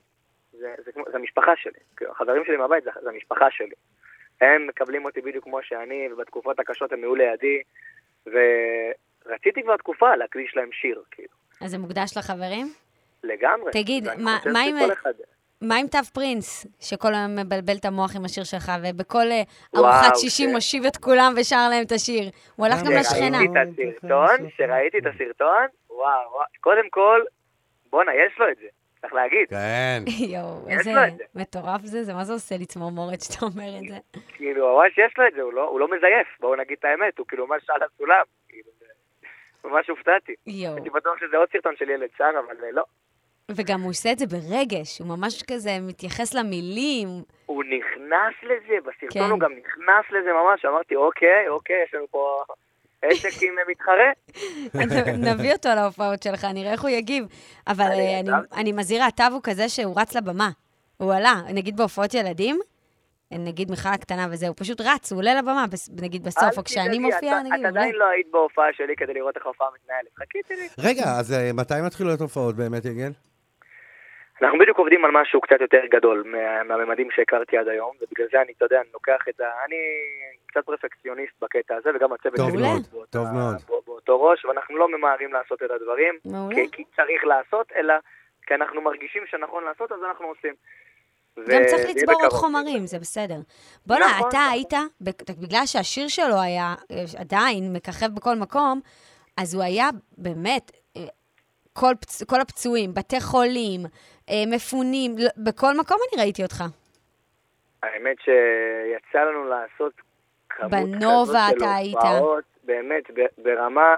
זה, 0.51 0.75
זה, 0.85 0.91
זה 1.11 1.17
המשפחה 1.17 1.51
שלי. 1.55 1.79
כאילו, 1.97 2.11
החברים 2.11 2.45
שלי 2.45 2.57
מהבית 2.57 2.83
זה, 2.83 2.91
זה 3.01 3.09
המשפחה 3.09 3.51
שלי. 3.51 3.75
הם 4.41 4.67
מקבלים 4.67 5.05
אותי 5.05 5.21
בדיוק 5.21 5.43
כמו 5.43 5.59
שאני, 5.63 6.13
ובתקופות 6.13 6.59
הקשות 6.59 6.91
הם 6.91 6.99
היו 6.99 7.15
לידי, 7.15 7.61
ורציתי 8.25 9.63
כבר 9.63 9.77
תקופה 9.77 10.15
להקדיש 10.15 10.55
להם 10.55 10.69
שיר, 10.71 11.03
כאילו. 11.11 11.29
אז 11.61 11.71
זה 11.71 11.77
מוקדש 11.77 12.17
לחברים? 12.17 12.67
לגמרי. 13.23 13.71
תגיד, 13.71 14.03
מה- 14.17 14.37
מה 14.53 14.59
עם- 14.59 14.91
אחד- 14.91 15.13
מה 15.61 15.75
עם 15.75 15.87
תו 15.87 15.97
פרינס, 16.13 16.67
שכל 16.79 17.13
היום 17.13 17.35
מבלבל 17.35 17.75
את 17.79 17.85
המוח 17.85 18.15
עם 18.15 18.25
השיר 18.25 18.43
שלך, 18.43 18.71
ובכל 18.83 19.27
אה, 19.31 19.41
ארוחת 19.75 20.15
שישי. 20.15 20.47
מושיב 20.47 20.85
את 20.85 20.97
כולם 20.97 21.33
ושר 21.37 21.67
להם 21.69 21.83
את 21.85 21.91
השיר? 21.91 22.23
הוא 22.55 22.65
הלך 22.65 22.79
גם 22.85 22.91
לשכנה. 22.99 23.37
כשראיתי 23.37 23.89
את 23.89 23.97
הסרטון, 24.03 24.49
כשראיתי 24.49 24.97
את 24.97 25.05
הסרטון, 25.05 25.65
וואו, 25.89 26.31
וואו, 26.31 26.45
קודם 26.59 26.89
כל, 26.89 27.21
בואנה, 27.89 28.11
יש 28.15 28.39
לו 28.39 28.49
את 28.51 28.57
זה, 28.57 28.67
צריך 29.01 29.13
להגיד. 29.13 29.49
כן. 29.49 30.03
יואו, 30.33 30.69
איזה. 30.69 30.91
מטורף 31.35 31.81
זה, 31.81 32.03
זה 32.03 32.13
מה 32.13 32.23
זה 32.23 32.33
עושה 32.33 32.57
לי 32.57 32.65
צמרמורת 32.65 33.21
שאתה 33.21 33.45
אומר 33.45 33.77
את 33.77 33.87
זה? 33.89 34.19
כאילו, 34.35 34.77
ממש 34.77 34.97
יש 34.97 35.13
לו 35.17 35.27
את 35.27 35.33
זה, 35.35 35.41
הוא 35.41 35.53
לא, 35.53 35.67
הוא 35.67 35.79
לא 35.79 35.87
מזייף, 35.87 36.27
בואו 36.39 36.55
נגיד 36.55 36.77
את 36.79 36.85
האמת, 36.85 37.17
הוא 37.17 37.27
כאילו 37.27 37.47
ממש 37.47 37.69
על 37.69 37.81
הסולם. 37.83 38.23
כאילו, 38.49 38.69
ממש 39.63 39.89
הופתעתי. 39.89 40.35
יואו. 40.47 40.75
הייתי 40.75 40.89
בטוח 40.89 41.19
שזה 41.19 41.37
עוד 41.37 41.49
סרטון 41.51 41.75
של 41.75 41.89
ילד 41.89 42.09
שר, 42.17 42.31
אבל 42.45 42.55
אה, 42.63 42.71
לא. 42.71 42.83
וגם 43.55 43.81
הוא 43.81 43.89
עושה 43.89 44.11
את 44.11 44.19
זה 44.19 44.25
ברגש, 44.25 44.99
הוא 44.99 45.07
ממש 45.07 45.43
כזה 45.43 45.71
מתייחס 45.81 46.33
למילים. 46.33 47.07
הוא 47.45 47.63
נכנס 47.63 48.33
לזה, 48.43 48.75
בסרטון 48.81 49.23
כן. 49.23 49.31
הוא 49.31 49.39
גם 49.39 49.51
נכנס 49.51 50.05
לזה 50.11 50.29
ממש, 50.33 50.65
אמרתי, 50.65 50.95
אוקיי, 50.95 51.49
אוקיי, 51.49 51.75
יש 51.83 51.93
לנו 51.93 52.05
פה 52.11 52.43
עסק 53.01 53.43
עם 53.43 53.53
מתחרה. 53.67 54.11
נביא 55.33 55.53
אותו 55.53 55.69
להופעות 55.75 56.23
שלך, 56.23 56.45
נראה 56.53 56.71
איך 56.71 56.81
הוא 56.81 56.89
יגיב. 56.89 57.25
אבל 57.67 57.85
אני 57.85 58.15
אה, 58.15 58.19
אני-. 58.19 58.61
אני 58.61 58.71
מזהירה, 58.71 59.07
התו 59.07 59.23
הוא 59.31 59.41
כזה 59.43 59.69
שהוא 59.69 60.01
רץ 60.01 60.15
לבמה. 60.15 60.49
הוא 60.97 61.13
עלה, 61.13 61.35
נגיד 61.53 61.77
בהופעות 61.77 62.13
ילדים, 62.13 62.59
נגיד 63.31 63.71
מיכל 63.71 63.89
הקטנה 63.89 64.27
וזה, 64.31 64.47
הוא 64.47 64.55
פשוט 64.57 64.81
רץ, 64.81 65.11
הוא 65.11 65.19
עולה 65.19 65.35
לבמה, 65.35 65.65
נגיד 66.01 66.23
בסוף, 66.23 66.57
או 66.57 66.63
כשאני 66.63 66.99
מופיעה, 66.99 67.39
נגיד, 67.39 67.53
את 67.53 67.59
הוא 67.59 67.67
עולה. 67.67 67.79
עדיין 67.79 67.95
לא 67.95 68.05
היית 68.05 68.27
בהופעה 68.31 68.65
שלי 68.73 68.95
כדי 68.97 69.13
לראות 69.13 69.37
איך 69.37 69.45
ההופעה 69.45 69.67
מתנהלת. 69.75 70.07
חיכיתי 70.15 70.53
לי. 70.55 70.89
רגע, 70.89 71.03
אז 71.19 71.33
אה, 71.33 71.53
מתי 71.53 71.73
מתחילות 71.85 72.21
הופעות 72.21 72.55
באמת, 72.55 72.85
יגל? 72.85 73.11
אנחנו 74.41 74.59
בדיוק 74.59 74.77
עובדים 74.77 75.05
על 75.05 75.11
משהו 75.11 75.41
קצת 75.41 75.61
יותר 75.61 75.81
גדול 75.91 76.23
מה- 76.25 76.63
מהממדים 76.63 77.07
שהכרתי 77.15 77.57
עד 77.57 77.67
היום, 77.67 77.91
ובגלל 78.01 78.27
זה 78.31 78.41
אני, 78.41 78.51
אתה 78.57 78.65
יודע, 78.65 78.81
אני 78.81 78.89
לוקח 78.93 79.19
את 79.29 79.39
ה... 79.39 79.43
אני 79.65 79.75
קצת 80.45 80.65
פרפקציוניסט 80.65 81.33
בקטע 81.41 81.75
הזה, 81.75 81.89
וגם 81.95 82.13
הצוות 82.13 82.35
שלי 82.51 82.61
מאוד, 82.61 82.81
באותה- 82.91 83.11
טוב 83.11 83.27
מאוד. 83.33 83.55
בא- 83.69 83.75
באותו 83.85 84.21
ראש, 84.23 84.45
ואנחנו 84.45 84.77
לא 84.77 84.97
ממהרים 84.97 85.33
לעשות 85.33 85.63
את 85.63 85.71
הדברים, 85.71 86.13
מעולה. 86.25 86.55
כי, 86.55 86.71
כי 86.71 86.83
צריך 86.95 87.23
לעשות, 87.23 87.71
אלא 87.75 87.93
כי 88.47 88.53
אנחנו 88.55 88.81
מרגישים 88.81 89.23
שנכון 89.31 89.63
לעשות, 89.63 89.91
אז 89.91 89.99
אנחנו 90.09 90.25
עושים. 90.25 90.53
גם 91.47 91.61
צריך 91.67 91.89
לצבור 91.89 92.21
עוד. 92.23 92.31
חומרים, 92.31 92.85
זה 92.85 92.99
בסדר. 92.99 93.35
בואנה, 93.85 94.05
נכון, 94.05 94.29
אתה 94.29 94.37
נכון. 94.37 94.51
היית, 94.51 94.73
בגלל 95.39 95.65
שהשיר 95.65 96.07
שלו 96.07 96.41
היה 96.41 96.75
אה, 96.91 97.03
עדיין 97.19 97.73
מככב 97.73 98.07
בכל 98.15 98.35
מקום, 98.35 98.79
אז 99.37 99.55
הוא 99.55 99.63
היה 99.63 99.89
באמת, 100.17 100.71
אה, 100.97 101.01
כל, 101.73 101.93
פצ... 102.01 102.23
כל 102.23 102.41
הפצועים, 102.41 102.93
בתי 102.93 103.21
חולים, 103.21 103.79
מפונים, 104.47 105.11
לא- 105.17 105.43
בכל 105.45 105.73
מקום 105.79 105.97
אני 106.13 106.21
ראיתי 106.23 106.43
אותך. 106.43 106.63
האמת 107.83 108.17
שיצא 108.19 109.19
לנו 109.23 109.43
לעשות 109.49 109.93
כמות 110.49 110.71
בנובה 110.71 111.47
כזאת 111.55 111.59
של. 111.59 111.97
הופעות, 111.97 112.43
באמת, 112.63 113.03
ברמה, 113.37 113.95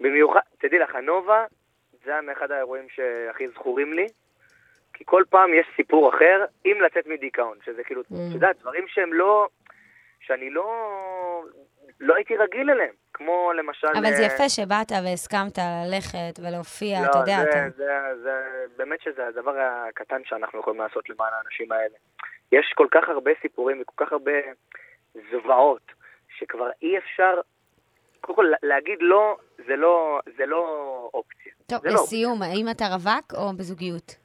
במיוחד, 0.00 0.40
תדעי 0.58 0.78
לך, 0.78 0.94
הנובה 0.94 1.44
זה 2.04 2.10
היה 2.12 2.20
מאחד 2.22 2.50
האירועים 2.50 2.86
שהכי 2.88 3.48
זכורים 3.48 3.92
לי, 3.92 4.06
כי 4.94 5.04
כל 5.06 5.22
פעם 5.30 5.54
יש 5.54 5.66
סיפור 5.76 6.08
אחר 6.16 6.44
עם 6.64 6.80
לצאת 6.80 7.06
מדיכאון, 7.06 7.58
שזה 7.64 7.84
כאילו, 7.84 8.00
את 8.00 8.06
Mm. 8.10 8.34
יודעת, 8.34 8.56
דברים 8.60 8.84
שהם 8.88 9.12
לא, 9.12 9.48
שאני 10.20 10.50
לא, 10.50 10.66
לא 12.00 12.14
הייתי 12.14 12.36
רגיל 12.36 12.70
אליהם, 12.70 12.94
כמו 13.16 13.52
למשל... 13.52 13.86
אבל 13.98 14.12
זה 14.12 14.22
אה, 14.22 14.26
יפה 14.26 14.48
שבאת 14.48 14.92
והסכמת 15.04 15.58
ללכת 15.58 16.38
ולהופיע, 16.42 17.00
לא, 17.00 17.06
אתה 17.06 17.18
יודע, 17.18 17.36
זה, 17.42 17.50
אתה... 17.50 17.76
זה, 17.76 17.92
זה, 18.22 18.32
באמת 18.76 19.00
שזה 19.00 19.26
הדבר 19.26 19.54
הקטן 19.58 20.22
שאנחנו 20.24 20.60
יכולים 20.60 20.80
לעשות 20.80 21.10
למען 21.10 21.32
האנשים 21.32 21.72
האלה. 21.72 21.96
יש 22.52 22.72
כל 22.76 22.86
כך 22.90 23.08
הרבה 23.08 23.30
סיפורים 23.42 23.82
וכל 23.82 24.04
כך 24.04 24.12
הרבה 24.12 24.32
זוועות, 25.30 25.92
שכבר 26.38 26.70
אי 26.82 26.98
אפשר, 26.98 27.40
קודם 28.20 28.36
כל 28.36 28.52
להגיד 28.62 28.98
לא, 29.00 29.36
זה 29.66 29.76
לא, 29.76 30.20
זה 30.36 30.46
לא 30.46 30.62
אופציה. 31.14 31.52
טוב, 31.66 31.80
זה 31.82 31.88
לא 31.88 31.94
לסיום, 31.94 32.42
האם 32.42 32.66
אתה 32.70 32.84
רווק 32.86 33.34
או 33.34 33.56
בזוגיות? 33.56 34.16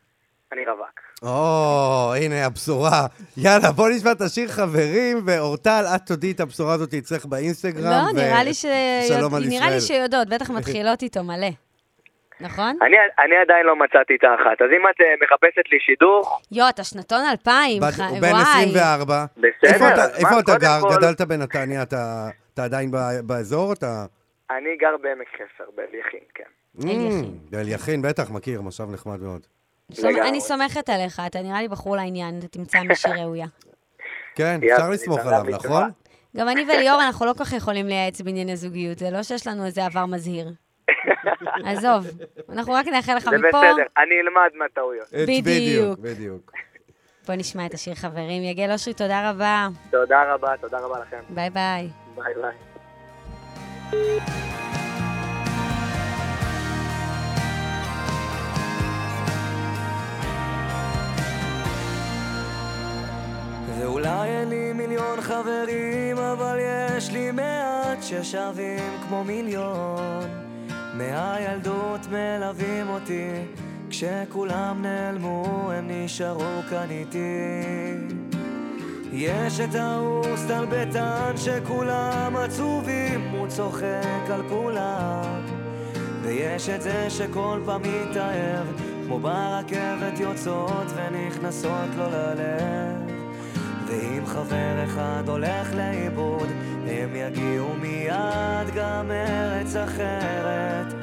אני 0.51 0.65
רווק. 0.65 1.10
או, 1.21 2.13
הנה 2.17 2.45
הבשורה. 2.45 3.05
יאללה, 3.37 3.71
בוא 3.71 3.89
נשמע 3.89 4.11
את 4.11 4.21
השיר 4.21 4.47
חברים, 4.49 5.17
ואורטל, 5.25 5.83
את 5.95 6.01
תודיעי 6.07 6.33
את 6.33 6.39
הבשורה 6.39 6.73
הזאת 6.73 6.93
אצלך 6.93 7.25
באינסטגרם. 7.25 7.83
לא, 7.91 8.09
ו- 8.11 8.15
נראה 8.15 8.43
לי 8.43 8.53
ש... 8.53 8.65
שלום 9.07 9.35
על 9.35 9.43
נראה 9.47 9.69
לי 9.69 9.75
ישראל. 9.75 9.97
שיודעות, 9.99 10.29
בטח 10.29 10.49
מתחילות 10.49 11.01
איתו 11.01 11.23
מלא. 11.23 11.47
נכון? 12.41 12.77
אני, 12.81 12.95
אני 13.25 13.35
עדיין 13.43 13.65
לא 13.65 13.75
מצאתי 13.75 14.13
את 14.19 14.23
האחת, 14.23 14.61
אז 14.61 14.67
אם 14.77 14.87
את 14.89 15.01
אה, 15.01 15.05
מחפשת 15.23 15.71
לי 15.71 15.77
שידוך, 15.85 16.41
יו, 16.51 16.69
אתה 16.69 16.83
שנתון 16.83 17.21
2000, 17.31 17.81
בת- 17.81 17.93
ח- 17.93 17.99
הוא 18.09 18.19
בן 18.19 18.31
וואי. 18.31 18.41
24. 18.41 19.25
בסדר. 19.37 19.49
איפה 19.73 19.89
אתה- 19.93 20.15
איפה 20.17 20.39
אתה 20.39 20.57
גר? 20.57 20.79
כל, 20.81 20.89
גדלת 20.97 21.21
בנתניה, 21.21 21.81
אתה 21.81 22.29
אתה 22.53 22.63
עדיין 22.63 22.91
ב- 22.91 22.97
באזור? 23.25 23.73
אתה... 23.73 24.05
אני 24.51 24.69
גר 24.81 24.95
בעמק 25.01 25.27
חפר, 25.35 25.63
באליכין, 25.75 26.19
כן. 26.35 26.43
Mm, 26.81 27.55
אליכין, 27.55 28.01
בטח, 28.01 28.29
מכיר, 28.31 28.61
מושב 28.61 28.83
נחמד 28.91 29.19
מאוד. 29.21 29.41
לגמרי. 29.99 30.29
אני 30.29 30.41
סומכת 30.41 30.89
עליך, 30.89 31.21
אתה 31.27 31.41
נראה 31.41 31.61
לי 31.61 31.67
בחור 31.67 31.95
לעניין, 31.95 32.39
אתה 32.39 32.47
תמצא 32.47 32.79
מישהי 32.79 33.11
ראויה. 33.23 33.47
כן, 34.35 34.59
אפשר 34.73 34.89
לסמוך 34.89 35.19
עליו, 35.19 35.43
נכון? 35.49 35.89
גם 36.37 36.49
אני 36.49 36.63
וליאור, 36.63 37.01
אנחנו 37.01 37.25
לא 37.25 37.33
כל 37.33 37.45
כך 37.45 37.53
יכולים 37.53 37.87
לייעץ 37.87 38.21
בענייני 38.21 38.55
זוגיות, 38.57 38.99
זה 38.99 39.09
לא 39.11 39.23
שיש 39.23 39.47
לנו 39.47 39.65
איזה 39.65 39.85
עבר 39.85 40.05
מזהיר. 40.05 40.47
עזוב, 41.65 42.07
אנחנו 42.49 42.73
רק 42.73 42.87
נאחל 42.87 43.15
לך 43.15 43.23
זה 43.23 43.37
מפה, 43.37 43.47
בסדר, 43.47 43.83
אני 43.97 44.15
אלמד 44.21 44.49
מהטעויות. 44.59 45.13
אה, 45.13 45.23
בדיוק. 45.27 45.99
בדיוק. 45.99 46.51
בוא 47.27 47.35
נשמע 47.35 47.65
את 47.65 47.73
השיר 47.73 47.95
חברים. 47.95 48.43
יגל 48.43 48.71
אושרי, 48.71 48.93
תודה 48.93 49.29
רבה. 49.29 49.67
תודה 49.91 50.33
רבה, 50.33 50.57
תודה 50.61 50.79
רבה 50.79 50.99
לכם. 50.99 51.19
ביי 51.29 51.49
ביי. 51.49 51.89
ביי 52.15 52.33
ביי. 53.91 54.70
חברים, 65.31 66.17
אבל 66.17 66.57
יש 66.59 67.11
לי 67.11 67.31
מעט 67.31 67.97
ששווים 68.01 68.97
כמו 69.07 69.23
מיליון. 69.23 70.23
מהילדות 70.93 72.07
מלווים 72.11 72.89
אותי, 72.89 73.29
כשכולם 73.89 74.81
נעלמו 74.81 75.71
הם 75.71 75.87
נשארו 75.89 76.61
כאן 76.69 76.87
איתי. 76.89 77.17
יש 79.13 79.59
את 79.59 79.75
ההוא 79.75 80.35
סטלבטן 80.35 81.33
שכולם 81.35 82.35
עצובים, 82.35 83.29
הוא 83.31 83.47
צוחק 83.47 84.29
על 84.29 84.41
כולם. 84.49 85.45
ויש 86.21 86.69
את 86.69 86.81
זה 86.81 87.09
שכל 87.09 87.61
פעם 87.65 87.81
מתאהב, 87.81 88.67
כמו 89.05 89.19
ברכבת 89.19 90.19
יוצאות 90.19 90.87
ונכנסות 90.95 91.89
לו 91.97 92.09
ללב. 92.09 93.00
ואם 93.91 94.25
חבר 94.25 94.83
אחד 94.83 95.23
הולך 95.27 95.75
לאיבוד, 95.75 96.49
הם 96.87 97.15
יגיעו 97.15 97.73
מיד 97.81 98.75
גם 98.75 99.07
מארץ 99.07 99.75
אחרת. 99.75 100.93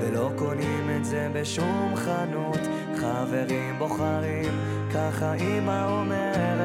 ולא 0.00 0.30
קונים 0.36 0.90
את 0.96 1.04
זה 1.04 1.28
בשום 1.32 1.92
חנות, 1.96 2.58
חברים 2.96 3.78
בוחרים, 3.78 4.58
ככה 4.94 5.34
אמא 5.34 5.86
אומרת. 5.90 6.62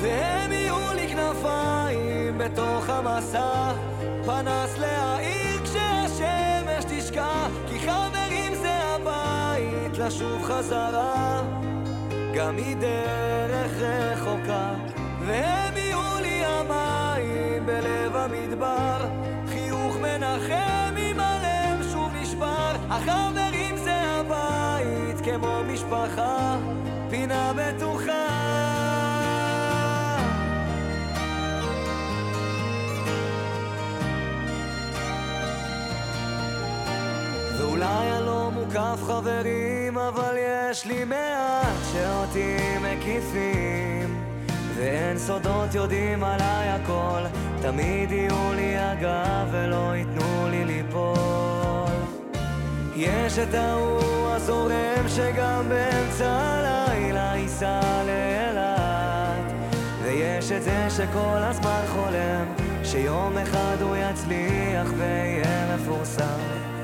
והם 0.00 0.52
יהיו 0.52 0.94
לי 0.94 1.08
כנפיים 1.08 2.38
בתוך 2.38 2.88
המסע, 2.88 3.72
פנס 4.26 4.78
להעיר 4.78 5.60
כשהשמש 5.64 6.84
תשקע, 6.88 7.46
כי 7.68 7.78
חברים 7.78 8.54
זה 8.54 8.72
הבית 8.72 9.98
לשוב 9.98 10.42
חזרה. 10.42 11.67
גם 12.38 12.56
מדרך 12.56 13.72
רחוקה, 13.80 14.74
והם 15.26 15.76
יהיו 15.76 16.18
לי 16.20 16.44
המים 16.44 17.66
בלב 17.66 18.16
המדבר, 18.16 19.08
חיוך 19.48 19.96
מנחם 19.96 20.94
אם 20.98 21.20
הלב 21.20 21.92
שוב 21.92 22.12
נשבר, 22.22 22.76
החברים 22.90 23.76
זה 23.76 24.00
הבית 24.00 25.20
כמו 25.24 25.60
משפחה, 25.64 26.56
פינה 27.10 27.52
בטוחה. 27.56 28.12
ואולי 37.58 38.12
אני 38.12 38.26
לא 38.26 38.47
מוקף 38.78 39.02
חברים, 39.02 39.98
אבל 39.98 40.34
יש 40.38 40.86
לי 40.86 41.04
מעט 41.04 41.76
שאותי 41.92 42.56
מקיפים. 42.78 44.24
ואין 44.76 45.18
סודות 45.18 45.74
יודעים 45.74 46.24
עליי 46.24 46.68
הכל, 46.68 47.20
תמיד 47.62 48.12
יהיו 48.12 48.52
לי 48.54 48.78
הגב 48.78 49.48
ולא 49.50 49.96
ייתנו 49.96 50.48
לי 50.50 50.64
ליפול. 50.64 51.92
יש 52.96 53.38
את 53.38 53.54
ההוא 53.54 54.28
הזורם 54.28 55.08
שגם 55.08 55.68
באמצע 55.68 56.30
הלילה 56.30 57.32
ייסע 57.36 57.80
לאילת. 58.06 59.52
ויש 60.02 60.52
את 60.52 60.62
זה 60.62 60.86
שכל 60.90 61.38
הזמן 61.38 61.82
חולם, 61.88 62.44
שיום 62.84 63.38
אחד 63.38 63.76
הוא 63.80 63.96
יצליח 63.96 64.88
ויהיה 64.98 65.76
מפורסם. 65.76 66.77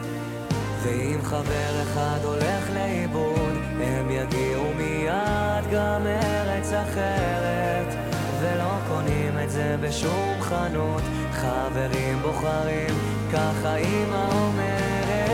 ואם 0.84 1.18
חבר 1.22 1.82
אחד 1.82 2.18
הולך 2.24 2.70
לאיבוד, 2.74 3.54
הם 3.80 4.10
יגיעו 4.10 4.64
מיד 4.76 5.64
גם 5.72 6.04
מארץ 6.04 6.72
אחרת. 6.72 7.94
ולא 8.40 8.78
קונים 8.88 9.38
את 9.44 9.50
זה 9.50 9.76
בשום 9.80 10.34
חנות, 10.40 11.02
חברים 11.32 12.18
בוחרים, 12.22 12.94
ככה 13.32 13.76
אמא 13.76 14.28
אומרת. 14.32 15.28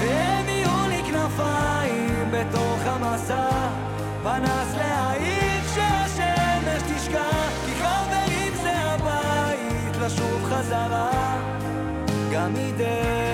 והם 0.00 0.48
יהיו 0.48 0.88
לי 0.88 1.02
כנפיים 1.06 2.30
בתוך 2.30 2.78
המסע, 2.84 3.50
פנס 4.22 4.74
להעיר 4.76 5.60
כשהשמש 5.64 6.82
תשקע, 6.82 7.30
כי 7.66 7.74
חברים 7.74 8.52
זה 8.62 8.72
הבית 8.76 9.96
לשוב 9.96 10.44
חזרה. 10.44 11.23
גם 12.34 12.52
מדרך 12.54 13.33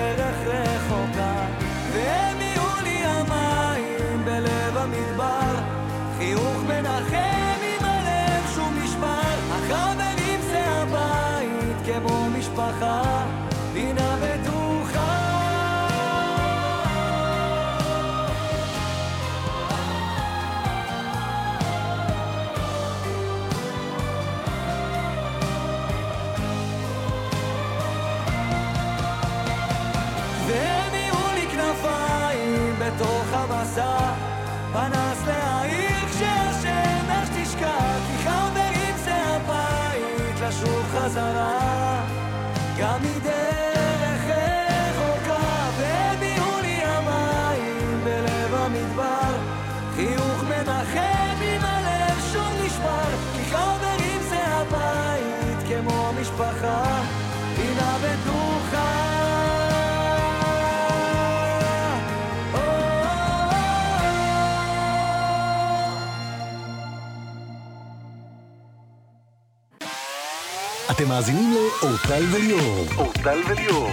אתם 71.01 71.09
מאזינים 71.09 71.53
לאורטל 71.53 72.23
וליאור. 72.31 72.85
אורטל 72.97 73.39
וליאור. 73.49 73.91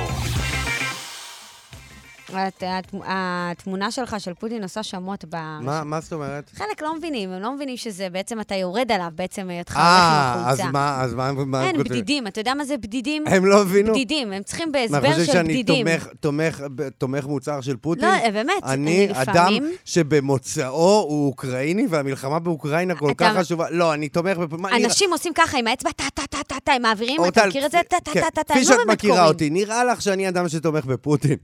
הת- 2.35 2.63
הת- 2.67 2.95
התמונה 3.07 3.91
שלך 3.91 4.17
של 4.21 4.35
פוטין 4.35 4.63
עושה 4.63 4.83
שמות 4.83 5.25
ב... 5.25 5.37
מה 5.61 5.85
מה 5.85 6.01
זאת 6.01 6.13
אומרת? 6.13 6.51
חלק 6.55 6.83
לא 6.83 6.97
מבינים, 6.97 7.31
הם 7.33 7.43
לא 7.43 7.55
מבינים 7.55 7.77
שזה 7.77 8.09
בעצם, 8.11 8.41
אתה 8.41 8.55
יורד 8.55 8.93
עליו, 8.93 9.09
בעצם 9.15 9.49
היותך 9.51 9.73
הולך 9.77 9.87
אה, 9.87 10.35
עם 10.35 10.47
אז 10.47 10.57
חולצה. 10.57 10.71
מה, 10.73 11.01
אז 11.03 11.15
מה, 11.15 11.33
מה 11.33 11.65
אין? 11.67 11.79
בדידים. 11.79 12.27
אתה 12.27 12.41
יודע 12.41 12.55
מה 12.55 12.65
זה 12.65 12.77
בדידים? 12.77 13.25
הם 13.27 13.47
לא 13.47 13.61
הבינו? 13.63 13.91
בדידים, 13.93 14.33
הם 14.33 14.43
צריכים 14.43 14.69
מה, 14.69 14.73
בהסבר 14.73 15.13
חושב 15.13 15.25
של 15.25 15.33
שאני 15.33 15.49
בדידים. 15.49 15.87
תומך, 15.87 16.09
תומך, 16.21 16.63
תומך 16.99 17.25
מוצר 17.27 17.61
של 17.61 17.77
פוטין? 17.77 18.05
לא, 18.05 18.11
אה, 18.15 18.31
באמת, 18.31 18.53
אני 18.65 18.75
אני 19.07 19.23
אדם 19.23 19.33
לפעמים- 19.33 19.73
שבמוצאו 19.85 20.67
הוא 21.09 21.27
אוקראיני, 21.27 21.87
והמלחמה 21.91 22.39
באוקראינה 22.39 22.95
כל 22.95 23.11
אתה- 23.11 23.31
כך 23.31 23.41
חשובה. 23.41 23.67
לא, 23.71 23.95
אני 23.95 24.09
תומך 24.09 24.37
בפ... 24.37 24.53
אנשים 24.85 25.13
עושים 25.13 25.33
ככה 25.35 25.59
עם 25.59 25.67
האצבע, 25.67 25.91
טה, 25.93 26.05
טה, 26.15 26.23
טה, 26.31 26.39
טה, 26.47 26.55
טה, 26.65 26.73
הם 26.73 26.83
מעבירים, 26.83 27.21
אתה 27.29 27.47
מכיר 27.47 27.67
את 27.67 27.71
זה? 27.71 27.79
טה, 27.89 27.97
טה, 28.01 28.11
כן, 28.13 28.21
טה, 28.21 28.31
טה, 28.31 28.43
טה, 28.43 28.55
כפי 28.55 28.59
הם 28.59 28.65
שאת 28.65 28.71
לא 28.73 28.85
באמת 28.85 28.91
מכירה 28.99 29.15
קוראים. 29.17 29.33
אותי, 29.33 29.51
נראה 29.51 29.85
לך 29.85 30.03
שאני 30.03 30.29
אדם 30.29 30.49
שתומך 30.49 30.85
בפוטין. 30.85 31.37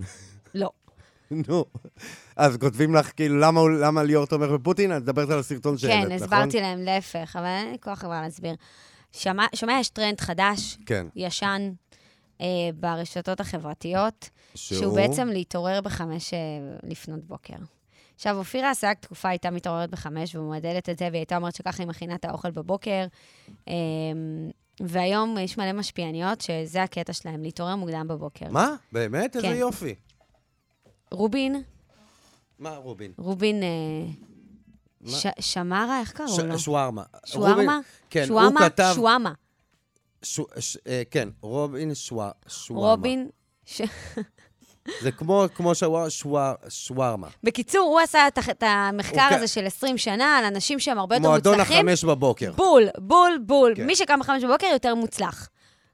נו. 1.48 1.64
אז 2.36 2.56
כותבים 2.56 2.94
לך, 2.94 3.10
כאילו, 3.16 3.38
למה 3.38 3.60
למה 3.80 4.02
ליאור 4.02 4.26
תומך 4.26 4.50
בפוטין? 4.50 4.96
את 4.96 5.02
מדברת 5.02 5.30
על 5.30 5.38
הסרטון 5.38 5.78
שהעלית, 5.78 6.08
כן, 6.08 6.14
נכון? 6.14 6.38
הסברתי 6.38 6.60
להם 6.60 6.80
להפך, 6.80 7.36
אבל 7.38 7.46
אין 7.46 7.70
לי 7.70 7.78
כוח 7.80 7.98
כבר 7.98 8.20
להסביר. 8.20 8.54
שמע, 9.12 9.46
שומע, 9.54 9.76
יש 9.80 9.88
טרנד 9.88 10.20
חדש, 10.20 10.78
כן. 10.86 11.06
ישן, 11.16 11.72
אה, 12.40 12.46
ברשתות 12.74 13.40
החברתיות, 13.40 14.30
שהוא? 14.54 14.80
שהוא? 14.80 14.96
בעצם 14.96 15.28
להתעורר 15.28 15.80
בחמש 15.80 16.34
אה, 16.34 16.38
לפנות 16.82 17.24
בוקר. 17.24 17.56
עכשיו, 18.14 18.36
אופירה 18.36 18.72
אסייג 18.72 18.96
תקופה 18.96 19.28
הייתה 19.28 19.50
מתעוררת 19.50 19.90
בחמש 19.90 20.34
ומועדדת 20.34 20.88
את 20.88 20.98
זה, 20.98 21.04
והיא 21.04 21.18
הייתה 21.18 21.36
אומרת 21.36 21.54
שככה 21.54 21.82
היא 21.82 21.88
מכינה 21.88 22.14
את 22.14 22.24
האוכל 22.24 22.50
בבוקר. 22.50 23.06
אה, 23.68 23.74
והיום 24.80 25.38
יש 25.38 25.58
מלא 25.58 25.72
משפיעניות 25.72 26.40
שזה 26.40 26.82
הקטע 26.82 27.12
שלהם, 27.12 27.42
להתעורר 27.42 27.76
מוקדם 27.76 28.08
בבוקר. 28.08 28.46
מה? 28.50 28.74
באמת? 28.92 29.36
איזה 29.36 29.48
כן. 29.48 29.54
יופי. 29.54 29.94
רובין, 31.14 31.62
מה 32.58 32.76
רובין? 32.76 33.12
רובין 33.18 33.62
אה? 33.62 33.68
ש- 35.10 35.26
שמרה, 35.40 36.00
איך 36.00 36.12
קראו 36.12 36.28
לו? 36.48 36.58
שווארמה. 36.58 37.02
שווארמה? 37.26 37.80
כן, 38.10 38.20
הוא 38.20 38.26
שווארמה? 38.26 38.60
כתב... 38.70 38.92
שוואמה. 38.94 39.32
ש- 40.22 40.40
ש- 40.58 40.78
אה, 40.86 41.02
כן, 41.10 41.28
רובין 41.40 41.94
שוואר- 41.94 42.30
שווארמה. 42.48 42.90
רובין. 42.90 43.28
זה 45.02 45.12
כמו 45.12 45.44
כמו 45.54 45.72
שוואר- 45.74 46.08
שוואר- 46.08 46.54
שווארמה. 46.68 47.28
בקיצור, 47.42 47.80
הוא 47.88 48.00
עשה 48.00 48.28
את 48.28 48.38
את 48.50 48.62
המחקר 48.66 49.26
כ- 49.30 49.32
הזה 49.32 49.46
של 49.48 49.66
20 49.66 49.98
שנה 49.98 50.38
על 50.38 50.44
אנשים 50.44 50.78
שהם 50.80 50.98
הרבה 50.98 51.16
יותר 51.16 51.28
מועדון 51.28 51.54
מוצלחים. 51.58 51.88
החמש 51.88 52.04
בבוקר. 52.04 52.52
בול, 52.56 52.82
בול, 52.98 53.38
בול. 53.46 53.72
כן. 53.76 53.86
מי 53.86 53.96
שקם 53.96 54.20
בחמש 54.20 54.44
בבוקר 54.44 54.66
יותר 54.72 54.94
מוצלח. 54.94 55.48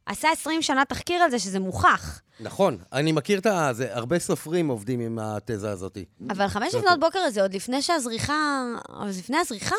עשה 0.07 0.29
20 0.33 0.63
שנה 0.63 0.85
תחקיר 0.85 1.23
על 1.23 1.31
זה, 1.31 1.39
שזה 1.39 1.61
מוכח. 1.61 2.21
נכון, 2.41 2.79
אני 2.93 3.13
מכיר 3.13 3.39
את 3.39 3.47
ה... 3.47 3.69
זה, 3.73 3.95
הרבה 3.97 4.19
סופרים 4.19 4.69
עובדים 4.69 5.01
עם 5.01 5.19
התזה 5.19 5.71
הזאת. 5.71 5.99
אבל 6.31 6.49
חמש 6.49 6.73
זה 6.73 6.79
לפנות. 6.79 7.01
בוקר 7.01 7.19
הזה, 7.19 7.43
עוד 7.43 7.55
לפני 7.55 7.83
שהזריחה... 7.83 8.65
עוד 8.89 9.09
לפני 9.09 9.37
הזריחה. 9.37 9.77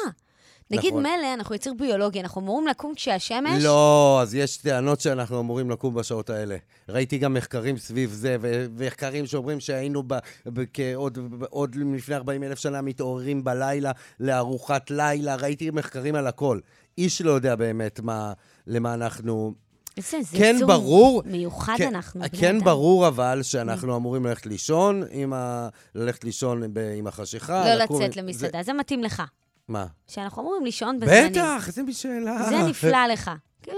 נגיד 0.72 0.89
נכון. 0.89 1.03
מילא, 1.03 1.34
אנחנו 1.34 1.55
יציר 1.55 1.74
ביולוגי, 1.74 2.22
אנחנו 2.22 2.41
אמורים 2.41 2.67
לקום 2.67 2.95
כשהשמש... 2.95 3.63
לא, 3.63 4.19
אז 4.22 4.36
יש 4.36 4.57
טענות 4.57 4.99
שאנחנו 4.99 5.39
אמורים 5.39 5.69
לקום 5.69 5.93
בשעות 5.93 6.30
האלה. 6.30 6.57
ראיתי 6.89 7.17
גם 7.17 7.34
מחקרים 7.34 7.78
סביב 7.78 8.11
זה, 8.11 8.38
ומחקרים 8.41 9.26
שאומרים 9.26 9.59
שהיינו 9.59 10.03
ב- 10.07 10.13
ב- 10.45 10.63
כעוד 10.74 11.17
עוד 11.49 11.76
לפני 11.95 12.15
40 12.15 12.43
אלף 12.43 12.59
שנה 12.59 12.82
מתעוררים 12.82 13.43
בלילה 13.43 13.91
לארוחת 14.19 14.91
לילה. 14.91 15.36
ראיתי 15.36 15.72
מחקרים 15.72 16.15
על 16.15 16.28
הכל. 16.28 16.59
איש 16.97 17.22
לא 17.22 17.32
יודע 17.32 17.55
באמת 17.55 17.99
מה, 17.99 18.34
למה 18.67 18.93
אנחנו... 18.93 19.53
איזה 19.98 20.18
זה 20.22 20.38
כן, 20.38 20.56
ברור. 20.68 21.24
מיוחד 21.26 21.74
כן, 21.78 21.88
אנחנו. 21.96 22.22
כן 22.39 22.56
אדם. 22.56 22.66
ברור 22.66 23.08
אבל 23.08 23.39
שאנחנו 23.44 23.96
אמורים 23.96 24.26
ללכת 24.26 24.46
לישון 24.46 25.04
עם 25.12 25.34
ה... 25.34 25.70
ללכת 25.96 26.24
לישון 26.24 26.74
ב... 26.74 26.80
עם 26.98 27.08
החשיכה. 27.08 27.66
לא 27.76 27.84
לקום- 27.84 28.02
לצאת 28.02 28.14
זה- 28.14 28.22
למסעדה, 28.22 28.64
זה 28.64 28.74
מתאים 28.74 29.04
לך. 29.04 29.24
מה? 29.68 29.86
שאנחנו 30.08 30.42
אמורים 30.42 30.66
לישון 30.66 31.00
בזמנים. 31.00 31.32
בטח, 31.32 31.68
איזה 31.68 31.82
שאלה. 31.92 32.50
זה 32.50 32.58
נפלא 32.58 33.06
לך. 33.14 33.32
כן, 33.64 33.72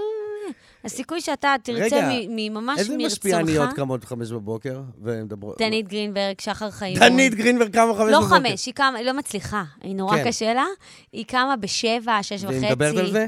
הסיכוי 0.84 1.20
שאתה 1.20 1.54
תרצה 1.62 1.96
רגע, 1.96 2.08
ממש 2.50 2.78
איזה 2.78 2.96
משפיעניות 2.96 3.48
מרצונך... 3.58 3.76
קמות 3.76 4.04
חמש 4.04 4.30
בבוקר 4.30 4.80
ומדברות? 5.02 5.58
דנית 5.58 5.88
גרינברג, 5.88 6.40
שחר 6.40 6.70
חיים. 6.70 6.98
דנית 6.98 7.34
גרינברג 7.34 7.72
קמה 7.72 7.94
חמש 7.94 8.10
לא 8.12 8.20
בבוקר. 8.20 8.36
חמש, 8.36 8.66
היא 8.66 8.74
קמה, 8.74 8.98
היא 8.98 9.06
לא 9.06 9.12
מצליחה. 9.12 9.64
היא 9.82 9.96
נורא 9.96 10.16
כן. 10.16 10.24
קשה 10.28 10.54
לה. 10.54 10.64
היא 11.12 11.24
קמה 11.24 11.56
בשבע, 11.56 12.18
שש 12.22 12.32
וחצי. 12.44 12.46
והיא 12.58 12.70
מדברת 12.70 12.96
על 12.96 13.10
זה? 13.12 13.26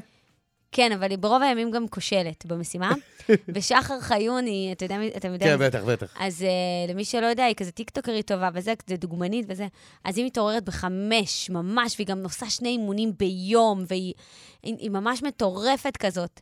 כן, 0.76 0.92
אבל 0.92 1.10
היא 1.10 1.18
ברוב 1.18 1.42
הימים 1.42 1.70
גם 1.70 1.88
כושלת 1.88 2.46
במשימה. 2.46 2.92
ושחר 3.54 4.00
חיון 4.00 4.44
היא, 4.44 4.72
אתה 4.72 4.84
יודע, 4.84 4.96
אתם 5.16 5.32
יודעים... 5.32 5.58
כן, 5.58 5.66
בטח, 5.66 5.84
בטח. 5.84 6.14
אז 6.18 6.42
אה, 6.42 6.90
למי 6.90 7.04
שלא 7.04 7.26
יודע, 7.26 7.44
היא 7.44 7.54
כזה 7.54 7.72
טיקטוקרית 7.72 8.26
טובה 8.26 8.48
וזה, 8.54 8.74
זה 8.86 8.96
דוגמנית 8.96 9.46
וזה. 9.48 9.66
אז 10.04 10.18
היא 10.18 10.26
מתעוררת 10.26 10.64
בחמש, 10.64 11.50
ממש, 11.50 11.94
והיא 11.98 12.06
גם 12.06 12.22
עושה 12.24 12.50
שני 12.50 12.68
אימונים 12.68 13.12
ביום, 13.18 13.84
והיא 13.88 14.14
היא, 14.62 14.74
היא 14.78 14.90
ממש 14.90 15.22
מטורפת 15.22 15.96
כזאת. 15.96 16.40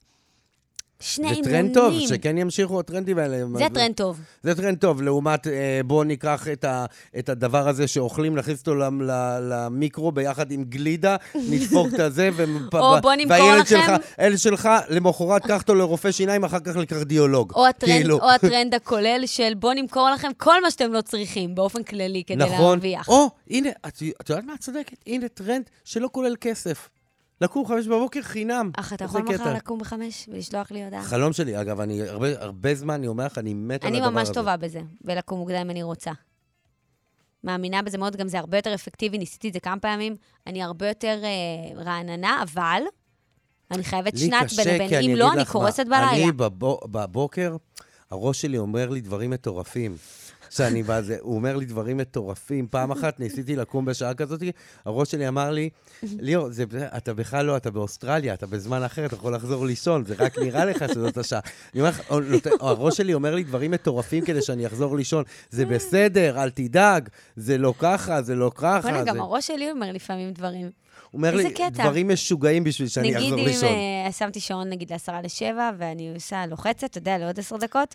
שני 1.04 1.28
זה 1.28 1.34
אימונים. 1.34 1.52
טרנד 1.54 1.74
טוב, 1.74 1.94
שכן 2.08 2.38
ימשיכו 2.38 2.80
הטרנדים 2.80 3.18
האלה. 3.18 3.36
זה 3.58 3.64
טרנד 3.74 3.94
טוב. 3.94 4.20
זה 4.42 4.54
טרנד 4.54 4.78
טוב, 4.78 5.02
לעומת 5.02 5.46
אה, 5.46 5.52
בואו 5.84 6.04
ניקח 6.04 6.48
את, 6.52 6.64
ה, 6.64 6.84
את 7.18 7.28
הדבר 7.28 7.68
הזה 7.68 7.86
שאוכלים, 7.86 8.36
נכניס 8.36 8.60
אותו 8.60 8.74
למיקרו 9.40 10.12
ביחד 10.12 10.50
עם 10.50 10.64
גלידה, 10.64 11.16
נדפוק 11.50 11.88
את 11.94 12.00
הזה, 12.00 12.30
ופ- 12.36 12.74
או 12.74 12.96
בוא 13.02 13.12
נמכור 13.14 13.36
והילד 13.36 13.60
לכם- 13.60 13.66
שלך, 13.76 13.90
הילד 14.18 14.38
שלך, 14.38 14.68
למחרת 14.88 15.46
קח 15.46 15.60
אותו 15.62 15.74
לרופא 15.74 16.10
שיניים, 16.12 16.44
אחר 16.44 16.60
כך 16.60 16.76
לקרדיולוג. 16.76 17.52
או 17.54 17.66
הטרנד, 17.66 17.92
כאילו. 17.92 18.18
או 18.20 18.30
הטרנד 18.30 18.74
הכולל 18.74 19.22
של 19.26 19.52
בוא 19.54 19.74
נמכור 19.74 20.10
לכם 20.10 20.28
כל 20.36 20.62
מה 20.62 20.70
שאתם 20.70 20.92
לא 20.92 21.00
צריכים, 21.00 21.54
באופן 21.54 21.82
כללי, 21.82 22.22
כדי 22.26 22.36
נכון. 22.36 22.58
להרוויח. 22.60 23.08
או, 23.08 23.30
הנה, 23.50 23.68
את, 23.86 24.02
את 24.20 24.28
יודעת 24.30 24.44
מה 24.44 24.54
את 24.54 24.60
צודקת? 24.60 24.96
הנה 25.06 25.28
טרנד 25.28 25.62
שלא 25.84 26.08
כולל 26.12 26.34
כסף. 26.40 26.88
לקום 27.44 27.66
חמש 27.66 27.86
בבוקר 27.86 28.22
חינם. 28.22 28.70
אך 28.76 28.92
אתה 28.92 29.04
יכול 29.04 29.22
מחר. 29.22 29.52
לקום 29.54 29.78
בחמש 29.78 30.28
ולשלוח 30.32 30.70
לי 30.70 30.84
הודעה? 30.84 31.02
חלום 31.02 31.32
שלי, 31.32 31.60
אגב, 31.60 31.80
אני 31.80 32.02
הרבה, 32.02 32.28
הרבה 32.42 32.74
זמן, 32.74 32.94
אני 32.94 33.06
אומר 33.06 33.26
לך, 33.26 33.38
אני 33.38 33.54
מת 33.54 33.84
על 33.84 33.88
אני 33.88 33.96
הדבר 33.98 34.08
הזה. 34.08 34.18
ממש 34.18 34.28
טובה 34.34 34.56
בזה, 34.56 34.80
בלקום 35.04 35.38
מוקדם 35.38 35.70
אני 35.70 35.82
רוצה. 35.82 36.12
מאמינה 37.44 37.82
בזה 37.82 37.98
מאוד, 37.98 38.16
גם 38.16 38.28
זה 38.28 38.38
הרבה 38.38 38.58
יותר 38.58 38.74
אפקטיבי, 38.74 39.18
ניסיתי 39.18 39.48
את 39.48 39.52
זה 39.52 39.60
כמה 39.60 39.80
פעמים. 39.80 40.16
אני 40.46 40.62
הרבה 40.62 40.88
יותר 40.88 41.20
אה, 41.24 41.82
רעננה, 41.82 42.42
אבל 42.42 42.82
אני 43.70 43.84
חייבת 43.84 44.18
שנת 44.18 44.44
קשה, 44.44 44.64
בין 44.64 44.74
לבין. 44.74 45.10
אם 45.10 45.16
לא, 45.16 45.32
אני 45.32 45.44
קורסת 45.44 45.86
בלילה. 45.86 46.10
אני 46.12 46.32
בבו, 46.32 46.80
בבוקר, 46.84 47.56
הראש 48.10 48.42
שלי 48.42 48.58
אומר 48.58 48.90
לי 48.90 49.00
דברים 49.00 49.30
מטורפים. 49.30 49.96
שאני 50.56 50.82
בזה, 50.82 51.16
הוא 51.20 51.34
אומר 51.34 51.56
לי 51.56 51.64
דברים 51.64 51.96
מטורפים. 51.96 52.66
פעם 52.70 52.90
אחת 52.90 53.20
ניסיתי 53.20 53.56
לקום 53.56 53.84
בשעה 53.84 54.14
כזאת, 54.14 54.42
הראש 54.84 55.10
שלי 55.10 55.28
אמר 55.28 55.50
לי, 55.50 55.70
ליאור, 56.02 56.50
זה, 56.50 56.64
אתה 56.96 57.14
בכלל 57.14 57.46
לא, 57.46 57.56
אתה 57.56 57.70
באוסטרליה, 57.70 58.34
אתה 58.34 58.46
בזמן 58.46 58.82
אחר, 58.82 59.06
אתה 59.06 59.14
יכול 59.14 59.34
לחזור 59.34 59.66
לישון, 59.66 60.04
זה 60.04 60.14
רק 60.18 60.38
נראה 60.38 60.64
לך 60.64 60.84
שזאת 60.88 61.16
השעה. 61.16 61.40
אני 61.74 61.80
אומר 61.80 61.90
לך, 61.90 62.10
או, 62.60 62.68
הראש 62.68 62.96
שלי 62.96 63.14
אומר 63.14 63.34
לי 63.34 63.44
דברים 63.44 63.70
מטורפים 63.70 64.24
כדי 64.24 64.42
שאני 64.42 64.66
אחזור 64.66 64.96
לישון. 64.96 65.24
זה 65.50 65.66
בסדר, 65.66 66.42
אל 66.42 66.50
תדאג, 66.50 67.08
זה 67.36 67.58
לא 67.58 67.74
ככה, 67.78 68.22
זה 68.22 68.34
לא 68.34 68.50
ככה. 68.54 68.80
בוא'נה, 68.80 69.04
זה... 69.04 69.10
גם 69.10 69.20
הראש 69.20 69.46
שלי 69.46 69.70
אומר 69.70 69.92
לפעמים 69.92 70.32
דברים. 70.32 70.70
הוא 71.10 71.18
אומר 71.18 71.34
לי 71.34 71.50
קטע. 71.52 71.68
דברים 71.68 72.08
משוגעים 72.08 72.64
בשביל 72.64 72.88
שאני 72.88 73.10
נגיד 73.10 73.22
אחזור 73.22 73.38
אם 73.38 73.46
לישון. 73.46 73.68
אה, 73.68 74.12
שמתי 74.12 74.40
שעון 74.40 74.68
נגיד 74.68 74.92
לעשרה 74.92 75.22
לשבע, 75.22 75.70
ואני 75.78 76.14
עושה, 76.14 76.46
לוחצת, 76.46 76.84
אתה 76.84 76.98
יודע, 76.98 77.18
לעוד 77.18 77.38
עשר 77.38 77.56
דקות, 77.56 77.94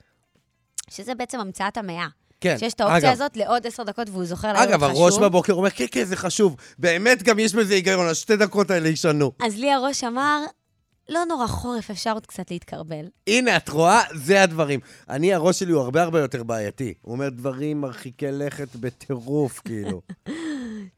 שזה 0.89 1.15
בעצם 1.15 1.39
המצאת 1.39 1.77
המאה. 1.77 2.07
כן, 2.41 2.57
שיש 2.59 2.73
את 2.73 2.81
האופציה 2.81 2.99
אגב, 2.99 3.21
הזאת 3.21 3.37
לעוד 3.37 3.67
עשר 3.67 3.83
דקות, 3.83 4.09
והוא 4.09 4.25
זוכר 4.25 4.63
אגב, 4.63 4.83
חשוב. 4.83 4.97
הראש 4.97 5.17
בבוקר 5.17 5.53
אומר, 5.53 5.69
כן, 5.69 5.85
כן, 5.91 6.03
זה 6.03 6.15
חשוב. 6.15 6.55
באמת, 6.79 7.23
גם 7.23 7.39
יש 7.39 7.53
בזה 7.55 7.73
היגיון, 7.73 8.07
השתי 8.07 8.35
דקות 8.35 8.71
האלה 8.71 8.89
ישנו. 8.89 9.31
אז 9.41 9.57
לי 9.57 9.71
הראש 9.71 10.03
אמר, 10.03 10.39
לא 11.09 11.25
נורא 11.25 11.47
חורף, 11.47 11.89
אפשר 11.89 12.13
עוד 12.13 12.25
קצת 12.25 12.51
להתקרבל. 12.51 13.05
הנה, 13.27 13.57
את 13.57 13.69
רואה? 13.69 14.01
זה 14.13 14.43
הדברים. 14.43 14.79
אני, 15.09 15.33
הראש 15.33 15.59
שלי 15.59 15.71
הוא 15.71 15.81
הרבה 15.81 16.01
הרבה 16.03 16.19
יותר 16.19 16.43
בעייתי. 16.43 16.93
הוא 17.01 17.13
אומר 17.13 17.29
דברים 17.29 17.81
מרחיקי 17.81 18.31
לכת 18.31 18.75
בטירוף, 18.75 19.59
כאילו. 19.65 20.01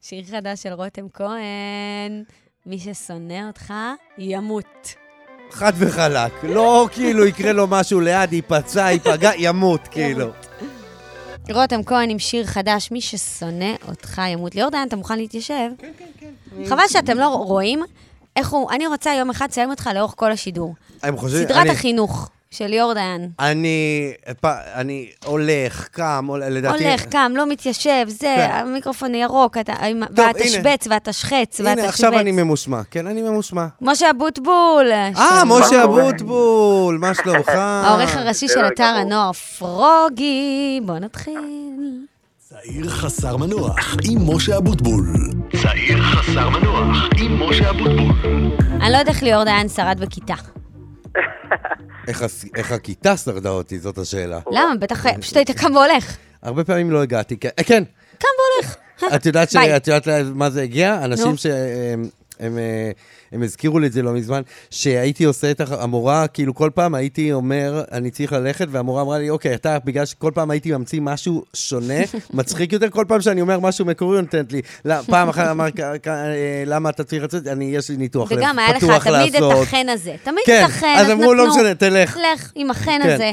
שיר 0.02 0.24
חדש 0.30 0.62
של 0.62 0.72
רותם 0.72 1.06
כהן, 1.14 2.22
מי 2.66 2.78
ששונא 2.78 3.46
אותך, 3.46 3.74
ימות. 4.18 4.94
חד 5.50 5.72
וחלק. 5.76 6.32
לא 6.42 6.88
כאילו 6.92 7.26
יקרה 7.26 7.52
לו 7.52 7.66
משהו 7.66 8.00
ליד, 8.00 8.32
ייפצע, 8.32 8.90
ייפגע, 8.90 9.30
ימות, 9.38 9.88
כאילו. 9.90 10.30
רותם 11.50 11.82
כהן 11.82 12.10
עם 12.10 12.18
שיר 12.18 12.46
חדש, 12.46 12.90
מי 12.90 13.00
ששונא 13.00 13.72
אותך 13.88 14.20
ימות. 14.28 14.54
ליאור 14.54 14.70
דיין, 14.70 14.88
אתה 14.88 14.96
מוכן 14.96 15.18
להתיישב? 15.18 15.70
כן, 15.78 15.92
כן, 15.98 16.04
כן. 16.18 16.64
חבל 16.68 16.82
שאתם 16.88 17.18
לא 17.18 17.26
רואים 17.26 17.82
איך 18.36 18.50
הוא... 18.50 18.70
אני 18.70 18.86
רוצה 18.86 19.14
יום 19.14 19.30
אחד 19.30 19.46
לסיים 19.50 19.70
אותך 19.70 19.90
לאורך 19.94 20.14
כל 20.16 20.32
השידור. 20.32 20.74
סדרת 21.28 21.66
החינוך 21.70 22.30
של 22.52 22.66
ליאור 22.66 22.94
דיין. 22.94 23.30
אני... 23.40 24.12
פ- 24.40 24.46
אני 24.74 25.10
הולך, 25.24 25.88
קם, 25.88 26.24
הול- 26.28 26.44
לדעתי... 26.44 26.84
הולך, 26.88 27.04
קם, 27.04 27.32
לא 27.36 27.46
מתיישב, 27.46 28.04
זה, 28.08 28.34
כן. 28.36 28.50
המיקרופון 28.52 29.14
ירוק, 29.14 29.58
אתה- 29.58 29.74
טוב, 30.14 30.26
והתשבץ 30.26 30.86
והתשחץ 30.90 31.60
הנה, 31.60 31.84
עכשיו 31.88 32.08
אני 32.08 32.16
והתשבץ. 32.16 32.34
ממושמע. 32.44 32.80
כן, 32.90 33.06
אני 33.06 33.22
ממושמע. 33.22 33.66
משה 33.80 34.10
אבוטבול. 34.10 34.86
אה, 34.92 35.10
של- 35.14 35.44
משה? 35.46 35.84
אבוטבול, 35.84 36.98
מה 36.98 37.14
שלומך? 37.14 37.48
העורך 37.48 38.16
הראשי 38.16 38.48
של 38.48 38.66
אתר. 38.74 38.82
הנוער 38.84 39.32
פרוגי. 39.32 40.80
בוא 40.86 40.98
נתחיל. 40.98 41.38
צעיר 42.48 42.88
חסר 42.90 43.36
מנוח 43.36 43.96
עם 44.10 44.34
משה 44.36 44.56
אבוטבול. 44.56 45.04
צעיר 45.62 46.02
חסר 46.02 46.48
מנוח 46.48 46.96
עם 47.18 47.42
משה 47.42 47.70
אבוטבול. 47.70 48.12
אני 48.80 48.92
לא 48.92 48.96
יודעת 48.98 49.08
איך 49.08 49.22
ליאור 49.22 49.44
דיין 49.44 49.68
שרד 49.68 50.00
בכיתה. 50.00 50.34
איך 52.08 52.22
הס- 52.22 52.44
איך 52.56 52.72
הכיתה 52.72 53.16
שרדה 53.16 53.48
אותי, 53.50 53.78
זאת 53.78 53.98
השאלה. 53.98 54.40
למה? 54.50 54.74
בטח 54.80 55.06
פשוט 55.20 55.36
היית 55.36 55.50
קם 55.50 55.74
והולך. 55.76 56.16
הרבה 56.42 56.64
פעמים 56.64 56.90
לא 56.90 57.02
הגעתי, 57.02 57.36
כן. 57.36 57.48
אה, 57.58 57.64
כן. 57.64 57.84
קם 58.18 58.28
והולך. 58.38 58.76
את 59.14 59.26
יודעת 59.26 59.50
ש-. 59.50 59.56
את 59.56 59.86
יודעת 59.88 60.08
מה 60.34 60.50
זה 60.50 60.62
הגיע? 60.62 61.00
אנשים 61.04 61.26
נו. 61.26 61.32
הם, 62.40 62.58
אה, 62.58 62.90
הם 63.32 63.42
הזכירו 63.42 63.78
לי 63.78 63.86
את 63.86 63.92
זה 63.92 64.02
לא 64.02 64.12
מזמן, 64.12 64.42
שהייתי 64.70 65.24
עושה 65.24 65.50
את 65.50 65.60
הח- 65.60 65.72
המורה, 65.72 66.26
כאילו 66.28 66.54
כל 66.54 66.70
פעם 66.74 66.94
הייתי 66.94 67.32
אומר, 67.32 67.82
אני 67.92 68.10
צריך 68.10 68.32
ללכת, 68.32 68.66
והמורה 68.70 69.02
אמרה 69.02 69.18
לי, 69.18 69.30
אוקיי, 69.30 69.54
אתה, 69.54 69.78
בגלל 69.84 70.04
שכל 70.06 70.30
פעם 70.34 70.50
הייתי 70.50 70.72
ממציא 70.72 71.00
משהו 71.00 71.44
שונה, 71.54 71.94
מצחיק 72.34 72.72
יותר, 72.72 72.90
כל 72.90 73.04
פעם 73.08 73.20
שאני 73.20 73.40
אומר 73.40 73.60
משהו 73.60 73.84
מקורי, 73.84 74.16
היא 74.16 74.22
נותנת 74.22 74.52
לי. 74.52 74.60
לא, 74.84 74.94
פעם 75.02 75.28
אחת 75.28 75.48
אמר, 75.50 75.70
"כ- 75.70 75.80
כ- 76.02 76.08
אה, 76.08 76.62
למה 76.66 76.90
אתה 76.90 77.04
צריך 77.04 77.22
לצאת? 77.24 77.46
אני, 77.46 77.64
יש 77.64 77.90
לי 77.90 77.96
ניתוח 77.96 78.32
לב 78.32 78.38
וגם 78.38 78.58
היה 78.58 78.68
לך 78.70 78.84
פתוח 78.84 79.04
תמיד 79.04 79.34
את 79.34 79.40
לעשות." 79.40 79.62
החן 79.62 79.88
הזה. 79.88 80.14
תמיד 80.24 80.44
כן, 80.46 80.62
את 80.64 80.70
החן, 80.70 80.94
אז 80.98 81.10
אמרו, 81.10 81.34
לא 81.34 81.48
משנה, 81.48 81.74
תלך. 81.74 82.16
לך 82.34 82.52
עם 82.54 82.70
החן 82.70 83.00
כן. 83.02 83.08
הזה. 83.10 83.32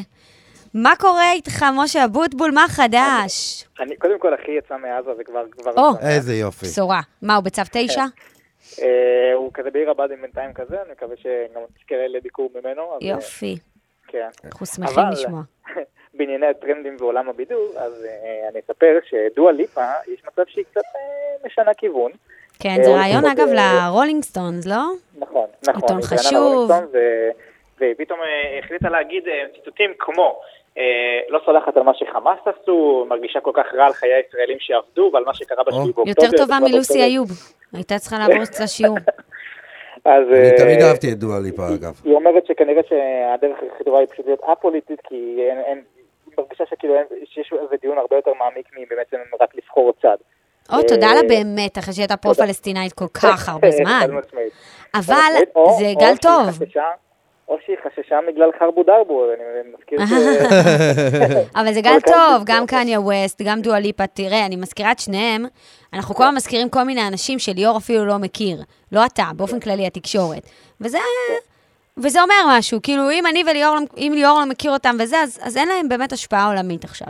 מה 0.73 0.93
קורה 0.99 1.31
איתך, 1.31 1.65
משה 1.83 2.05
אבוטבול? 2.05 2.51
מה 2.51 2.65
חדש? 2.69 3.63
אני, 3.79 3.95
קודם 3.97 4.19
כל, 4.19 4.33
אחי 4.35 4.51
יצא 4.57 4.73
מעזה 4.81 5.09
וכבר... 5.21 5.39
כבר 5.61 5.71
או. 5.83 5.99
איזה 5.99 6.35
יופי. 6.35 6.65
בשורה. 6.65 7.01
מה, 7.21 7.35
הוא 7.35 7.43
בצו 7.43 7.61
תשע? 7.71 8.05
אה, 8.81 9.33
הוא 9.33 9.51
כזה 9.53 9.71
בעיר 9.71 9.89
הבה"דים 9.89 10.21
בינתיים 10.21 10.53
כזה, 10.53 10.81
אני 10.81 10.91
מקווה 10.91 11.15
שגם 11.17 11.61
תזכה 11.75 12.07
לביקור 12.07 12.49
ממנו. 12.55 12.81
אה, 12.81 12.97
יופי. 13.01 13.57
כן. 14.07 14.27
אנחנו 14.45 14.65
שמחים 14.65 14.99
אבל- 14.99 15.13
לשמוע. 15.13 15.41
בענייני 16.13 16.45
הטרנדים 16.45 16.95
ועולם 16.99 17.29
הבידור, 17.29 17.67
אז 17.77 18.05
uh, 18.05 18.49
אני 18.51 18.59
אספר 18.59 18.99
שדואה 19.09 19.51
ליפה, 19.51 19.91
יש 20.13 20.21
מצב 20.27 20.41
שהיא 20.47 20.65
קצת 20.71 20.81
uh, 20.81 21.47
משנה 21.47 21.73
כיוון. 21.73 22.11
כן, 22.59 22.83
זה 22.83 22.89
רעיון 22.91 23.25
אגב 23.25 23.47
לרולינג 23.47 24.23
סטונס, 24.23 24.65
לא? 24.65 24.83
נכון, 25.17 25.47
נכון. 25.67 25.81
עיתון 25.81 26.01
חשוב. 26.01 26.71
ופתאום 27.77 28.19
החליטה 28.63 28.89
להגיד 28.89 29.23
ציטוטים 29.55 29.91
כמו, 29.99 30.41
לא 31.29 31.39
סולחת 31.45 31.77
על 31.77 31.83
מה 31.83 31.91
שחמאס 31.93 32.39
עשו, 32.45 33.05
מרגישה 33.09 33.39
כל 33.39 33.51
כך 33.53 33.65
רע 33.73 33.85
על 33.85 33.93
חיי 33.93 34.13
הישראלים 34.13 34.57
שעבדו 34.59 35.09
ועל 35.13 35.23
מה 35.25 35.33
שקרה 35.33 35.63
בשביל 35.63 35.91
באוקטובר. 35.95 36.09
יותר 36.09 36.37
טובה 36.37 36.57
מלוסי 36.59 37.03
איוב. 37.03 37.29
הייתה 37.73 37.99
צריכה 37.99 38.17
לעבור 38.19 38.43
את 38.43 38.59
השיעור. 38.63 38.97
אז... 40.05 40.23
אני 40.31 40.57
תמיד 40.57 40.81
אהבתי 40.81 41.11
את 41.11 41.17
דואה 41.17 41.39
ליפה, 41.39 41.67
אגב. 41.67 42.01
היא 42.03 42.13
אומרת 42.13 42.45
שכנראה 42.45 42.81
שהדרך 42.89 43.57
הכי 43.57 43.83
טובה 43.83 43.99
היא 43.99 44.07
פשוט 44.07 44.25
להיות 44.25 44.43
א-פוליטית, 44.43 44.99
כי 45.09 45.37
אין... 45.67 45.81
מרגישה 46.37 46.63
שכאילו 46.69 46.93
שיש 47.25 47.53
איזה 47.63 47.75
דיון 47.81 47.97
הרבה 47.97 48.15
יותר 48.15 48.31
מעמיק 48.39 48.67
מבעצם 48.91 49.17
רק 49.41 49.55
לבחור 49.55 49.93
צד. 50.01 50.17
או, 50.71 50.83
תודה 50.87 51.13
לה 51.13 51.21
באמת, 51.29 51.77
אחרי 51.77 51.93
שהיא 51.93 52.03
הייתה 52.03 52.17
פרו-פלסטינאית 52.17 52.93
כל 52.93 53.07
כך 53.13 53.49
הרבה 53.49 53.71
זמן. 53.71 54.07
אבל 54.95 55.31
זה 55.79 55.85
גל 55.99 56.17
טוב. 56.21 56.59
או 57.49 57.57
שהיא 57.65 57.75
חששה 57.83 58.19
בגלל 58.27 58.49
חרבו 58.59 58.83
דרבו, 58.83 59.25
אני 59.33 59.71
מזכיר 59.73 59.99
ש... 60.05 60.11
אבל 61.59 61.73
זה 61.73 61.81
גל 61.81 61.99
טוב, 62.05 62.43
גם 62.45 62.65
קניה 62.67 62.99
ווסט, 62.99 63.41
גם 63.41 63.61
דואה 63.61 63.79
ליפה. 63.79 64.07
תראה, 64.07 64.45
אני 64.45 64.55
מזכירה 64.55 64.91
את 64.91 64.99
שניהם, 64.99 65.45
אנחנו 65.93 66.15
כל 66.15 66.23
הזמן 66.23 66.35
מזכירים 66.35 66.69
כל 66.69 66.83
מיני 66.83 67.07
אנשים 67.07 67.39
שליאור 67.39 67.77
אפילו 67.77 68.05
לא 68.05 68.17
מכיר. 68.17 68.57
לא 68.91 69.05
אתה, 69.05 69.23
באופן 69.35 69.59
כללי 69.59 69.87
התקשורת. 69.87 70.43
וזה... 70.81 70.97
וזה 72.03 72.21
אומר 72.21 72.57
משהו, 72.57 72.79
כאילו, 72.83 73.11
אם 73.11 73.27
אני 73.27 73.43
וליאור, 73.47 73.77
אם 73.97 74.11
ליאור 74.15 74.39
לא 74.39 74.45
מכיר 74.45 74.71
אותם 74.71 74.95
וזה, 74.99 75.17
אז, 75.17 75.39
אז 75.41 75.57
אין 75.57 75.67
להם 75.67 75.89
באמת 75.89 76.13
השפעה 76.13 76.47
עולמית 76.47 76.83
עכשיו. 76.83 77.07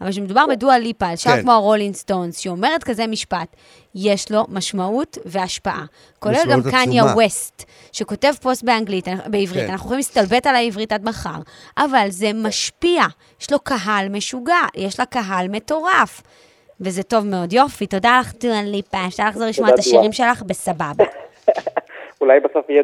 אבל 0.00 0.10
כשמדובר 0.10 0.44
בדואה 0.46 0.78
ליפה, 0.78 1.06
על 1.06 1.16
כן. 1.16 1.42
כמו 1.42 1.52
הרולינג 1.52 1.94
סטונס, 1.94 2.38
שאומרת 2.38 2.84
כזה 2.84 3.06
משפט, 3.06 3.56
יש 3.94 4.30
לו 4.30 4.46
משמעות 4.48 5.18
והשפעה. 5.24 5.84
כולל 6.18 6.44
גם 6.50 6.62
קניה 6.70 7.04
ווסט, 7.04 7.64
שכותב 7.92 8.32
פוסט 8.40 8.62
באנגלית, 8.62 9.08
בעברית, 9.26 9.64
כן. 9.66 9.70
אנחנו 9.70 9.84
יכולים 9.84 9.98
להסתלבט 9.98 10.46
על 10.46 10.54
העברית 10.54 10.92
עד 10.92 11.04
מחר, 11.04 11.40
אבל 11.78 12.06
זה 12.10 12.30
משפיע. 12.34 13.02
יש 13.40 13.52
לו 13.52 13.60
קהל 13.60 14.08
משוגע, 14.08 14.60
יש 14.74 15.00
לה 15.00 15.06
קהל 15.06 15.48
מטורף. 15.48 16.22
וזה 16.80 17.02
טוב 17.02 17.26
מאוד. 17.26 17.52
יופי, 17.52 17.86
תודה 17.86 18.20
לך, 18.20 18.32
דואה 18.40 18.62
ליפה. 18.62 19.06
אפשר 19.06 19.28
לחזור 19.28 19.46
לשמוע 19.46 19.68
את 19.68 19.78
השירים 19.78 20.12
שלך 20.12 20.42
בסבבה. 20.42 21.04
אולי 22.22 22.40
בסוף 22.40 22.70
יהיה 22.70 22.82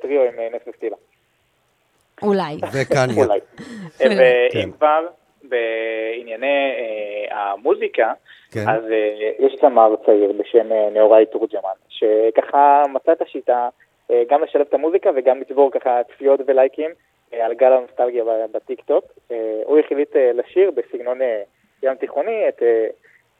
טריו 0.00 0.22
עם 0.22 0.38
אה, 0.38 0.48
נס 0.52 0.62
וסטילה. 0.68 0.96
אולי. 2.22 2.56
וקניה. 2.72 3.24
אולי. 3.24 3.38
ואם 4.00 4.70
כן. 4.70 4.70
כבר, 4.70 5.06
בענייני 5.42 6.70
אה, 6.78 7.52
המוזיקה, 7.52 8.12
כן. 8.52 8.68
אז 8.68 8.84
אה, 8.90 9.30
יש 9.38 9.56
זמר 9.62 9.94
צעיר 10.06 10.32
בשם 10.32 10.68
נאוראי 10.92 11.26
תורג'מן, 11.26 11.76
שככה 11.88 12.82
מצא 12.92 13.12
את 13.12 13.22
השיטה 13.22 13.68
גם 14.28 14.42
לשלב 14.42 14.66
את 14.68 14.74
המוזיקה 14.74 15.10
וגם 15.16 15.40
לצבור 15.40 15.70
ככה 15.70 16.00
צפיות 16.14 16.40
ולייקים 16.46 16.90
על 17.32 17.54
גל 17.54 17.72
הנוסטלגיה 17.72 18.24
בטיקטוק. 18.52 19.04
הוא 19.64 19.78
החליט 19.78 20.16
לשיר 20.34 20.70
בסגנון 20.70 21.18
ים 21.82 21.94
תיכוני 21.94 22.48
את 22.48 22.62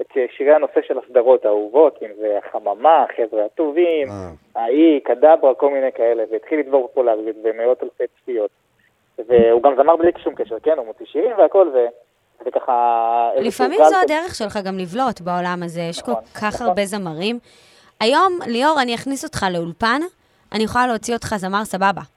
את 0.01 0.07
שירי 0.37 0.55
הנושא 0.55 0.81
של 0.87 0.99
הסדרות 0.99 1.45
האהובות, 1.45 1.99
אם 2.03 2.09
זה 2.19 2.39
החממה, 2.39 3.05
החבר'ה 3.05 3.45
הטובים, 3.45 4.09
אה. 4.09 4.31
האי, 4.63 5.01
קדברה, 5.01 5.55
כל 5.55 5.71
מיני 5.71 5.93
כאלה, 5.93 6.25
והתחיל 6.33 6.59
לדבור 6.59 6.89
פופולריות 6.89 7.37
במאות 7.43 7.83
אלפי 7.83 8.05
צפיות. 8.21 8.51
והוא 9.19 9.63
גם 9.63 9.75
זמר 9.77 9.97
בלי 9.97 10.11
שום 10.25 10.35
קשר, 10.35 10.57
כן, 10.63 10.79
הוא 10.79 10.87
מוציא 10.87 11.07
שירים 11.07 11.33
והכל, 11.39 11.71
ו... 11.75 11.79
וככה... 12.47 13.31
לפעמים 13.37 13.81
זו 13.85 13.97
הדרך 14.05 14.35
שלך 14.35 14.59
גם 14.67 14.79
לבלוט 14.79 15.21
בעולם 15.21 15.63
הזה, 15.65 15.81
יש 15.81 16.03
כל 16.03 16.11
נכון, 16.11 16.25
כך 16.25 16.55
נכון. 16.55 16.67
הרבה 16.67 16.85
זמרים. 16.85 17.39
היום, 18.01 18.39
ליאור, 18.47 18.83
אני 18.83 18.95
אכניס 18.95 19.25
אותך 19.25 19.47
לאולפן, 19.53 20.01
אני 20.53 20.65
יכולה 20.65 20.87
להוציא 20.87 21.15
אותך 21.15 21.35
זמר 21.37 21.65
סבבה. 21.65 22.14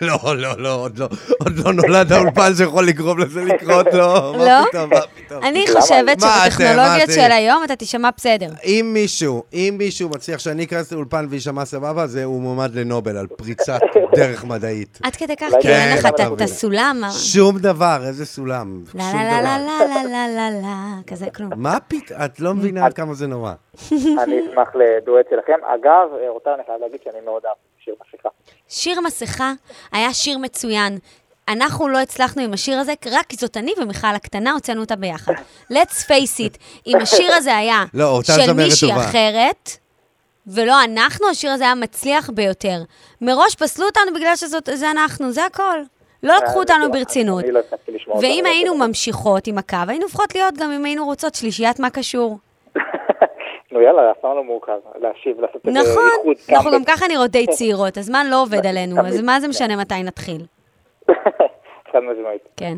לא, 0.00 0.18
לא, 0.36 0.48
לא, 0.58 0.74
עוד 0.74 0.98
לא, 0.98 1.06
עוד 1.38 1.52
לא 1.64 1.72
נולד 1.72 2.12
האולפן 2.12 2.54
שיכול 2.56 2.86
לגרום 2.86 3.18
לזה 3.18 3.44
לקרות, 3.44 3.86
לא, 3.92 4.34
מה 4.38 4.44
לא? 4.44 4.68
פתאום, 4.68 4.90
מה 4.90 5.00
פתאום. 5.00 5.44
אני 5.44 5.64
חושבת 5.66 6.20
שבטכנולוגיות 6.20 7.10
של 7.14 7.32
היום 7.32 7.64
אתה 7.64 7.76
תישמע 7.76 8.08
בסדר. 8.16 8.46
אם 8.64 8.90
מישהו, 8.94 9.42
אם 9.52 9.74
מישהו 9.78 10.08
מצליח 10.08 10.38
שאני 10.38 10.64
אכנס 10.64 10.92
לאולפן 10.92 11.26
ויישמע 11.30 11.64
סבבה, 11.64 12.06
זה 12.06 12.24
הוא 12.24 12.40
מועמד 12.40 12.74
לנובל 12.74 13.16
על 13.16 13.26
פריצת 13.26 13.80
דרך 14.16 14.44
מדעית. 14.44 14.98
עד 15.02 15.16
כדי 15.16 15.36
כך, 15.36 15.52
כי 15.60 15.68
אין 15.68 15.98
לך 15.98 16.06
את 16.06 16.40
הסולם. 16.40 17.02
שום 17.10 17.58
דבר, 17.58 17.96
איזה 18.06 18.26
סולם. 18.26 18.80
לה 18.94 19.04
לה 19.14 19.42
לה 19.42 19.58
לה 19.58 19.78
לה 19.86 20.02
לה 20.04 20.28
לה 20.28 20.50
לה, 20.62 20.76
כזה 21.06 21.26
כלום. 21.36 21.50
מה 21.56 21.78
פתאום? 21.88 22.20
את 22.24 22.40
לא 22.40 22.54
מבינה 22.54 22.86
עד 22.86 22.92
כמה 22.92 23.14
זה 23.14 23.26
נורא. 23.26 23.52
אני 23.92 24.40
אשמח 24.40 24.68
לדואט 24.74 25.26
שלכם. 25.30 25.58
אגב, 25.64 26.08
אותה 26.28 26.54
אני 26.54 26.62
חייב 26.66 26.80
להגיד 26.80 27.00
שאני 27.04 27.20
מאוד 27.24 27.42
אהבתי 27.46 27.75
שיר 27.86 27.94
מסכה. 28.06 28.28
שיר 28.68 29.00
מסכה 29.00 29.52
היה 29.92 30.14
שיר 30.14 30.38
מצוין. 30.38 30.98
אנחנו 31.48 31.88
לא 31.88 31.98
הצלחנו 31.98 32.42
עם 32.42 32.52
השיר 32.52 32.78
הזה, 32.78 32.92
רק 33.10 33.26
כי 33.26 33.36
זאת 33.36 33.56
אני 33.56 33.72
ומיכל 33.78 34.06
הקטנה, 34.14 34.52
הוצאנו 34.52 34.80
אותה 34.80 34.96
ביחד. 34.96 35.32
let's 35.72 36.04
face 36.04 36.38
it, 36.38 36.58
אם 36.86 36.96
השיר 37.02 37.32
הזה 37.34 37.56
היה 37.56 37.84
לא, 37.94 38.20
של 38.22 38.52
מישהי 38.52 38.88
טובה. 38.88 39.04
אחרת, 39.04 39.70
ולא 40.46 40.84
אנחנו, 40.84 41.28
השיר 41.28 41.50
הזה 41.50 41.64
היה 41.64 41.74
מצליח 41.74 42.30
ביותר. 42.30 42.82
מראש 43.20 43.54
פסלו 43.54 43.86
אותנו 43.86 44.14
בגלל 44.14 44.36
שזה 44.36 44.90
אנחנו, 44.90 45.32
זה 45.32 45.44
הכל. 45.44 45.78
לא 46.22 46.36
לקחו 46.36 46.54
אה, 46.54 46.58
אותנו 46.58 46.92
ברצינות. 46.92 47.44
לא 47.48 47.60
ואם 48.20 48.46
היינו 48.46 48.74
ממשיכות 48.78 49.46
עם 49.46 49.58
הקו, 49.58 49.76
היינו 49.88 50.04
הופכות 50.04 50.34
להיות 50.34 50.54
גם 50.54 50.72
אם 50.72 50.84
היינו 50.84 51.04
רוצות 51.04 51.34
שלישיית 51.34 51.80
מה 51.80 51.90
קשור. 51.90 52.38
נו 53.72 53.80
יאללה, 53.80 54.10
אף 54.10 54.16
פעם 54.20 54.36
לא 54.36 54.44
מאוחר 54.44 54.78
להשיב, 55.00 55.40
לעשות 55.40 55.66
איזה 55.66 55.78
נכון, 55.78 56.10
איחוד. 56.18 56.36
נכון, 56.42 56.54
אנחנו 56.54 56.70
גם 56.70 56.84
ככה 56.84 57.06
נראות 57.08 57.30
די 57.30 57.46
צעירות, 57.46 57.96
הזמן 57.96 58.26
לא 58.30 58.42
עובד 58.42 58.66
עלינו, 58.70 58.96
אז 59.06 59.22
מה 59.22 59.40
זה 59.40 59.48
משנה 59.48 59.76
מתי 59.76 60.02
נתחיל? 60.04 60.42
חד 61.92 62.00
משמעית. 62.00 62.42
כן. 62.56 62.74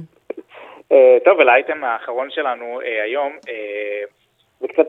אה, 0.93 1.19
טוב, 1.25 1.39
ולאייטם 1.39 1.85
האחרון 1.85 2.31
שלנו 2.31 2.81
אה, 2.81 3.03
היום, 3.05 3.33
אה, 3.49 4.03
זה 4.61 4.69
קצת 4.69 4.87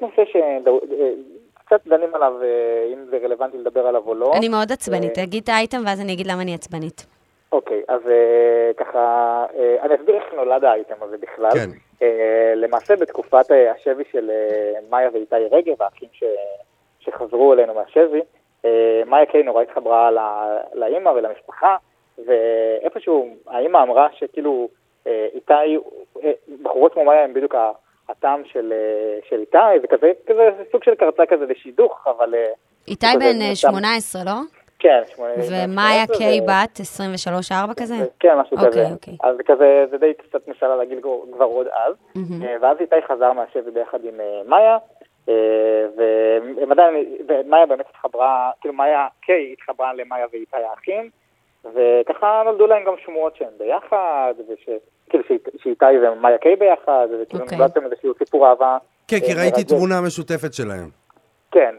נושא 0.00 0.22
ש... 0.24 0.36
קצת 1.54 1.86
דנים 1.86 2.14
עליו, 2.14 2.32
אם 2.92 3.04
זה 3.10 3.18
רלוונטי 3.22 3.58
לדבר 3.58 3.86
עליו 3.86 4.02
או 4.06 4.14
לא. 4.14 4.32
אני 4.36 4.48
מאוד 4.48 4.72
עצבנית, 4.72 5.14
תגיד 5.14 5.42
את 5.42 5.48
האייטם 5.48 5.82
ואז 5.86 6.00
אני 6.00 6.12
אגיד 6.12 6.26
למה 6.26 6.42
אני 6.42 6.54
עצבנית. 6.54 7.06
אוקיי, 7.52 7.82
אז 7.88 8.00
ככה, 8.76 9.46
אני 9.82 9.94
אסביר 9.94 10.14
איך 10.16 10.34
נולד 10.34 10.64
האייטם 10.64 10.94
הזה 11.02 11.16
בכלל. 11.18 11.50
כן. 11.50 11.70
אה, 12.02 12.52
למעשה 12.56 12.96
בתקופת 12.96 13.50
אה, 13.50 13.72
השבי 13.72 14.02
של 14.12 14.30
אה, 14.30 14.80
מאיה 14.90 15.08
ואיתי 15.12 15.36
רגב, 15.50 15.82
האחים 15.82 16.08
ש... 16.12 16.24
שחזרו 17.00 17.52
אלינו 17.52 17.74
מהשבי, 17.74 18.20
מאיה 19.06 19.26
קיי 19.26 19.42
נורא 19.42 19.62
התחברה 19.62 20.10
לאימא 20.74 21.08
ולמשפחה, 21.08 21.76
ואיפשהו 22.26 23.28
האימא 23.46 23.78
אמרה 23.82 24.08
שכאילו 24.12 24.68
איתי, 25.06 25.78
בחורות 26.62 26.92
כמו 26.92 27.04
מאיה 27.04 27.24
הם 27.24 27.34
בדיוק 27.34 27.54
הטעם 28.08 28.42
של, 28.44 28.72
של 29.28 29.40
איתי, 29.40 29.58
זה 29.80 29.86
כזה, 29.86 30.12
כזה 30.26 30.50
סוג 30.72 30.84
של 30.84 30.94
קרצה 30.94 31.26
כזה 31.26 31.46
לשידוך, 31.46 32.06
אבל... 32.06 32.34
איתי 32.88 33.06
בן 33.20 33.54
18, 33.54 34.22
לא? 34.24 34.32
כן, 34.80 35.02
ומאיה 35.50 36.06
קיי 36.18 36.40
בת 36.40 36.80
23-4 37.70 37.74
כזה? 37.76 37.94
כן, 38.20 38.38
משהו 38.38 38.56
okay, 38.56 38.66
כזה. 38.66 38.86
אוקיי. 38.92 39.16
אז 39.22 39.36
כזה, 39.46 39.84
זה 39.90 39.98
די 39.98 40.14
קצת 40.14 40.48
משלה 40.48 40.76
להגיד 40.76 40.98
כבר 41.32 41.44
עוד 41.44 41.66
אז. 41.66 41.94
Mm-hmm. 42.16 42.44
ואז 42.62 42.76
איתי 42.80 42.96
חזר 43.08 43.32
מהשבי 43.32 43.70
ביחד 43.70 43.98
עם 44.04 44.20
אה, 44.20 44.40
מאיה, 44.46 44.78
אה, 45.28 45.34
והם 45.96 46.72
עדיין, 46.72 46.94
ומאיה 47.28 47.66
באמת 47.66 47.86
התחברה, 47.90 48.50
כאילו 48.60 48.74
מאיה 48.74 49.06
קיי 49.20 49.52
התחברה 49.52 49.94
למאיה 49.94 50.26
ואיתי 50.32 50.56
האחים, 50.70 51.10
וככה 51.64 52.42
נולדו 52.44 52.66
להם 52.66 52.84
גם 52.86 52.94
שמועות 53.04 53.36
שהם 53.36 53.52
ביחד, 53.58 54.34
וכאילו 54.38 55.24
שאיתי 55.62 55.84
ומאיה 56.02 56.38
קיי 56.38 56.56
ביחד, 56.56 57.06
וכאילו 57.22 57.44
okay. 57.44 57.56
נולדתם 57.56 57.84
איזשהו 57.84 58.12
סיפור 58.18 58.48
אהבה. 58.48 58.78
כן, 59.08 59.18
כי 59.20 59.34
ראיתי 59.34 59.64
תמונה 59.64 60.00
משותפת 60.00 60.54
שלהם. 60.54 60.88
כן. 61.50 61.74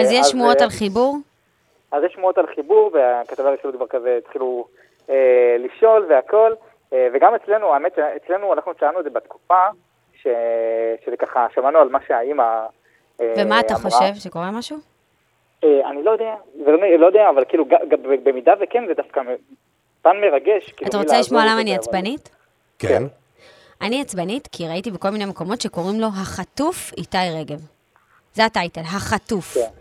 אז 0.00 0.12
יש 0.12 0.26
שמועות 0.26 0.60
על 0.60 0.68
חיבור? 0.68 1.16
אז 1.92 2.04
יש 2.04 2.12
שמועות 2.12 2.38
על 2.38 2.46
חיבור, 2.54 2.90
והכתבי 2.94 3.48
הראשון 3.48 3.72
כבר 3.72 3.86
כזה 3.86 4.18
התחילו 4.18 4.66
אה, 5.10 5.56
לשאול 5.58 6.06
והכל, 6.10 6.52
אה, 6.92 7.08
וגם 7.14 7.34
אצלנו, 7.34 7.74
האמת 7.74 7.92
שאצלנו 7.96 8.52
אנחנו 8.52 8.72
שאלנו 8.80 8.98
את 8.98 9.04
זה 9.04 9.10
בתקופה, 9.10 9.66
ש... 10.14 10.26
שזה 11.04 11.16
ככה, 11.16 11.46
שמענו 11.54 11.78
על 11.78 11.88
מה 11.88 11.98
שהאימא 12.06 12.66
אה, 13.20 13.34
ומה 13.36 13.60
אתה 13.60 13.74
אמרה. 13.74 13.90
חושב, 13.90 14.14
שקורה 14.14 14.50
משהו? 14.50 14.76
אה, 15.64 15.90
אני 15.90 16.02
לא 16.02 16.10
יודע, 16.10 16.34
לא, 16.66 16.96
לא 16.98 17.06
יודע, 17.06 17.28
אבל 17.28 17.44
כאילו, 17.48 17.64
ג, 17.64 17.74
ג, 17.88 17.94
במידה 18.22 18.52
וכן, 18.60 18.86
זה 18.86 18.94
דווקא 18.94 19.20
פן 20.02 20.16
מרגש. 20.20 20.72
כאילו, 20.72 20.88
אתה 20.88 20.98
רוצה 20.98 21.18
לשמוע 21.18 21.42
למה 21.42 21.60
אני 21.60 21.74
עצבנית? 21.74 22.30
כן. 22.78 22.88
כן. 22.88 23.02
אני 23.80 24.00
עצבנית 24.00 24.48
כי 24.52 24.68
ראיתי 24.68 24.90
בכל 24.90 25.10
מיני 25.10 25.24
מקומות 25.24 25.60
שקוראים 25.60 26.00
לו 26.00 26.06
החטוף 26.06 26.92
איתי 26.98 27.18
רגב. 27.40 27.60
זה 28.34 28.44
הטייטל, 28.44 28.80
החטוף. 28.80 29.54
כן. 29.54 29.79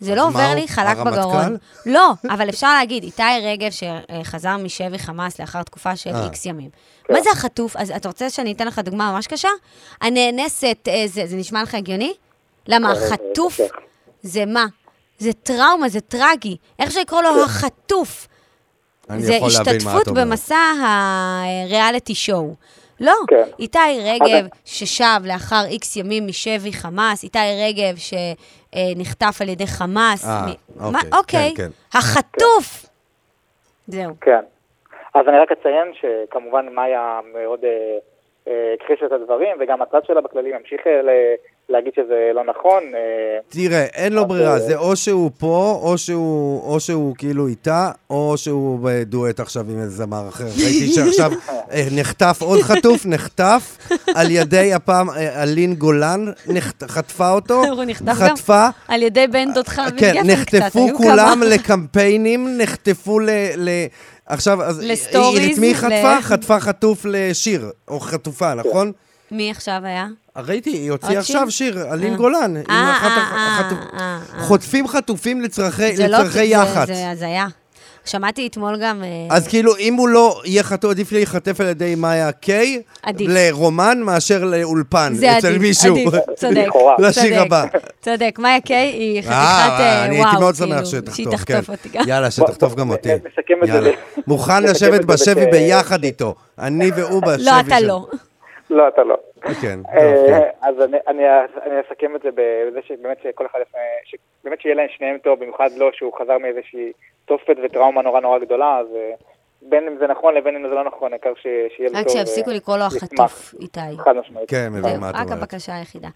זה 0.00 0.14
לא 0.14 0.26
עובר 0.26 0.54
לי 0.54 0.68
חלק 0.68 0.96
בגרון. 0.96 1.56
לא, 1.86 2.12
אבל 2.30 2.48
אפשר 2.48 2.72
להגיד, 2.72 3.02
איתי 3.02 3.22
רגב, 3.42 3.70
שחזר 3.70 4.56
משבי 4.56 4.98
חמאס 4.98 5.40
לאחר 5.40 5.62
תקופה 5.62 5.96
של 5.96 6.10
איקס 6.24 6.46
ימים. 6.46 6.70
כן. 7.04 7.14
מה 7.14 7.22
זה 7.22 7.30
החטוף? 7.32 7.76
אז 7.76 7.90
אתה 7.90 8.08
רוצה 8.08 8.30
שאני 8.30 8.52
אתן 8.52 8.66
לך 8.66 8.78
דוגמה 8.78 9.12
ממש 9.12 9.26
קשה? 9.26 9.48
הנאנסת, 10.00 10.88
זה 11.06 11.36
נשמע 11.36 11.62
לך 11.62 11.74
הגיוני? 11.74 12.12
למה 12.66 12.92
החטוף 12.92 13.60
זה 14.22 14.46
מה? 14.46 14.66
זה 15.18 15.32
טראומה, 15.32 15.88
זה 15.88 16.00
טרגי. 16.00 16.56
איך 16.78 16.90
שיקראו 16.90 17.22
לו 17.22 17.44
החטוף. 17.44 18.28
זה 19.18 19.38
השתתפות 19.46 20.08
במסע 20.08 20.72
הריאליטי 20.82 22.14
שואו. 22.14 22.54
לא, 23.00 23.12
כן. 23.28 23.42
איתי 23.58 23.78
רגב, 24.04 24.46
ששב 24.64 25.20
לאחר 25.24 25.64
איקס 25.70 25.96
ימים 25.96 26.26
משבי 26.26 26.72
חמאס, 26.72 27.24
איתי 27.24 27.38
רגב 27.38 27.96
שנחטף 27.96 29.42
על 29.42 29.48
ידי 29.48 29.66
חמאס. 29.66 30.28
אה, 30.28 30.46
מ... 30.46 30.50
אוקיי. 30.80 30.90
מה, 30.92 31.18
אוקיי, 31.18 31.52
כן, 31.56 31.62
כן. 31.62 31.98
החטוף! 31.98 32.82
כן. 32.82 32.88
זהו. 33.92 34.12
כן. 34.20 34.40
אז 35.14 35.28
אני 35.28 35.38
רק 35.38 35.52
אציין 35.52 35.92
שכמובן 35.94 36.68
מאיה 36.74 37.20
מאוד 37.34 37.64
אה, 38.48 38.74
הכחישה 38.74 39.06
את 39.06 39.12
הדברים, 39.12 39.56
וגם 39.60 39.82
הצד 39.82 40.04
שלה 40.04 40.20
בכללי 40.20 40.52
ממשיך 40.52 40.86
אה, 40.86 41.00
להגיד 41.70 41.92
שזה 41.96 42.30
לא 42.34 42.44
נכון. 42.44 42.82
אה, 42.94 43.38
תראה, 43.48 43.84
אין 43.84 44.12
לו 44.12 44.26
ברירה, 44.26 44.58
זה 44.58 44.76
או 44.76 44.96
שהוא 44.96 45.30
פה, 45.38 45.80
או 45.82 45.98
שהוא, 45.98 46.62
או 46.62 46.80
שהוא 46.80 47.14
כאילו 47.16 47.46
איתה, 47.46 47.90
או 48.10 48.34
שהוא 48.36 48.78
בדואט 48.82 49.40
עכשיו 49.40 49.64
עם 49.70 49.78
איזה 49.78 49.96
זמר 49.96 50.28
אחר. 50.28 50.44
ראיתי 50.64 50.88
שעכשיו 50.92 51.30
נחטף 51.92 52.38
עוד 52.42 52.60
חטוף, 52.60 53.06
נחטף 53.06 53.78
על 54.14 54.30
ידי 54.30 54.74
הפעם, 54.74 55.10
אלין 55.10 55.74
גולן 55.74 56.26
חטפה 56.86 57.30
אותו. 57.30 57.64
הוא 57.76 57.84
נחטף 57.84 58.50
גם 58.50 58.70
על 58.88 59.02
ידי 59.02 59.26
בן 59.26 59.52
דודך 59.54 59.80
כן, 59.96 60.14
נחטפו 60.24 60.88
כולם 60.96 61.42
לקמפיינים, 61.46 62.58
נחטפו 62.58 63.18
ל... 63.20 63.30
עכשיו, 64.26 64.62
אז 64.62 64.80
לסטוריז. 64.84 65.38
היא 65.38 65.54
את 65.54 65.58
מי 65.58 65.74
חטפה? 65.74 66.22
חטפה 66.22 66.60
חטוף 66.60 67.06
לשיר, 67.08 67.70
או 67.88 68.00
חטופה, 68.00 68.54
נכון? 68.54 68.92
מי 69.30 69.50
עכשיו 69.50 69.80
היה? 69.84 70.06
ראיתי, 70.36 70.70
היא 70.70 70.90
הוציאה 70.90 71.18
עכשיו 71.18 71.50
שיר, 71.50 71.92
אלין 71.92 72.12
אה. 72.12 72.16
גולן. 72.16 72.56
אה, 72.56 72.62
אה, 72.70 74.18
חוטפים 74.38 74.88
חטופים 74.88 75.40
לצרכי 75.40 76.08
לא 76.08 76.40
יח"צ. 76.40 76.86
זה 76.86 77.10
הזיה. 77.10 77.46
שמעתי 78.04 78.46
אתמול 78.46 78.76
גם... 78.82 79.02
אז 79.30 79.48
כאילו, 79.48 79.76
אם 79.76 79.94
הוא 79.94 80.08
לא 80.08 80.40
יהיה 80.44 80.62
חטוף, 80.62 80.90
עדיף 80.90 81.12
להיחטף 81.12 81.60
על 81.60 81.66
ידי 81.66 81.94
מאיה 81.94 82.32
קיי, 82.32 82.82
עדיף. 83.02 83.28
לרומן 83.30 84.00
מאשר 84.02 84.44
לאולפן, 84.44 85.12
זה 85.14 85.38
אצל 85.38 85.48
עדיף, 85.48 85.62
מישהו. 85.62 85.96
זה 85.96 86.00
עדיף, 86.00 86.30
צודק. 86.40 86.66
לשיר 86.98 87.42
הבא. 87.42 87.64
צודק, 88.02 88.36
מאיה 88.38 88.60
קיי 88.60 88.88
היא 88.88 89.20
חתיכת 89.20 89.34
וואו, 89.34 90.04
אני 90.04 90.16
הייתי 90.16 90.36
מאוד 90.40 90.54
שמח 90.54 90.84
שתחטוף, 90.84 91.14
שהיא 91.14 91.26
תחטוף 91.30 91.70
אותי 91.70 91.88
גם. 91.92 92.04
יאללה, 92.06 92.30
שתחטוף 92.30 92.74
גם 92.74 92.90
אותי. 92.90 93.08
יאללה. 93.66 93.90
מוכן 94.26 94.62
לשבת 94.62 95.04
בשבי 95.04 95.46
ביחד 95.46 96.04
איתו. 96.04 96.34
אני 96.58 96.90
והוא 96.96 97.22
בשבי 97.22 97.44
לא, 97.44 97.60
אתה 97.60 97.80
לא. 97.80 98.06
לא, 98.70 98.88
אתה 98.88 99.04
לא. 99.04 99.16
כן. 99.60 99.80
אז 100.62 100.74
אני 101.66 101.80
אסכם 101.80 102.16
את 102.16 102.22
זה 102.22 102.28
בזה 102.34 102.80
שבאמת 102.86 103.18
שכל 103.22 103.46
אחד, 103.46 103.58
שבאמת 104.04 104.60
שיהיה 104.60 104.74
להם 104.74 104.86
שניהם 104.96 105.18
טוב, 105.18 105.40
במיוחד 105.40 105.68
לא 105.76 105.90
שהוא 105.92 106.12
חזר 106.18 106.38
מאיזושהי 106.38 106.92
תופת 107.24 107.56
וטראומה 107.64 108.02
נורא 108.02 108.20
נורא 108.20 108.38
גדולה, 108.38 108.78
אז 108.78 108.86
אה, 108.96 109.12
בין 109.62 109.86
אם 109.86 109.96
זה 109.98 110.06
נכון 110.06 110.34
לבין 110.34 110.56
אם 110.56 110.62
זה 110.68 110.74
לא 110.74 110.84
נכון, 110.84 111.12
העיקר 111.12 111.32
שיהיה 111.42 111.88
טוב. 111.88 111.98
רק 111.98 112.08
שיפסיקו 112.08 112.50
לקרוא 112.50 112.76
לו 112.76 112.84
החטוף, 112.84 113.54
איתי. 113.60 113.80
חד 113.98 114.16
משמעית. 114.16 114.50
כן, 114.50 114.68
מבין 114.70 114.82
מה 114.82 115.10
את 115.10 115.14
אומרת. 115.14 115.14
רק 115.14 115.32
הבקשה 115.32 115.76
היחידה. 115.76 116.08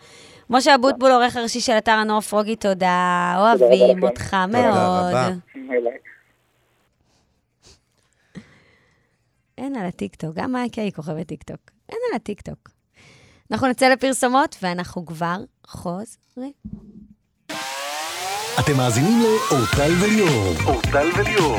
משה 0.50 0.74
אבוטבול, 0.74 1.11
עורך 1.11 1.36
הראשי 1.36 1.61
של 1.61 1.72
אתר 1.78 1.92
הנוער 1.92 2.20
פרוגי, 2.20 2.57
תודה. 2.57 3.34
אוהבים 3.38 4.02
אותך 4.02 4.34
מאוד. 4.52 4.64
תודה 4.64 5.26
רבה. 5.26 5.28
אין 9.59 9.76
על 9.76 9.86
הטיקטוק, 9.86 10.30
גם 10.34 10.52
מייקה 10.52 10.80
היא 10.80 10.92
כוכבת 10.92 11.26
טיקטוק. 11.26 11.74
אין 11.89 11.99
על 12.11 12.16
הטיקטוק. 12.16 12.70
אנחנו 13.53 13.66
נצא 13.68 13.89
לפרסומות, 13.89 14.57
ואנחנו 14.62 15.07
כבר 15.07 15.37
חוזרים. 15.66 16.53
אתם 18.61 18.76
מאזינים 18.76 19.20
לאורטל 19.20 19.93
וליאור. 20.03 20.55
אורטל 20.64 21.11
וליאור. 21.18 21.59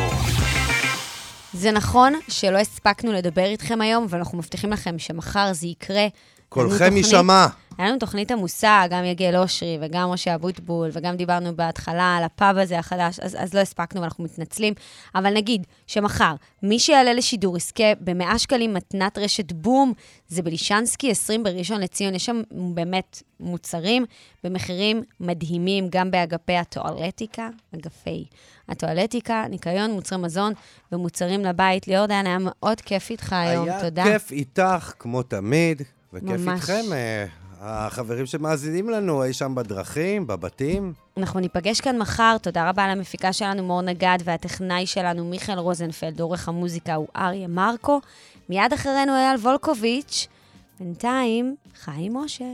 זה 1.53 1.71
נכון 1.71 2.13
שלא 2.27 2.57
הספקנו 2.57 3.11
לדבר 3.13 3.45
איתכם 3.45 3.81
היום, 3.81 4.03
אבל 4.03 4.17
אנחנו 4.17 4.37
מבטיחים 4.37 4.71
לכם 4.71 4.99
שמחר 4.99 5.53
זה 5.53 5.67
יקרה. 5.67 6.07
קולכם 6.55 6.97
יישמע. 6.97 7.47
היה 7.77 7.89
לנו 7.89 7.99
תוכנית 7.99 8.31
עמוסה, 8.31 8.83
גם 8.89 9.03
יגל 9.05 9.37
אושרי 9.37 9.77
וגם 9.81 10.09
משה 10.09 10.35
אבוטבול, 10.35 10.89
וגם 10.93 11.15
דיברנו 11.15 11.55
בהתחלה 11.55 12.15
על 12.17 12.23
הפאב 12.23 12.57
הזה 12.57 12.79
החדש, 12.79 13.19
אז, 13.19 13.35
אז 13.39 13.53
לא 13.53 13.59
הספקנו 13.59 14.01
ואנחנו 14.01 14.23
מתנצלים. 14.23 14.73
אבל 15.15 15.33
נגיד 15.33 15.67
שמחר, 15.87 16.35
מי 16.63 16.79
שיעלה 16.79 17.13
לשידור 17.13 17.57
יזכה 17.57 17.83
ב-100 17.99 18.37
שקלים 18.37 18.73
מתנת 18.73 19.17
רשת 19.17 19.51
בום, 19.51 19.93
זה 20.27 20.41
בלישנסקי 20.41 21.11
20 21.11 21.43
בראשון 21.43 21.81
לציון, 21.81 22.15
יש 22.15 22.25
שם 22.25 22.41
באמת 22.73 23.21
מוצרים 23.39 24.05
במחירים 24.43 25.03
מדהימים, 25.19 25.87
גם 25.89 26.11
באגפי 26.11 26.57
הטואלטיקה, 26.57 27.49
אגפי 27.75 28.25
הטואלטיקה, 28.69 29.45
ניקיון, 29.49 29.91
מוצרי 29.91 30.17
מזון 30.17 30.53
ומוצרים 30.91 31.45
לבית. 31.45 31.87
ליאור 31.87 32.05
דיין, 32.05 32.27
היה 32.27 32.37
מאוד 32.39 32.81
כיף 32.81 33.09
איתך 33.09 33.33
היום, 33.33 33.69
היה 33.69 33.81
תודה. 33.81 34.03
היה 34.03 34.19
כיף 34.19 34.31
איתך, 34.31 34.93
כמו 34.99 35.23
תמיד. 35.23 35.81
וכיף 36.15 36.29
ממש. 36.29 36.59
איתכם, 36.59 36.93
אה, 36.93 37.25
החברים 37.59 38.25
שמאזינים 38.25 38.89
לנו 38.89 39.23
אי 39.23 39.33
שם 39.33 39.55
בדרכים, 39.55 40.27
בבתים. 40.27 40.93
אנחנו 41.17 41.39
ניפגש 41.39 41.81
כאן 41.81 41.97
מחר. 41.97 42.37
תודה 42.41 42.69
רבה 42.69 42.87
למפיקה 42.87 43.33
שלנו 43.33 43.63
מור 43.63 43.81
נגד 43.81 44.17
והטכנאי 44.23 44.85
שלנו 44.85 45.25
מיכאל 45.25 45.59
רוזנפלד, 45.59 46.19
עורך 46.19 46.49
המוזיקה 46.49 46.95
הוא 46.95 47.07
אריה 47.15 47.47
מרקו. 47.47 48.01
מיד 48.49 48.73
אחרינו 48.73 49.15
אייל 49.15 49.39
וולקוביץ'. 49.39 50.27
בינתיים, 50.79 51.55
חיים 51.75 52.15
אושר. 52.15 52.45